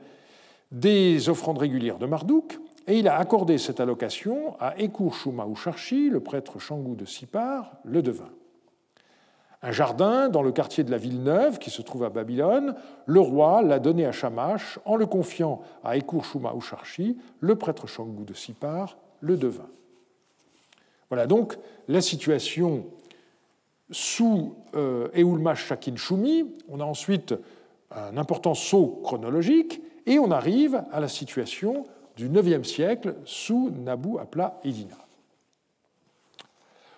des 0.72 1.28
offrandes 1.28 1.58
régulières 1.58 1.98
de 1.98 2.06
Marduk, 2.06 2.58
et 2.86 2.98
il 2.98 3.08
a 3.08 3.16
accordé 3.16 3.58
cette 3.58 3.80
allocation 3.80 4.56
à 4.58 4.78
Ekur 4.78 5.14
Shuma 5.14 5.46
Usharchi, 5.46 6.10
le 6.10 6.20
prêtre 6.20 6.58
Shangou 6.58 6.94
de 6.94 7.04
Sipar, 7.04 7.72
le 7.84 8.02
devin. 8.02 8.30
Un 9.62 9.72
jardin 9.72 10.30
dans 10.30 10.42
le 10.42 10.52
quartier 10.52 10.84
de 10.84 10.90
la 10.90 10.96
ville 10.96 11.22
neuve 11.22 11.58
qui 11.58 11.68
se 11.68 11.82
trouve 11.82 12.04
à 12.04 12.08
Babylone, 12.08 12.74
le 13.04 13.20
roi 13.20 13.60
l'a 13.62 13.78
donné 13.78 14.06
à 14.06 14.12
Shamash 14.12 14.78
en 14.86 14.96
le 14.96 15.04
confiant 15.04 15.60
à 15.84 15.98
Ekur 15.98 16.24
Shuma 16.24 16.54
Usharchi, 16.56 17.18
le 17.40 17.56
prêtre 17.56 17.86
Shangou 17.86 18.24
de 18.24 18.32
Sipar, 18.32 18.96
le 19.20 19.36
devin. 19.36 19.68
Voilà 21.10 21.26
donc 21.26 21.58
la 21.88 22.00
situation 22.00 22.86
sous 23.90 24.54
euh, 24.74 25.08
Eulmash 25.14 25.72
Shumi. 25.96 26.46
On 26.68 26.80
a 26.80 26.84
ensuite 26.84 27.34
un 27.90 28.16
important 28.16 28.54
saut 28.54 29.00
chronologique 29.02 29.82
et 30.06 30.18
on 30.18 30.30
arrive 30.30 30.84
à 30.92 31.00
la 31.00 31.08
situation 31.08 31.84
du 32.16 32.28
IXe 32.28 32.68
siècle 32.68 33.16
sous 33.24 33.70
Nabu 33.70 34.18
Apla 34.18 34.60
Edina. 34.64 34.96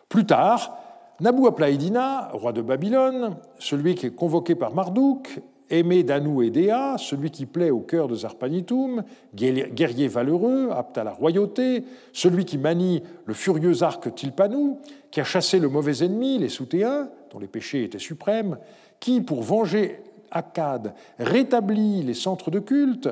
Plus 0.08 0.26
tard, 0.26 0.76
Nabu 1.20 1.46
Apla 1.46 1.70
Edina, 1.70 2.28
roi 2.32 2.52
de 2.52 2.60
Babylone, 2.60 3.36
celui 3.58 3.94
qui 3.94 4.06
est 4.06 4.14
convoqué 4.14 4.54
par 4.54 4.74
Marduk, 4.74 5.40
aimé 5.72 6.02
d'Anou 6.02 6.42
et 6.42 6.50
d'Ea, 6.50 6.96
celui 6.98 7.30
qui 7.30 7.46
plaît 7.46 7.70
au 7.70 7.80
cœur 7.80 8.06
de 8.06 8.14
Zarpanitum, 8.14 9.02
guerrier 9.34 10.06
valeureux, 10.06 10.68
apte 10.70 10.98
à 10.98 11.04
la 11.04 11.12
royauté, 11.12 11.84
celui 12.12 12.44
qui 12.44 12.58
manie 12.58 13.02
le 13.24 13.34
furieux 13.34 13.82
arc 13.82 14.14
Tilpanou, 14.14 14.78
qui 15.10 15.20
a 15.20 15.24
chassé 15.24 15.58
le 15.58 15.68
mauvais 15.68 16.04
ennemi, 16.04 16.38
les 16.38 16.50
Soutéens, 16.50 17.08
dont 17.32 17.38
les 17.38 17.48
péchés 17.48 17.84
étaient 17.84 17.98
suprêmes, 17.98 18.58
qui, 19.00 19.20
pour 19.20 19.42
venger 19.42 20.00
Akkad, 20.30 20.94
rétablit 21.18 22.02
les 22.02 22.14
centres 22.14 22.50
de 22.50 22.58
culte, 22.58 23.08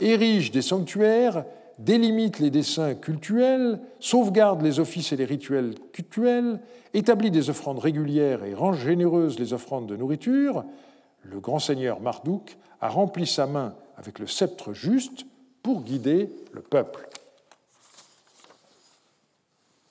érige 0.00 0.52
des 0.52 0.62
sanctuaires, 0.62 1.44
délimite 1.78 2.38
les 2.38 2.50
dessins 2.50 2.94
cultuels, 2.94 3.80
sauvegarde 4.00 4.62
les 4.62 4.80
offices 4.80 5.12
et 5.12 5.16
les 5.16 5.24
rituels 5.24 5.74
cultuels, 5.92 6.60
établit 6.94 7.30
des 7.30 7.50
offrandes 7.50 7.78
régulières 7.78 8.44
et 8.44 8.54
rend 8.54 8.72
généreuses 8.72 9.38
les 9.38 9.52
offrandes 9.52 9.86
de 9.86 9.96
nourriture, 9.96 10.64
le 11.22 11.40
grand 11.40 11.58
seigneur 11.58 12.00
Marduk 12.00 12.56
a 12.80 12.88
rempli 12.88 13.26
sa 13.26 13.46
main 13.46 13.74
avec 13.96 14.18
le 14.18 14.26
sceptre 14.26 14.72
juste 14.72 15.26
pour 15.62 15.82
guider 15.82 16.30
le 16.52 16.62
peuple. 16.62 17.08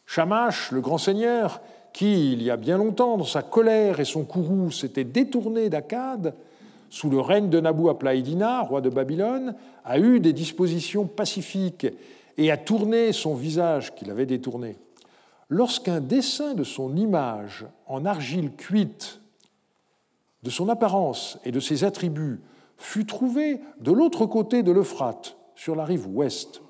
Shamash, 0.05 0.71
le 0.71 0.82
grand 0.82 0.97
seigneur, 0.97 1.61
qui, 1.93 2.32
il 2.32 2.41
y 2.41 2.49
a 2.49 2.57
bien 2.57 2.78
longtemps, 2.78 3.17
dans 3.17 3.25
sa 3.25 3.41
colère 3.41 3.99
et 3.99 4.05
son 4.05 4.23
courroux, 4.23 4.71
s'était 4.71 5.03
détourné 5.03 5.69
d'Akkad, 5.69 6.34
sous 6.89 7.09
le 7.09 7.19
règne 7.19 7.49
de 7.49 7.59
Nabu 7.59 7.89
Aplaïdina, 7.89 8.61
roi 8.61 8.82
de 8.82 8.89
Babylone, 8.89 9.55
a 9.84 9.99
eu 9.99 10.19
des 10.19 10.34
dispositions 10.34 11.05
pacifiques 11.05 11.88
et 12.38 12.51
a 12.51 12.57
tourné 12.57 13.11
son 13.11 13.36
visage 13.36 13.93
qu'il 13.95 14.09
avait 14.09 14.25
détourné. 14.25 14.78
Lorsqu'un 15.49 15.99
dessin 15.99 16.53
de 16.53 16.63
son 16.63 16.95
image 16.95 17.65
en 17.88 18.05
argile 18.05 18.51
cuite, 18.51 19.19
de 20.47 20.49
son 20.49 20.69
apparence 20.69 21.37
et 21.43 21.51
de 21.51 21.59
ses 21.59 21.83
attributs, 21.83 22.39
fut 22.77 23.05
trouvé 23.05 23.59
de 23.81 23.91
l'autre 23.91 24.25
côté 24.25 24.63
de 24.63 24.71
l'Euphrate, 24.71 25.35
sur 25.55 25.75
la 25.75 25.83
rive 25.83 26.07
ouest, 26.07 26.61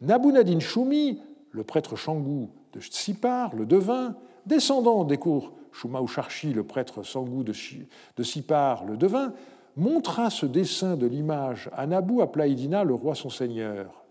Nabunadin 0.00 0.58
Shumi, 0.58 1.20
le 1.52 1.62
prêtre 1.62 1.94
Shangou 1.94 2.50
de 2.72 2.80
Sipar, 2.80 3.54
le 3.54 3.66
devin, 3.66 4.16
descendant 4.46 5.04
des 5.04 5.16
cours 5.16 5.52
Shumausharchi, 5.70 6.52
le 6.52 6.64
prêtre 6.64 7.04
Sangou 7.04 7.44
de 7.44 8.22
Sipar, 8.24 8.84
le 8.84 8.96
devin, 8.96 9.32
montra 9.76 10.28
ce 10.28 10.46
dessin 10.46 10.96
de 10.96 11.06
l'image 11.06 11.70
à 11.74 11.86
Nabu 11.86 12.20
Aplaïdina, 12.20 12.82
le 12.82 12.94
roi 12.94 13.14
son 13.14 13.30
seigneur. 13.30 14.04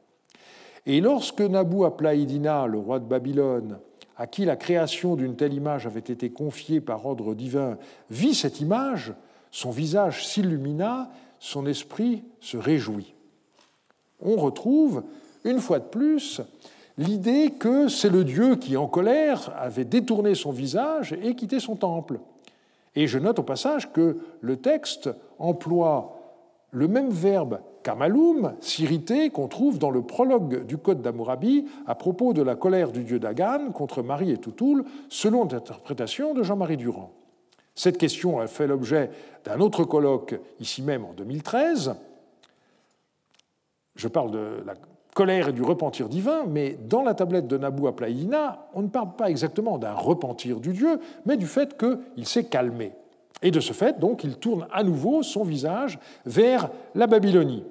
Et 0.85 1.01
lorsque 1.01 1.41
Nabu 1.41 1.83
Aplaïdina, 1.83 2.67
le 2.67 2.79
roi 2.79 2.99
de 2.99 3.05
Babylone, 3.05 3.79
à 4.17 4.27
qui 4.27 4.45
la 4.45 4.55
création 4.55 5.15
d'une 5.15 5.35
telle 5.35 5.53
image 5.53 5.85
avait 5.85 5.99
été 5.99 6.29
confiée 6.29 6.81
par 6.81 7.05
ordre 7.05 7.35
divin, 7.35 7.77
vit 8.09 8.33
cette 8.33 8.59
image, 8.59 9.13
son 9.51 9.69
visage 9.71 10.25
s'illumina, 10.25 11.09
son 11.39 11.65
esprit 11.67 12.23
se 12.39 12.57
réjouit. 12.57 13.13
On 14.19 14.35
retrouve, 14.35 15.03
une 15.43 15.59
fois 15.59 15.79
de 15.79 15.85
plus, 15.85 16.41
l'idée 16.97 17.51
que 17.51 17.87
c'est 17.87 18.09
le 18.09 18.23
Dieu 18.23 18.55
qui, 18.55 18.75
en 18.75 18.87
colère, 18.87 19.53
avait 19.55 19.85
détourné 19.85 20.33
son 20.33 20.51
visage 20.51 21.13
et 21.21 21.35
quitté 21.35 21.59
son 21.59 21.75
temple. 21.75 22.19
Et 22.95 23.05
je 23.05 23.19
note 23.19 23.37
au 23.37 23.43
passage 23.43 23.93
que 23.93 24.17
le 24.41 24.57
texte 24.57 25.09
emploie 25.37 26.17
le 26.71 26.87
même 26.87 27.11
verbe 27.11 27.59
kamaloum, 27.87 28.51
s'irriter, 28.59 29.29
qu'on 29.29 29.47
trouve 29.47 29.79
dans 29.79 29.91
le 29.91 30.01
prologue 30.01 30.65
du 30.65 30.77
Code 30.77 31.01
d'Amourabi 31.01 31.67
à 31.85 31.95
propos 31.95 32.33
de 32.33 32.41
la 32.41 32.55
colère 32.55 32.91
du 32.91 33.05
dieu 33.05 33.17
Dagan 33.17 33.71
contre 33.71 34.03
Marie 34.03 34.29
et 34.29 34.37
Toutoul, 34.37 34.83
selon 35.07 35.45
l'interprétation 35.45 36.33
de 36.33 36.43
Jean-Marie 36.43 36.75
Durand. 36.75 37.13
Cette 37.75 37.97
question 37.97 38.39
a 38.39 38.47
fait 38.47 38.67
l'objet 38.67 39.09
d'un 39.45 39.61
autre 39.61 39.85
colloque, 39.85 40.37
ici 40.59 40.81
même 40.81 41.05
en 41.05 41.13
2013. 41.13 41.95
Je 43.95 44.07
parle 44.09 44.31
de 44.31 44.63
la 44.65 44.73
colère 45.13 45.47
et 45.47 45.53
du 45.53 45.63
repentir 45.63 46.09
divin, 46.09 46.43
mais 46.45 46.77
dans 46.89 47.03
la 47.03 47.13
tablette 47.13 47.47
de 47.47 47.57
Nabu 47.57 47.87
Aplaïna, 47.87 48.67
on 48.73 48.81
ne 48.81 48.89
parle 48.89 49.15
pas 49.15 49.29
exactement 49.29 49.77
d'un 49.77 49.93
repentir 49.93 50.59
du 50.59 50.73
Dieu, 50.73 50.99
mais 51.25 51.37
du 51.37 51.47
fait 51.47 51.77
qu'il 51.77 52.27
s'est 52.27 52.47
calmé. 52.47 52.91
Et 53.41 53.51
de 53.51 53.61
ce 53.61 53.71
fait, 53.71 53.97
donc, 53.97 54.25
il 54.25 54.35
tourne 54.39 54.67
à 54.73 54.83
nouveau 54.83 55.23
son 55.23 55.45
visage 55.45 55.99
vers 56.25 56.69
la 56.93 57.07
Babylonie. 57.07 57.63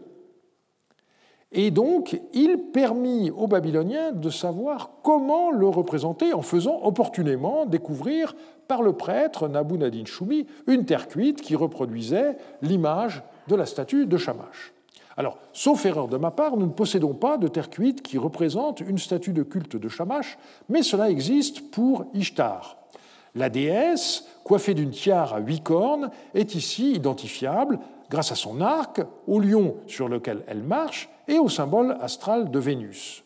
Et 1.52 1.70
donc, 1.70 2.20
il 2.32 2.70
permit 2.72 3.30
aux 3.30 3.46
Babyloniens 3.46 4.12
de 4.12 4.30
savoir 4.30 4.90
comment 5.02 5.50
le 5.50 5.68
représenter 5.68 6.32
en 6.32 6.42
faisant 6.42 6.80
opportunément 6.82 7.66
découvrir 7.66 8.34
par 8.66 8.82
le 8.82 8.94
prêtre 8.94 9.46
Nabu 9.48 9.78
Nadin 9.78 10.04
Shumi 10.04 10.46
une 10.66 10.84
terre 10.84 11.06
cuite 11.06 11.40
qui 11.40 11.54
reproduisait 11.54 12.36
l'image 12.62 13.22
de 13.46 13.54
la 13.54 13.64
statue 13.64 14.06
de 14.06 14.16
Shamash. 14.16 14.72
Alors, 15.16 15.38
sauf 15.52 15.86
erreur 15.86 16.08
de 16.08 16.16
ma 16.16 16.30
part, 16.30 16.56
nous 16.56 16.66
ne 16.66 16.72
possédons 16.72 17.14
pas 17.14 17.38
de 17.38 17.48
terre 17.48 17.70
cuite 17.70 18.02
qui 18.02 18.18
représente 18.18 18.80
une 18.80 18.98
statue 18.98 19.32
de 19.32 19.44
culte 19.44 19.76
de 19.76 19.88
Shamash, 19.88 20.36
mais 20.68 20.82
cela 20.82 21.08
existe 21.08 21.70
pour 21.70 22.06
Ishtar. 22.12 22.76
La 23.34 23.48
déesse, 23.50 24.26
coiffée 24.44 24.74
d'une 24.74 24.90
tiare 24.90 25.34
à 25.34 25.38
huit 25.38 25.62
cornes, 25.62 26.10
est 26.34 26.54
ici 26.54 26.92
identifiable 26.92 27.78
grâce 28.10 28.32
à 28.32 28.34
son 28.34 28.60
arc, 28.60 29.00
au 29.26 29.38
lion 29.38 29.76
sur 29.86 30.08
lequel 30.08 30.42
elle 30.48 30.62
marche 30.62 31.08
et 31.28 31.38
au 31.38 31.48
symbole 31.48 31.96
astral 32.00 32.50
de 32.50 32.58
Vénus. 32.58 33.22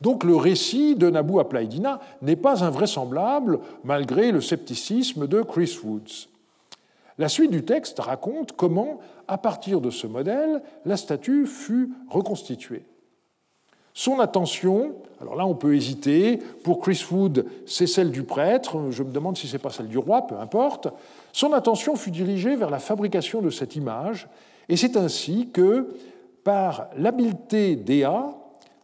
Donc 0.00 0.24
le 0.24 0.36
récit 0.36 0.96
de 0.96 1.10
Nabu 1.10 1.38
Aplaïdina 1.38 2.00
n'est 2.22 2.36
pas 2.36 2.64
invraisemblable 2.64 3.60
malgré 3.84 4.32
le 4.32 4.40
scepticisme 4.40 5.26
de 5.26 5.42
Chris 5.42 5.78
Woods. 5.84 6.28
La 7.18 7.28
suite 7.28 7.50
du 7.50 7.64
texte 7.64 8.00
raconte 8.00 8.52
comment, 8.52 8.98
à 9.28 9.36
partir 9.36 9.82
de 9.82 9.90
ce 9.90 10.06
modèle, 10.06 10.62
la 10.86 10.96
statue 10.96 11.46
fut 11.46 11.92
reconstituée. 12.08 12.82
Son 13.92 14.20
attention, 14.20 14.94
alors 15.20 15.36
là 15.36 15.44
on 15.44 15.54
peut 15.54 15.74
hésiter, 15.74 16.38
pour 16.64 16.80
Chris 16.80 17.04
Wood 17.10 17.44
c'est 17.66 17.86
celle 17.86 18.10
du 18.10 18.22
prêtre, 18.22 18.90
je 18.90 19.02
me 19.02 19.12
demande 19.12 19.36
si 19.36 19.48
c'est 19.48 19.58
pas 19.58 19.68
celle 19.68 19.88
du 19.88 19.98
roi, 19.98 20.26
peu 20.26 20.36
importe, 20.36 20.88
son 21.32 21.52
attention 21.52 21.96
fut 21.96 22.10
dirigée 22.10 22.56
vers 22.56 22.70
la 22.70 22.78
fabrication 22.78 23.42
de 23.42 23.50
cette 23.50 23.76
image, 23.76 24.28
et 24.70 24.76
c'est 24.76 24.96
ainsi 24.96 25.50
que, 25.52 25.88
par 26.44 26.88
l'habileté 26.96 27.76
d'Ea, 27.76 28.30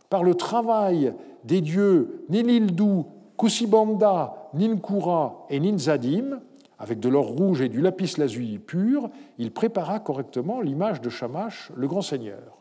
par 0.08 0.22
le 0.22 0.34
travail 0.34 1.14
des 1.44 1.60
dieux 1.60 2.24
Nilildu, 2.28 3.02
Kusibanda, 3.36 4.50
Ninkura 4.54 5.46
et 5.50 5.60
Ninzadim, 5.60 6.40
avec 6.78 7.00
de 7.00 7.08
l'or 7.08 7.28
rouge 7.28 7.62
et 7.62 7.68
du 7.68 7.80
lapis 7.80 8.14
lazuli 8.18 8.58
pur, 8.58 9.10
il 9.38 9.52
prépara 9.52 9.98
correctement 10.00 10.60
l'image 10.60 11.00
de 11.00 11.08
Shamash, 11.08 11.70
le 11.74 11.86
grand 11.88 12.02
seigneur. 12.02 12.58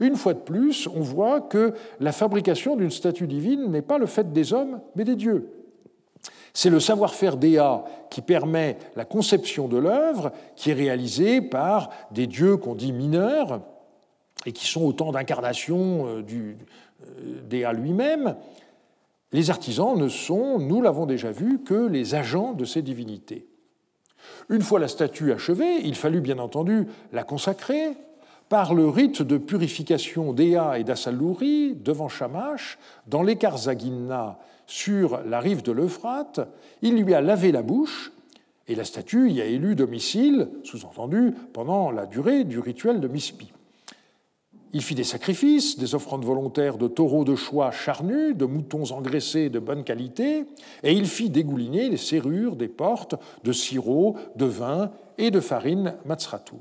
Une 0.00 0.16
fois 0.16 0.34
de 0.34 0.40
plus, 0.40 0.88
on 0.88 1.00
voit 1.00 1.40
que 1.40 1.74
la 2.00 2.10
fabrication 2.10 2.74
d'une 2.76 2.90
statue 2.90 3.28
divine 3.28 3.70
n'est 3.70 3.82
pas 3.82 3.98
le 3.98 4.06
fait 4.06 4.32
des 4.32 4.52
hommes, 4.52 4.80
mais 4.96 5.04
des 5.04 5.14
dieux. 5.14 5.48
C'est 6.54 6.70
le 6.70 6.80
savoir-faire 6.80 7.36
d'Ea 7.36 7.84
qui 8.10 8.20
permet 8.20 8.76
la 8.96 9.04
conception 9.04 9.68
de 9.68 9.78
l'œuvre, 9.78 10.32
qui 10.56 10.70
est 10.70 10.74
réalisée 10.74 11.40
par 11.40 11.90
des 12.10 12.26
dieux 12.26 12.56
qu'on 12.56 12.74
dit 12.74 12.92
mineurs, 12.92 13.62
et 14.46 14.52
qui 14.52 14.66
sont 14.66 14.84
autant 14.84 15.12
d'incarnations 15.12 16.06
euh, 16.06 16.54
d'Ea 17.48 17.72
lui-même, 17.72 18.36
les 19.32 19.50
artisans 19.50 19.96
ne 19.96 20.08
sont, 20.08 20.58
nous 20.58 20.82
l'avons 20.82 21.06
déjà 21.06 21.30
vu, 21.30 21.60
que 21.60 21.86
les 21.86 22.14
agents 22.14 22.52
de 22.52 22.64
ces 22.64 22.82
divinités. 22.82 23.46
Une 24.48 24.62
fois 24.62 24.78
la 24.78 24.88
statue 24.88 25.32
achevée, 25.32 25.80
il 25.84 25.94
fallut 25.94 26.20
bien 26.20 26.38
entendu 26.38 26.86
la 27.12 27.24
consacrer 27.24 27.92
par 28.48 28.74
le 28.74 28.88
rite 28.88 29.22
de 29.22 29.38
purification 29.38 30.34
d'Ea 30.34 30.78
et 30.78 30.84
d'Assaluri 30.84 31.74
devant 31.74 32.08
Shamash, 32.08 32.78
dans 33.06 33.22
l'écart 33.22 33.56
Zaginna 33.56 34.38
sur 34.66 35.22
la 35.24 35.40
rive 35.40 35.62
de 35.62 35.72
l'Euphrate. 35.72 36.40
Il 36.82 37.02
lui 37.02 37.14
a 37.14 37.22
lavé 37.22 37.50
la 37.50 37.62
bouche 37.62 38.12
et 38.68 38.74
la 38.74 38.84
statue 38.84 39.30
y 39.30 39.40
a 39.40 39.46
élu 39.46 39.74
domicile, 39.74 40.50
sous-entendu, 40.64 41.34
pendant 41.52 41.90
la 41.90 42.06
durée 42.06 42.44
du 42.44 42.58
rituel 42.58 43.00
de 43.00 43.08
Mispi. 43.08 43.52
Il 44.72 44.82
fit 44.82 44.94
des 44.94 45.04
sacrifices, 45.04 45.78
des 45.78 45.94
offrandes 45.94 46.24
volontaires 46.24 46.78
de 46.78 46.88
taureaux 46.88 47.24
de 47.24 47.34
choix 47.34 47.70
charnus, 47.70 48.36
de 48.36 48.46
moutons 48.46 48.90
engraissés 48.92 49.50
de 49.50 49.58
bonne 49.58 49.84
qualité, 49.84 50.46
et 50.82 50.92
il 50.92 51.06
fit 51.06 51.28
dégouliner 51.28 51.90
les 51.90 51.98
serrures 51.98 52.56
des 52.56 52.68
portes 52.68 53.14
de 53.44 53.52
sirop, 53.52 54.16
de 54.36 54.46
vin 54.46 54.90
et 55.18 55.30
de 55.30 55.40
farine 55.40 55.94
matzratum. 56.06 56.58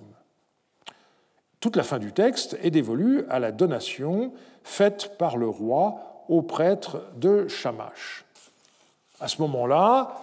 Toute 1.62 1.76
la 1.76 1.84
fin 1.84 2.00
du 2.00 2.12
texte 2.12 2.58
est 2.62 2.72
dévolue 2.72 3.24
à 3.30 3.40
la 3.40 3.52
donation 3.52 4.34
faite 4.64 5.16
par 5.18 5.38
le 5.38 5.48
roi 5.48 6.24
au 6.28 6.42
prêtre 6.42 7.04
de 7.16 7.48
Shamash. 7.48 8.26
À 9.20 9.28
ce 9.28 9.42
moment-là, 9.42 10.18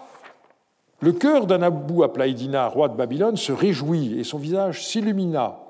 Le 1.00 1.12
cœur 1.12 1.46
d'Anabou 1.46 2.02
Aplaïdina, 2.02 2.66
roi 2.66 2.88
de 2.88 2.96
Babylone, 2.96 3.36
se 3.36 3.52
réjouit 3.52 4.18
et 4.18 4.24
son 4.24 4.38
visage 4.38 4.84
s'illumina. 4.84 5.60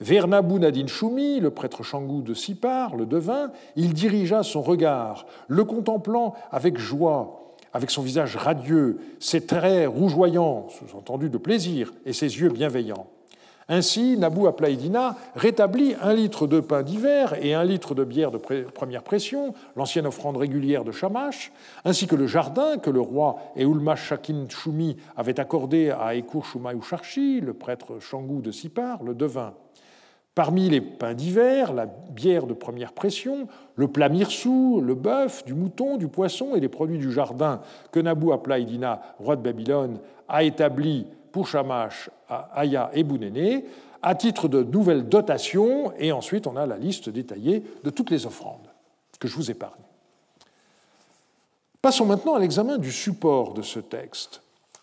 Vers 0.00 0.28
Nabou 0.28 0.60
Nadin 0.60 0.86
Shumi, 0.86 1.40
le 1.40 1.50
prêtre 1.50 1.82
Shangou 1.82 2.22
de 2.22 2.32
Sipar, 2.32 2.94
le 2.94 3.04
devin, 3.04 3.50
il 3.74 3.94
dirigea 3.94 4.44
son 4.44 4.62
regard, 4.62 5.26
le 5.48 5.64
contemplant 5.64 6.34
avec 6.52 6.78
joie, 6.78 7.56
avec 7.72 7.90
son 7.90 8.02
visage 8.02 8.36
radieux, 8.36 8.98
ses 9.18 9.44
traits 9.44 9.88
rougeoyants, 9.88 10.68
sous-entendu 10.68 11.30
de 11.30 11.38
plaisir, 11.38 11.92
et 12.06 12.12
ses 12.12 12.38
yeux 12.38 12.48
bienveillants. 12.48 13.08
Ainsi, 13.68 14.16
Nabou 14.16 14.46
Aplaïdina 14.46 15.16
rétablit 15.34 15.94
un 16.00 16.14
litre 16.14 16.46
de 16.46 16.60
pain 16.60 16.82
d'hiver 16.82 17.34
et 17.42 17.52
un 17.52 17.64
litre 17.64 17.94
de 17.94 18.04
bière 18.04 18.30
de 18.30 18.38
première 18.38 19.02
pression, 19.02 19.52
l'ancienne 19.76 20.06
offrande 20.06 20.38
régulière 20.38 20.84
de 20.84 20.92
Shamash, 20.92 21.52
ainsi 21.84 22.06
que 22.06 22.14
le 22.16 22.28
jardin 22.28 22.78
que 22.78 22.88
le 22.88 23.00
roi 23.00 23.40
Eulmash 23.58 24.08
Shakin 24.08 24.46
Shumi 24.48 24.96
avait 25.16 25.40
accordé 25.40 25.90
à 25.90 26.14
Ekur 26.14 26.46
Usharchi, 26.74 27.40
le 27.40 27.52
prêtre 27.52 27.98
Shangou 27.98 28.40
de 28.40 28.52
Sipar, 28.52 29.02
le 29.02 29.12
devin. 29.12 29.52
Parmi 30.38 30.68
les 30.68 30.80
pains 30.80 31.14
d'hiver, 31.14 31.72
la 31.72 31.86
bière 31.86 32.46
de 32.46 32.54
première 32.54 32.92
pression, 32.92 33.48
le 33.74 33.88
plat 33.88 34.08
mirsou, 34.08 34.80
le 34.80 34.94
bœuf, 34.94 35.44
du 35.44 35.52
mouton, 35.52 35.96
du 35.96 36.06
poisson 36.06 36.54
et 36.54 36.60
les 36.60 36.68
produits 36.68 36.98
du 36.98 37.10
jardin 37.10 37.60
que 37.90 37.98
Nabou 37.98 38.30
Aplaïdina, 38.30 39.02
roi 39.18 39.34
de 39.34 39.42
Babylone, 39.42 39.98
a 40.28 40.44
établis 40.44 41.08
pour 41.32 41.48
Shamash, 41.48 42.08
Aya 42.28 42.88
et 42.94 43.02
Bounéné, 43.02 43.64
à 44.00 44.14
titre 44.14 44.46
de 44.46 44.62
nouvelles 44.62 45.08
dotations, 45.08 45.92
et 45.98 46.12
ensuite 46.12 46.46
on 46.46 46.54
a 46.54 46.66
la 46.66 46.78
liste 46.78 47.08
détaillée 47.08 47.64
de 47.82 47.90
toutes 47.90 48.10
les 48.10 48.24
offrandes 48.24 48.68
que 49.18 49.26
je 49.26 49.34
vous 49.34 49.50
épargne. 49.50 49.72
Passons 51.82 52.06
maintenant 52.06 52.36
à 52.36 52.38
l'examen 52.38 52.78
du 52.78 52.92
support 52.92 53.54
de 53.54 53.62
ce 53.62 53.80
texte. 53.80 54.40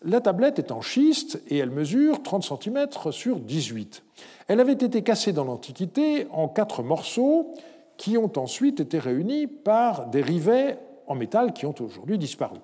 La 0.07 0.21
tablette 0.21 0.59
est 0.59 0.71
en 0.71 0.81
schiste 0.81 1.41
et 1.47 1.57
elle 1.57 1.71
mesure 1.71 2.21
30 2.21 2.43
cm 2.43 2.87
sur 3.09 3.39
18. 3.39 4.03
Elle 4.47 4.59
avait 4.59 4.73
été 4.73 5.01
cassée 5.01 5.33
dans 5.33 5.45
l'Antiquité 5.45 6.27
en 6.31 6.47
quatre 6.47 6.83
morceaux 6.83 7.55
qui 7.97 8.15
ont 8.15 8.31
ensuite 8.37 8.79
été 8.79 8.99
réunis 8.99 9.47
par 9.47 10.05
des 10.05 10.21
rivets 10.21 10.77
en 11.07 11.15
métal 11.15 11.53
qui 11.53 11.65
ont 11.65 11.73
aujourd'hui 11.79 12.19
disparu. 12.19 12.59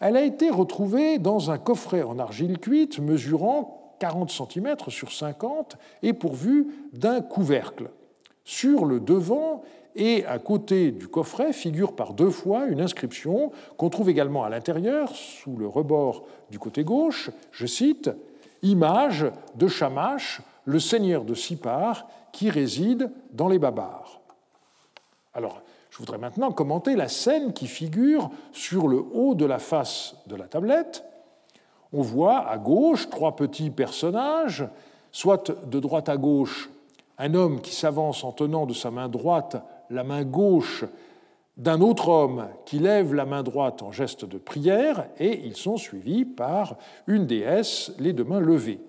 Elle 0.00 0.16
a 0.16 0.24
été 0.24 0.50
retrouvée 0.50 1.18
dans 1.18 1.52
un 1.52 1.58
coffret 1.58 2.02
en 2.02 2.18
argile 2.18 2.58
cuite 2.58 2.98
mesurant 2.98 3.94
40 4.00 4.32
cm 4.32 4.74
sur 4.88 5.12
50 5.12 5.76
et 6.02 6.14
pourvu 6.14 6.66
d'un 6.92 7.20
couvercle. 7.20 7.90
Sur 8.44 8.86
le 8.86 8.98
devant 8.98 9.62
et 9.96 10.24
à 10.26 10.38
côté 10.38 10.92
du 10.92 11.08
coffret 11.08 11.52
figure 11.52 11.94
par 11.94 12.14
deux 12.14 12.30
fois 12.30 12.66
une 12.66 12.80
inscription 12.80 13.50
qu'on 13.76 13.90
trouve 13.90 14.08
également 14.08 14.44
à 14.44 14.48
l'intérieur, 14.48 15.14
sous 15.14 15.56
le 15.56 15.66
rebord 15.66 16.24
du 16.50 16.58
côté 16.58 16.84
gauche, 16.84 17.30
je 17.50 17.66
cite, 17.66 18.10
Image 18.62 19.26
de 19.54 19.68
Shamash, 19.68 20.42
le 20.64 20.78
seigneur 20.78 21.24
de 21.24 21.34
Sipar, 21.34 22.06
qui 22.32 22.50
réside 22.50 23.10
dans 23.32 23.48
les 23.48 23.58
Babars. 23.58 24.20
Alors, 25.34 25.62
je 25.90 25.98
voudrais 25.98 26.18
maintenant 26.18 26.52
commenter 26.52 26.94
la 26.94 27.08
scène 27.08 27.52
qui 27.52 27.66
figure 27.66 28.30
sur 28.52 28.86
le 28.86 29.02
haut 29.12 29.34
de 29.34 29.44
la 29.44 29.58
face 29.58 30.14
de 30.26 30.36
la 30.36 30.46
tablette. 30.46 31.04
On 31.92 32.02
voit 32.02 32.48
à 32.48 32.58
gauche 32.58 33.10
trois 33.10 33.34
petits 33.34 33.70
personnages, 33.70 34.68
soit 35.10 35.50
de 35.66 35.80
droite 35.80 36.08
à 36.08 36.16
gauche 36.16 36.70
un 37.20 37.34
homme 37.34 37.60
qui 37.60 37.74
s'avance 37.74 38.24
en 38.24 38.32
tenant 38.32 38.64
de 38.64 38.72
sa 38.72 38.90
main 38.90 39.08
droite 39.08 39.62
la 39.90 40.04
main 40.04 40.24
gauche 40.24 40.84
d'un 41.56 41.80
autre 41.80 42.08
homme 42.08 42.48
qui 42.64 42.78
lève 42.78 43.12
la 43.12 43.26
main 43.26 43.42
droite 43.42 43.82
en 43.82 43.92
geste 43.92 44.24
de 44.24 44.38
prière, 44.38 45.08
et 45.18 45.40
ils 45.44 45.56
sont 45.56 45.76
suivis 45.76 46.24
par 46.24 46.76
une 47.06 47.26
déesse, 47.26 47.92
les 47.98 48.12
deux 48.12 48.24
mains 48.24 48.40
levées. 48.40 48.80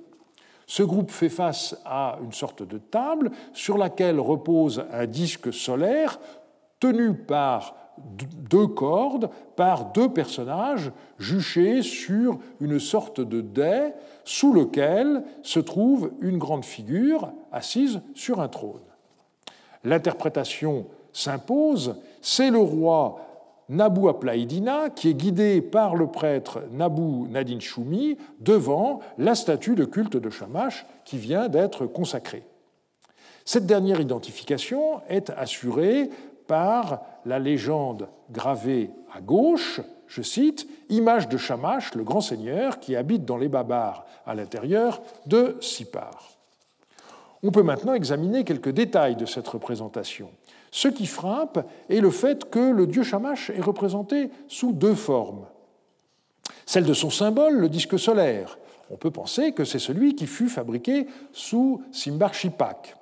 Ce 0.68 0.84
groupe 0.84 1.12
fait 1.12 1.28
face 1.28 1.76
à 1.84 2.18
une 2.24 2.32
sorte 2.32 2.64
de 2.64 2.78
table 2.78 3.32
sur 3.52 3.78
laquelle 3.78 4.22
repose 4.22 4.86
un 4.94 5.06
disque 5.06 5.52
solaire 5.52 6.18
tenu 6.80 7.14
par 7.14 7.76
deux 8.50 8.68
cordes, 8.68 9.30
par 9.58 9.92
deux 9.92 10.10
personnages 10.10 10.92
juchés 11.20 11.82
sur 11.82 12.40
une 12.62 12.80
sorte 12.80 13.20
de 13.20 13.42
dais 13.42 13.94
sous 14.24 14.54
lequel 14.54 15.24
se 15.44 15.60
trouve 15.60 16.12
une 16.22 16.38
grande 16.38 16.64
figure 16.64 17.34
assise 17.52 18.02
sur 18.16 18.40
un 18.40 18.48
trône. 18.48 18.91
L'interprétation 19.84 20.86
s'impose, 21.14 21.96
c'est 22.22 22.52
le 22.52 22.60
roi 22.60 23.20
Nabu 23.70 24.10
Aplaïdina 24.10 24.90
qui 24.90 25.10
est 25.10 25.14
guidé 25.14 25.62
par 25.62 25.96
le 25.96 26.08
prêtre 26.08 26.64
Nabu 26.72 27.30
Nadin 27.30 27.60
Shumi 27.60 28.18
devant 28.40 29.00
la 29.18 29.34
statue 29.34 29.76
de 29.76 29.86
culte 29.86 30.18
de 30.18 30.30
Shamash 30.30 30.86
qui 31.06 31.18
vient 31.18 31.48
d'être 31.48 31.86
consacrée. 31.86 32.44
Cette 33.46 33.66
dernière 33.66 34.02
identification 34.02 35.02
est 35.08 35.30
assurée 35.32 36.10
par 36.48 37.02
la 37.26 37.40
légende 37.40 38.10
gravée 38.30 38.92
à 39.16 39.22
gauche, 39.22 39.80
je 40.08 40.22
cite, 40.22 40.68
Image 40.90 41.30
de 41.30 41.38
Shamash, 41.38 41.96
le 41.96 42.04
grand 42.04 42.20
seigneur 42.20 42.80
qui 42.80 42.98
habite 42.98 43.24
dans 43.24 43.38
les 43.38 43.48
Babars 43.48 44.06
à 44.26 44.36
l'intérieur 44.36 45.02
de 45.26 45.56
Sipar. 45.62 46.41
On 47.44 47.52
peut 47.52 47.64
maintenant 47.64 47.94
examiner 47.94 48.44
quelques 48.44 48.70
détails 48.70 49.16
de 49.16 49.26
cette 49.26 49.48
représentation. 49.48 50.30
Ce 50.70 50.88
qui 50.88 51.08
frappe 51.08 51.68
est 51.90 52.00
le 52.00 52.12
fait 52.12 52.50
que 52.50 52.60
le 52.60 52.88
dieu 52.88 53.04
Shamash 53.04 53.50
est 53.50 53.62
représenté 53.62 54.30
sous 54.48 54.72
deux 54.72 54.96
formes. 54.96 55.46
Celle 56.66 56.86
de 56.86 56.94
son 56.94 57.10
symbole, 57.10 57.58
le 57.58 57.70
disque 57.70 58.00
solaire. 58.00 58.58
On 58.92 58.98
peut 58.98 59.12
penser 59.12 59.54
que 59.54 59.66
c'est 59.66 59.80
celui 59.80 60.16
qui 60.16 60.28
fut 60.28 60.50
fabriqué 60.50 61.08
sous 61.34 61.82
Simbar 61.92 62.34
Shipak. 62.34 62.96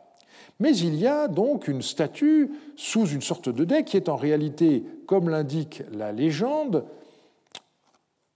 Mais 0.59 0.75
il 0.75 0.95
y 0.95 1.07
a 1.07 1.27
donc 1.27 1.67
une 1.67 1.81
statue 1.81 2.51
sous 2.75 3.07
une 3.07 3.21
sorte 3.21 3.49
de 3.49 3.63
dé 3.63 3.83
qui 3.83 3.97
est 3.97 4.09
en 4.09 4.15
réalité, 4.15 4.83
comme 5.05 5.29
l'indique 5.29 5.83
la 5.91 6.11
légende, 6.11 6.85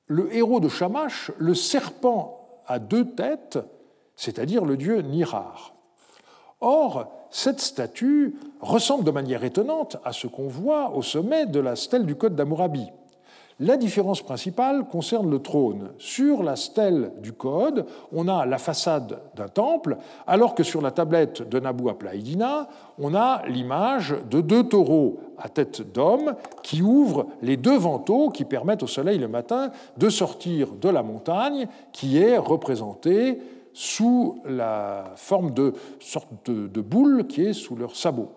le 0.08 0.34
héros 0.36 0.60
de 0.60 0.70
Shamash, 0.70 1.32
le 1.38 1.54
serpent 1.54 2.62
à 2.68 2.80
deux 2.80 3.06
têtes, 3.06 3.60
c'est-à-dire 4.16 4.66
le 4.66 4.78
dieu 4.78 5.02
Nirar. 5.02 5.73
Or, 6.66 7.08
cette 7.30 7.60
statue 7.60 8.36
ressemble 8.62 9.04
de 9.04 9.12
manière 9.12 9.44
étonnante 9.44 9.98
à 10.06 10.14
ce 10.14 10.28
qu'on 10.28 10.48
voit 10.48 10.96
au 10.96 11.02
sommet 11.02 11.46
de 11.46 11.60
la 11.60 11.76
stèle 11.76 12.06
du 12.06 12.16
Code 12.16 12.36
d'Amourabi. 12.36 12.88
La 13.60 13.76
différence 13.76 14.22
principale 14.22 14.86
concerne 14.88 15.30
le 15.30 15.40
trône. 15.40 15.90
Sur 15.98 16.42
la 16.42 16.56
stèle 16.56 17.12
du 17.22 17.34
Code, 17.34 17.86
on 18.14 18.30
a 18.30 18.46
la 18.46 18.58
façade 18.58 19.20
d'un 19.36 19.50
temple, 19.50 19.98
alors 20.26 20.56
que 20.56 20.64
sur 20.64 20.82
la 20.82 20.92
tablette 20.92 21.48
de 21.48 21.60
Nabu 21.60 21.90
Aplaïdina, 21.90 22.70
on 22.98 23.14
a 23.14 23.46
l'image 23.46 24.16
de 24.32 24.40
deux 24.40 24.64
taureaux 24.64 25.20
à 25.38 25.50
tête 25.50 25.92
d'homme 25.94 26.34
qui 26.64 26.82
ouvrent 26.82 27.28
les 27.42 27.58
deux 27.58 27.78
vantaux 27.78 28.30
qui 28.30 28.46
permettent 28.46 28.84
au 28.84 28.88
soleil 28.88 29.18
le 29.18 29.28
matin 29.28 29.72
de 29.98 30.10
sortir 30.10 30.70
de 30.82 30.90
la 30.90 31.04
montagne 31.04 31.68
qui 31.92 32.20
est 32.20 32.38
représentée 32.38 33.40
sous 33.74 34.42
la 34.46 35.14
forme 35.16 35.54
de 35.54 35.74
sorte 36.00 36.50
de, 36.50 36.82
boule 36.82 37.28
qui 37.28 37.46
est 37.46 37.54
sous 37.54 37.76
leur 37.76 37.96
sabot. 37.96 38.32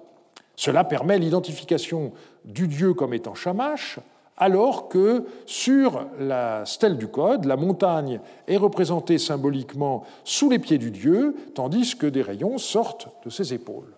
Cela 0.56 0.84
permet 0.84 1.18
l'identification 1.18 2.12
du 2.44 2.68
dieu 2.68 2.94
comme 2.94 3.12
étant 3.12 3.34
Shamash, 3.34 3.98
alors 4.38 4.88
que 4.88 5.24
sur 5.46 6.06
la 6.18 6.64
stèle 6.66 6.98
du 6.98 7.08
Code, 7.08 7.44
la 7.44 7.56
montagne 7.56 8.20
est 8.46 8.56
représentée 8.56 9.18
symboliquement 9.18 10.04
sous 10.24 10.50
les 10.50 10.58
pieds 10.58 10.78
du 10.78 10.90
dieu, 10.90 11.34
tandis 11.54 11.96
que 11.96 12.06
des 12.06 12.22
rayons 12.22 12.58
sortent 12.58 13.08
de 13.24 13.30
ses 13.30 13.54
épaules. 13.54 13.94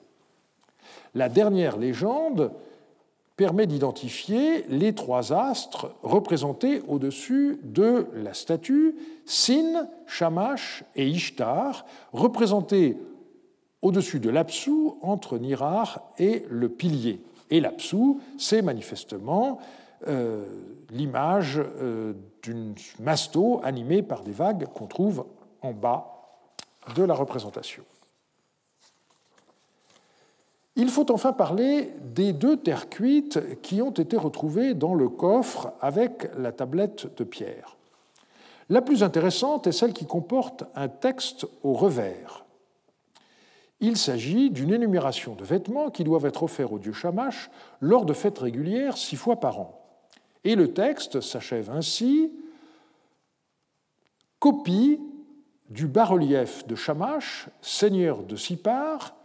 La 1.15 1.29
dernière 1.29 1.77
légende 1.77 2.53
permet 3.39 3.69
d'identifier 3.69 4.65
les 4.69 4.95
trois 4.95 5.33
astres 5.33 5.93
représentés 6.03 6.83
au-dessus 6.89 7.61
de 7.63 8.09
la 8.17 8.35
statue, 8.35 8.97
Sin, 9.27 9.89
Shamash 10.07 10.83
et 10.97 11.07
Ishtar, 11.07 11.87
représentés 12.13 12.99
au-dessus 13.81 14.19
de 14.19 14.29
l'Apsu 14.29 14.73
entre 15.03 15.39
Nirar 15.39 16.03
et 16.19 16.45
le 16.51 16.69
pilier. 16.69 17.23
Et 17.51 17.61
l'Apsu, 17.61 18.17
c'est 18.39 18.61
manifestement 18.61 19.61
euh, 20.09 20.45
l'image 20.91 21.61
euh, 21.61 22.15
d'une 22.43 22.75
masto 22.99 23.61
animée 23.63 24.03
par 24.03 24.25
des 24.25 24.33
vagues 24.33 24.67
qu'on 24.75 24.87
trouve 24.87 25.25
en 25.63 25.73
bas 25.73 26.09
de 26.97 27.05
la 27.05 27.15
représentation. 27.15 27.85
Il 30.79 30.91
faut 30.91 31.11
enfin 31.11 31.33
parler 31.33 31.93
des 32.15 32.33
deux 32.33 32.57
terres 32.57 32.89
cuites 32.89 33.61
qui 33.63 33.83
ont 33.83 33.91
été 33.91 34.17
retrouvées 34.17 34.75
dans 34.75 34.95
le 34.95 35.09
coffre 35.09 35.73
avec 35.81 36.31
la 36.39 36.53
tablette 36.53 37.17
de 37.17 37.25
pierre. 37.25 37.77
La 38.69 38.81
plus 38.81 39.03
intéressante 39.03 39.67
est 39.67 39.73
celle 39.73 39.93
qui 39.93 40.07
comporte 40.07 40.63
un 40.77 40.87
texte 40.87 41.49
au 41.65 41.73
revers. 41.73 42.45
Il 43.81 43.97
s'agit 43.97 44.51
d'une 44.51 44.73
énumération 44.73 45.35
de 45.35 45.43
vêtements 45.43 45.91
qui 45.91 46.05
doivent 46.05 46.27
être 46.27 46.45
offerts 46.45 46.73
au 46.73 46.79
dieu 46.79 46.93
Shamash 46.93 47.51
lors 47.81 48.05
de 48.05 48.13
fêtes 48.13 48.39
régulières 48.39 48.97
six 48.97 49.17
fois 49.17 49.41
par 49.41 49.59
an. 49.59 49.81
Et 50.45 50.55
le 50.55 50.75
texte 50.75 51.21
s'achève 51.21 51.71
ainsi 51.71 52.31
copie 54.39 55.01
du 55.71 55.89
bas-relief 55.89 56.69
de 56.69 56.77
Shamash, 56.77 57.49
seigneur 57.63 58.23
de 58.23 58.37
Sipar, 58.37 59.17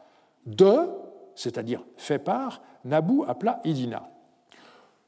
de, 0.47 0.89
c'est-à-dire 1.35 1.83
fait 1.97 2.19
par, 2.19 2.61
Nabu 2.85 3.21
Apla 3.27 3.61
Idina. 3.63 4.09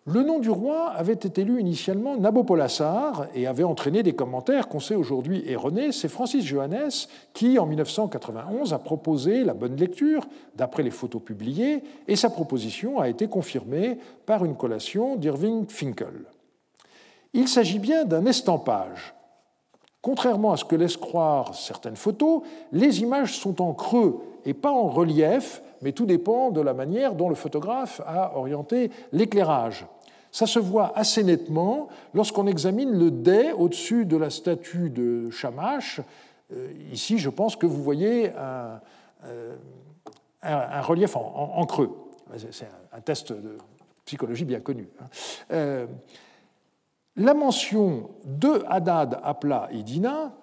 Le 0.07 0.21
nom 0.21 0.38
du 0.38 0.51
roi 0.51 0.91
avait 0.91 1.13
été 1.13 1.43
lu 1.43 1.59
initialement 1.59 2.15
Nabopolassar 2.15 3.26
et 3.34 3.47
avait 3.47 3.63
entraîné 3.63 4.03
des 4.03 4.13
commentaires 4.13 4.67
qu'on 4.67 4.80
sait 4.80 4.93
aujourd'hui 4.93 5.43
erronés. 5.47 5.91
C'est 5.91 6.09
Francis 6.09 6.45
Johannes 6.45 6.91
qui, 7.34 7.57
en 7.57 7.65
1991, 7.65 8.71
a 8.71 8.78
proposé 8.78 9.43
la 9.43 9.55
bonne 9.55 9.76
lecture 9.76 10.28
d'après 10.55 10.84
les 10.84 10.91
photos 10.91 11.23
publiées, 11.23 11.82
et 12.07 12.15
sa 12.15 12.30
proposition 12.30 12.99
a 12.99 13.09
été 13.09 13.28
confirmée 13.28 13.97
par 14.28 14.45
une 14.45 14.55
collation 14.55 15.15
d'Irving 15.15 15.65
Finkel. 15.67 16.26
Il 17.34 17.47
s'agit 17.47 17.80
bien 17.80 18.05
d'un 18.05 18.28
estampage. 18.28 19.15
Contrairement 20.03 20.51
à 20.51 20.57
ce 20.57 20.65
que 20.65 20.76
laissent 20.76 20.97
croire 20.97 21.55
certaines 21.55 21.95
photos, 21.95 22.43
les 22.71 23.01
images 23.01 23.39
sont 23.39 23.59
en 23.59 23.73
creux 23.73 24.21
et 24.45 24.53
pas 24.53 24.71
en 24.71 24.88
relief, 24.88 25.63
mais 25.82 25.91
tout 25.91 26.05
dépend 26.05 26.51
de 26.51 26.61
la 26.61 26.73
manière 26.73 27.15
dont 27.15 27.30
le 27.30 27.36
photographe 27.36 28.01
a 28.05 28.38
orienté 28.38 28.91
l'éclairage. 29.11 29.86
Ça 30.32 30.47
se 30.47 30.59
voit 30.59 30.91
assez 30.97 31.23
nettement 31.23 31.88
lorsqu'on 32.13 32.47
examine 32.47 32.91
le 32.91 33.09
dais 33.09 33.53
au-dessus 33.53 34.05
de 34.05 34.17
la 34.17 34.30
statue 34.30 34.89
de 34.89 35.30
Shamash. 35.30 36.01
Euh, 36.51 36.73
ici, 36.91 37.17
je 37.17 37.30
pense 37.30 37.55
que 37.55 37.65
vous 37.65 37.82
voyez 37.82 38.32
un, 38.32 38.82
euh, 39.26 39.55
relief 40.43 41.15
en, 41.15 41.65
creux. 41.65 41.89
C'est 42.51 42.67
un 42.91 42.99
test 42.99 43.32
de 43.32 43.57
psychologie 44.03 44.45
bien 44.45 44.59
connu. 44.59 44.89
Hein. 44.99 45.05
Euh, 45.51 45.88
la 47.15 47.34
mention 47.34 48.09
de 48.26 48.63
Hadad, 48.67 49.19
Apla 49.23 49.69
et 49.71 49.84
Dina 49.84 50.34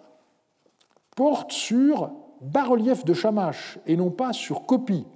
porte 1.14 1.52
sur 1.52 2.10
bas-relief 2.40 3.04
de 3.04 3.12
Shamash 3.12 3.78
et 3.86 3.96
non 3.96 4.10
pas 4.10 4.32
sur 4.32 4.64
copie. 4.64 5.06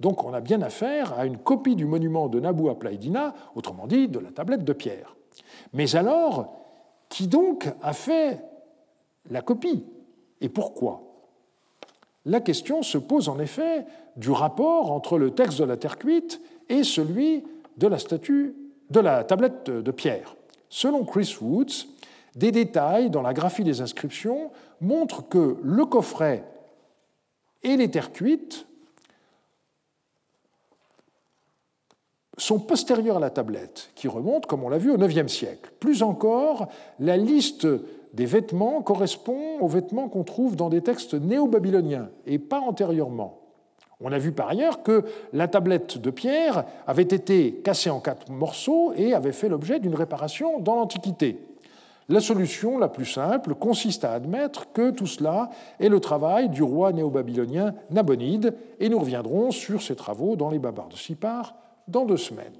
Donc 0.00 0.24
on 0.24 0.32
a 0.34 0.40
bien 0.40 0.62
affaire 0.62 1.18
à 1.18 1.26
une 1.26 1.38
copie 1.38 1.76
du 1.76 1.86
monument 1.86 2.28
de 2.28 2.40
Nabu 2.40 2.68
Aplaïdina, 2.68 3.34
autrement 3.54 3.86
dit 3.86 4.08
de 4.08 4.18
la 4.18 4.30
tablette 4.30 4.64
de 4.64 4.72
pierre. 4.72 5.16
Mais 5.72 5.96
alors, 5.96 6.52
qui 7.08 7.26
donc 7.28 7.68
a 7.82 7.92
fait 7.92 8.44
la 9.30 9.40
copie 9.40 9.84
Et 10.40 10.48
pourquoi? 10.48 11.02
La 12.26 12.40
question 12.40 12.82
se 12.82 12.98
pose 12.98 13.28
en 13.28 13.38
effet 13.38 13.86
du 14.16 14.30
rapport 14.30 14.90
entre 14.90 15.18
le 15.18 15.32
texte 15.32 15.58
de 15.58 15.64
la 15.64 15.76
terre 15.76 15.98
cuite 15.98 16.40
et 16.68 16.82
celui 16.82 17.44
de 17.76 17.86
la 17.86 17.98
statue 17.98 18.54
de 18.90 19.00
la 19.00 19.24
tablette 19.24 19.70
de 19.70 19.90
pierre. 19.90 20.36
Selon 20.68 21.04
Chris 21.04 21.36
Woods, 21.40 21.86
des 22.34 22.50
détails 22.50 23.10
dans 23.10 23.22
la 23.22 23.34
graphie 23.34 23.64
des 23.64 23.80
inscriptions 23.80 24.50
montrent 24.80 25.28
que 25.28 25.58
le 25.62 25.84
coffret 25.84 26.44
et 27.62 27.76
les 27.76 27.90
terres 27.90 28.12
cuites 28.12 28.66
sont 32.36 32.58
postérieurs 32.58 33.18
à 33.18 33.20
la 33.20 33.30
tablette, 33.30 33.90
qui 33.94 34.08
remonte, 34.08 34.46
comme 34.46 34.64
on 34.64 34.68
l'a 34.68 34.78
vu, 34.78 34.90
au 34.90 34.98
IXe 34.98 35.32
siècle. 35.32 35.70
Plus 35.80 36.02
encore, 36.02 36.68
la 36.98 37.16
liste 37.16 37.66
des 38.12 38.26
vêtements 38.26 38.82
correspond 38.82 39.58
aux 39.60 39.68
vêtements 39.68 40.08
qu'on 40.08 40.24
trouve 40.24 40.56
dans 40.56 40.68
des 40.68 40.80
textes 40.80 41.14
néo-babyloniens 41.14 42.08
et 42.26 42.38
pas 42.38 42.60
antérieurement. 42.60 43.40
On 44.00 44.12
a 44.12 44.18
vu 44.18 44.32
par 44.32 44.48
ailleurs 44.48 44.82
que 44.82 45.04
la 45.32 45.48
tablette 45.48 45.98
de 45.98 46.10
pierre 46.10 46.64
avait 46.86 47.02
été 47.02 47.54
cassée 47.64 47.90
en 47.90 48.00
quatre 48.00 48.30
morceaux 48.30 48.92
et 48.96 49.14
avait 49.14 49.32
fait 49.32 49.48
l'objet 49.48 49.78
d'une 49.78 49.94
réparation 49.94 50.58
dans 50.60 50.74
l'Antiquité. 50.74 51.38
La 52.08 52.20
solution 52.20 52.76
la 52.76 52.88
plus 52.88 53.06
simple 53.06 53.54
consiste 53.54 54.04
à 54.04 54.12
admettre 54.12 54.70
que 54.72 54.90
tout 54.90 55.06
cela 55.06 55.48
est 55.80 55.88
le 55.88 56.00
travail 56.00 56.50
du 56.50 56.62
roi 56.62 56.92
néo-babylonien 56.92 57.74
Nabonide, 57.90 58.54
et 58.78 58.90
nous 58.90 58.98
reviendrons 58.98 59.50
sur 59.52 59.80
ces 59.80 59.96
travaux 59.96 60.36
dans 60.36 60.50
les 60.50 60.58
Babars 60.58 60.88
de 60.88 60.96
Sipar 60.96 61.54
dans 61.88 62.04
deux 62.04 62.16
semaines. 62.16 62.52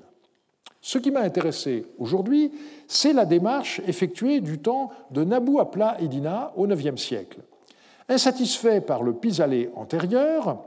Ce 0.81 0.99
qui 0.99 1.11
m'a 1.11 1.21
intéressé 1.21 1.87
aujourd'hui, 1.99 2.53
c'est 2.87 3.15
la 3.15 3.25
démarche 3.25 3.81
effectuée 3.87 4.41
du 4.41 4.59
temps 4.59 4.91
de 5.11 5.25
Nabu 5.25 5.59
Apla 5.59 5.97
Edina 6.01 6.53
au 6.57 6.69
IXe 6.69 7.01
siècle. 7.01 7.41
Insatisfait 8.09 8.83
par 8.83 9.03
le 9.03 9.15
pis-aller 9.15 9.71
antérieur, 9.77 10.59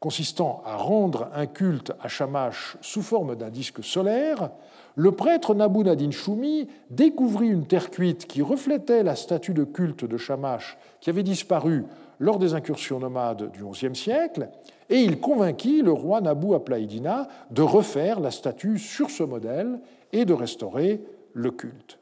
consistant 0.00 0.62
à 0.64 0.76
rendre 0.76 1.28
un 1.34 1.46
culte 1.46 1.92
à 2.02 2.08
Shamash 2.08 2.76
sous 2.80 3.02
forme 3.02 3.36
d'un 3.36 3.50
disque 3.50 3.84
solaire, 3.84 4.50
le 4.96 5.12
prêtre 5.12 5.54
Nabu 5.54 5.84
Nadin 5.84 6.10
Shumi 6.10 6.68
découvrit 6.90 7.48
une 7.48 7.66
terre 7.66 7.90
cuite 7.90 8.26
qui 8.26 8.42
reflétait 8.42 9.02
la 9.02 9.16
statue 9.16 9.54
de 9.54 9.64
culte 9.64 10.04
de 10.04 10.16
Shamash 10.16 10.76
qui 11.00 11.10
avait 11.10 11.22
disparu 11.22 11.84
lors 12.18 12.38
des 12.38 12.54
incursions 12.54 12.98
nomades 12.98 13.50
du 13.52 13.64
XIe 13.64 13.94
siècle, 13.94 14.48
et 14.92 15.02
il 15.02 15.20
convainquit 15.20 15.80
le 15.80 15.90
roi 15.90 16.20
Nabu 16.20 16.54
Aplaïdina 16.54 17.26
de 17.50 17.62
refaire 17.62 18.20
la 18.20 18.30
statue 18.30 18.78
sur 18.78 19.08
ce 19.08 19.22
modèle 19.22 19.80
et 20.12 20.26
de 20.26 20.34
restaurer 20.34 21.00
le 21.32 21.50
culte. 21.50 21.98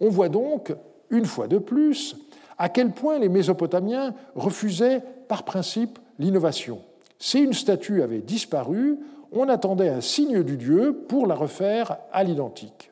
On 0.00 0.08
voit 0.08 0.28
donc, 0.28 0.74
une 1.10 1.26
fois 1.26 1.46
de 1.46 1.58
plus, 1.58 2.16
à 2.58 2.68
quel 2.68 2.90
point 2.90 3.20
les 3.20 3.28
Mésopotamiens 3.28 4.14
refusaient 4.34 5.00
par 5.28 5.44
principe 5.44 6.00
l'innovation. 6.18 6.80
Si 7.20 7.38
une 7.38 7.52
statue 7.52 8.02
avait 8.02 8.18
disparu, 8.18 8.98
on 9.30 9.48
attendait 9.48 9.88
un 9.88 10.00
signe 10.00 10.42
du 10.42 10.56
dieu 10.56 11.04
pour 11.08 11.28
la 11.28 11.36
refaire 11.36 11.98
à 12.12 12.24
l'identique. 12.24 12.90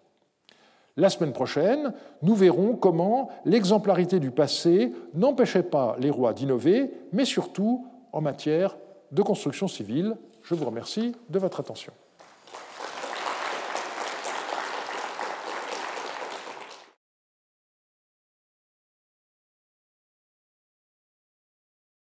La 0.97 1.11
semaine 1.11 1.33
prochaine, 1.33 1.93
nous 2.23 2.37
verrons 2.37 2.77
comment 2.77 3.29
l'exemplarité 3.45 4.21
du 4.21 4.31
passé 4.31 4.93
n'empêchait 5.15 5.65
pas 5.65 5.97
les 5.99 6.11
rois 6.11 6.33
d'innover, 6.33 6.93
mais 7.13 7.25
surtout 7.25 7.89
en 8.13 8.21
matière 8.21 8.77
de 9.15 9.23
construction 9.23 9.69
civile. 9.69 10.17
Je 10.43 10.55
vous 10.55 10.65
remercie 10.65 11.15
de 11.31 11.39
votre 11.39 11.61
attention. 11.61 11.93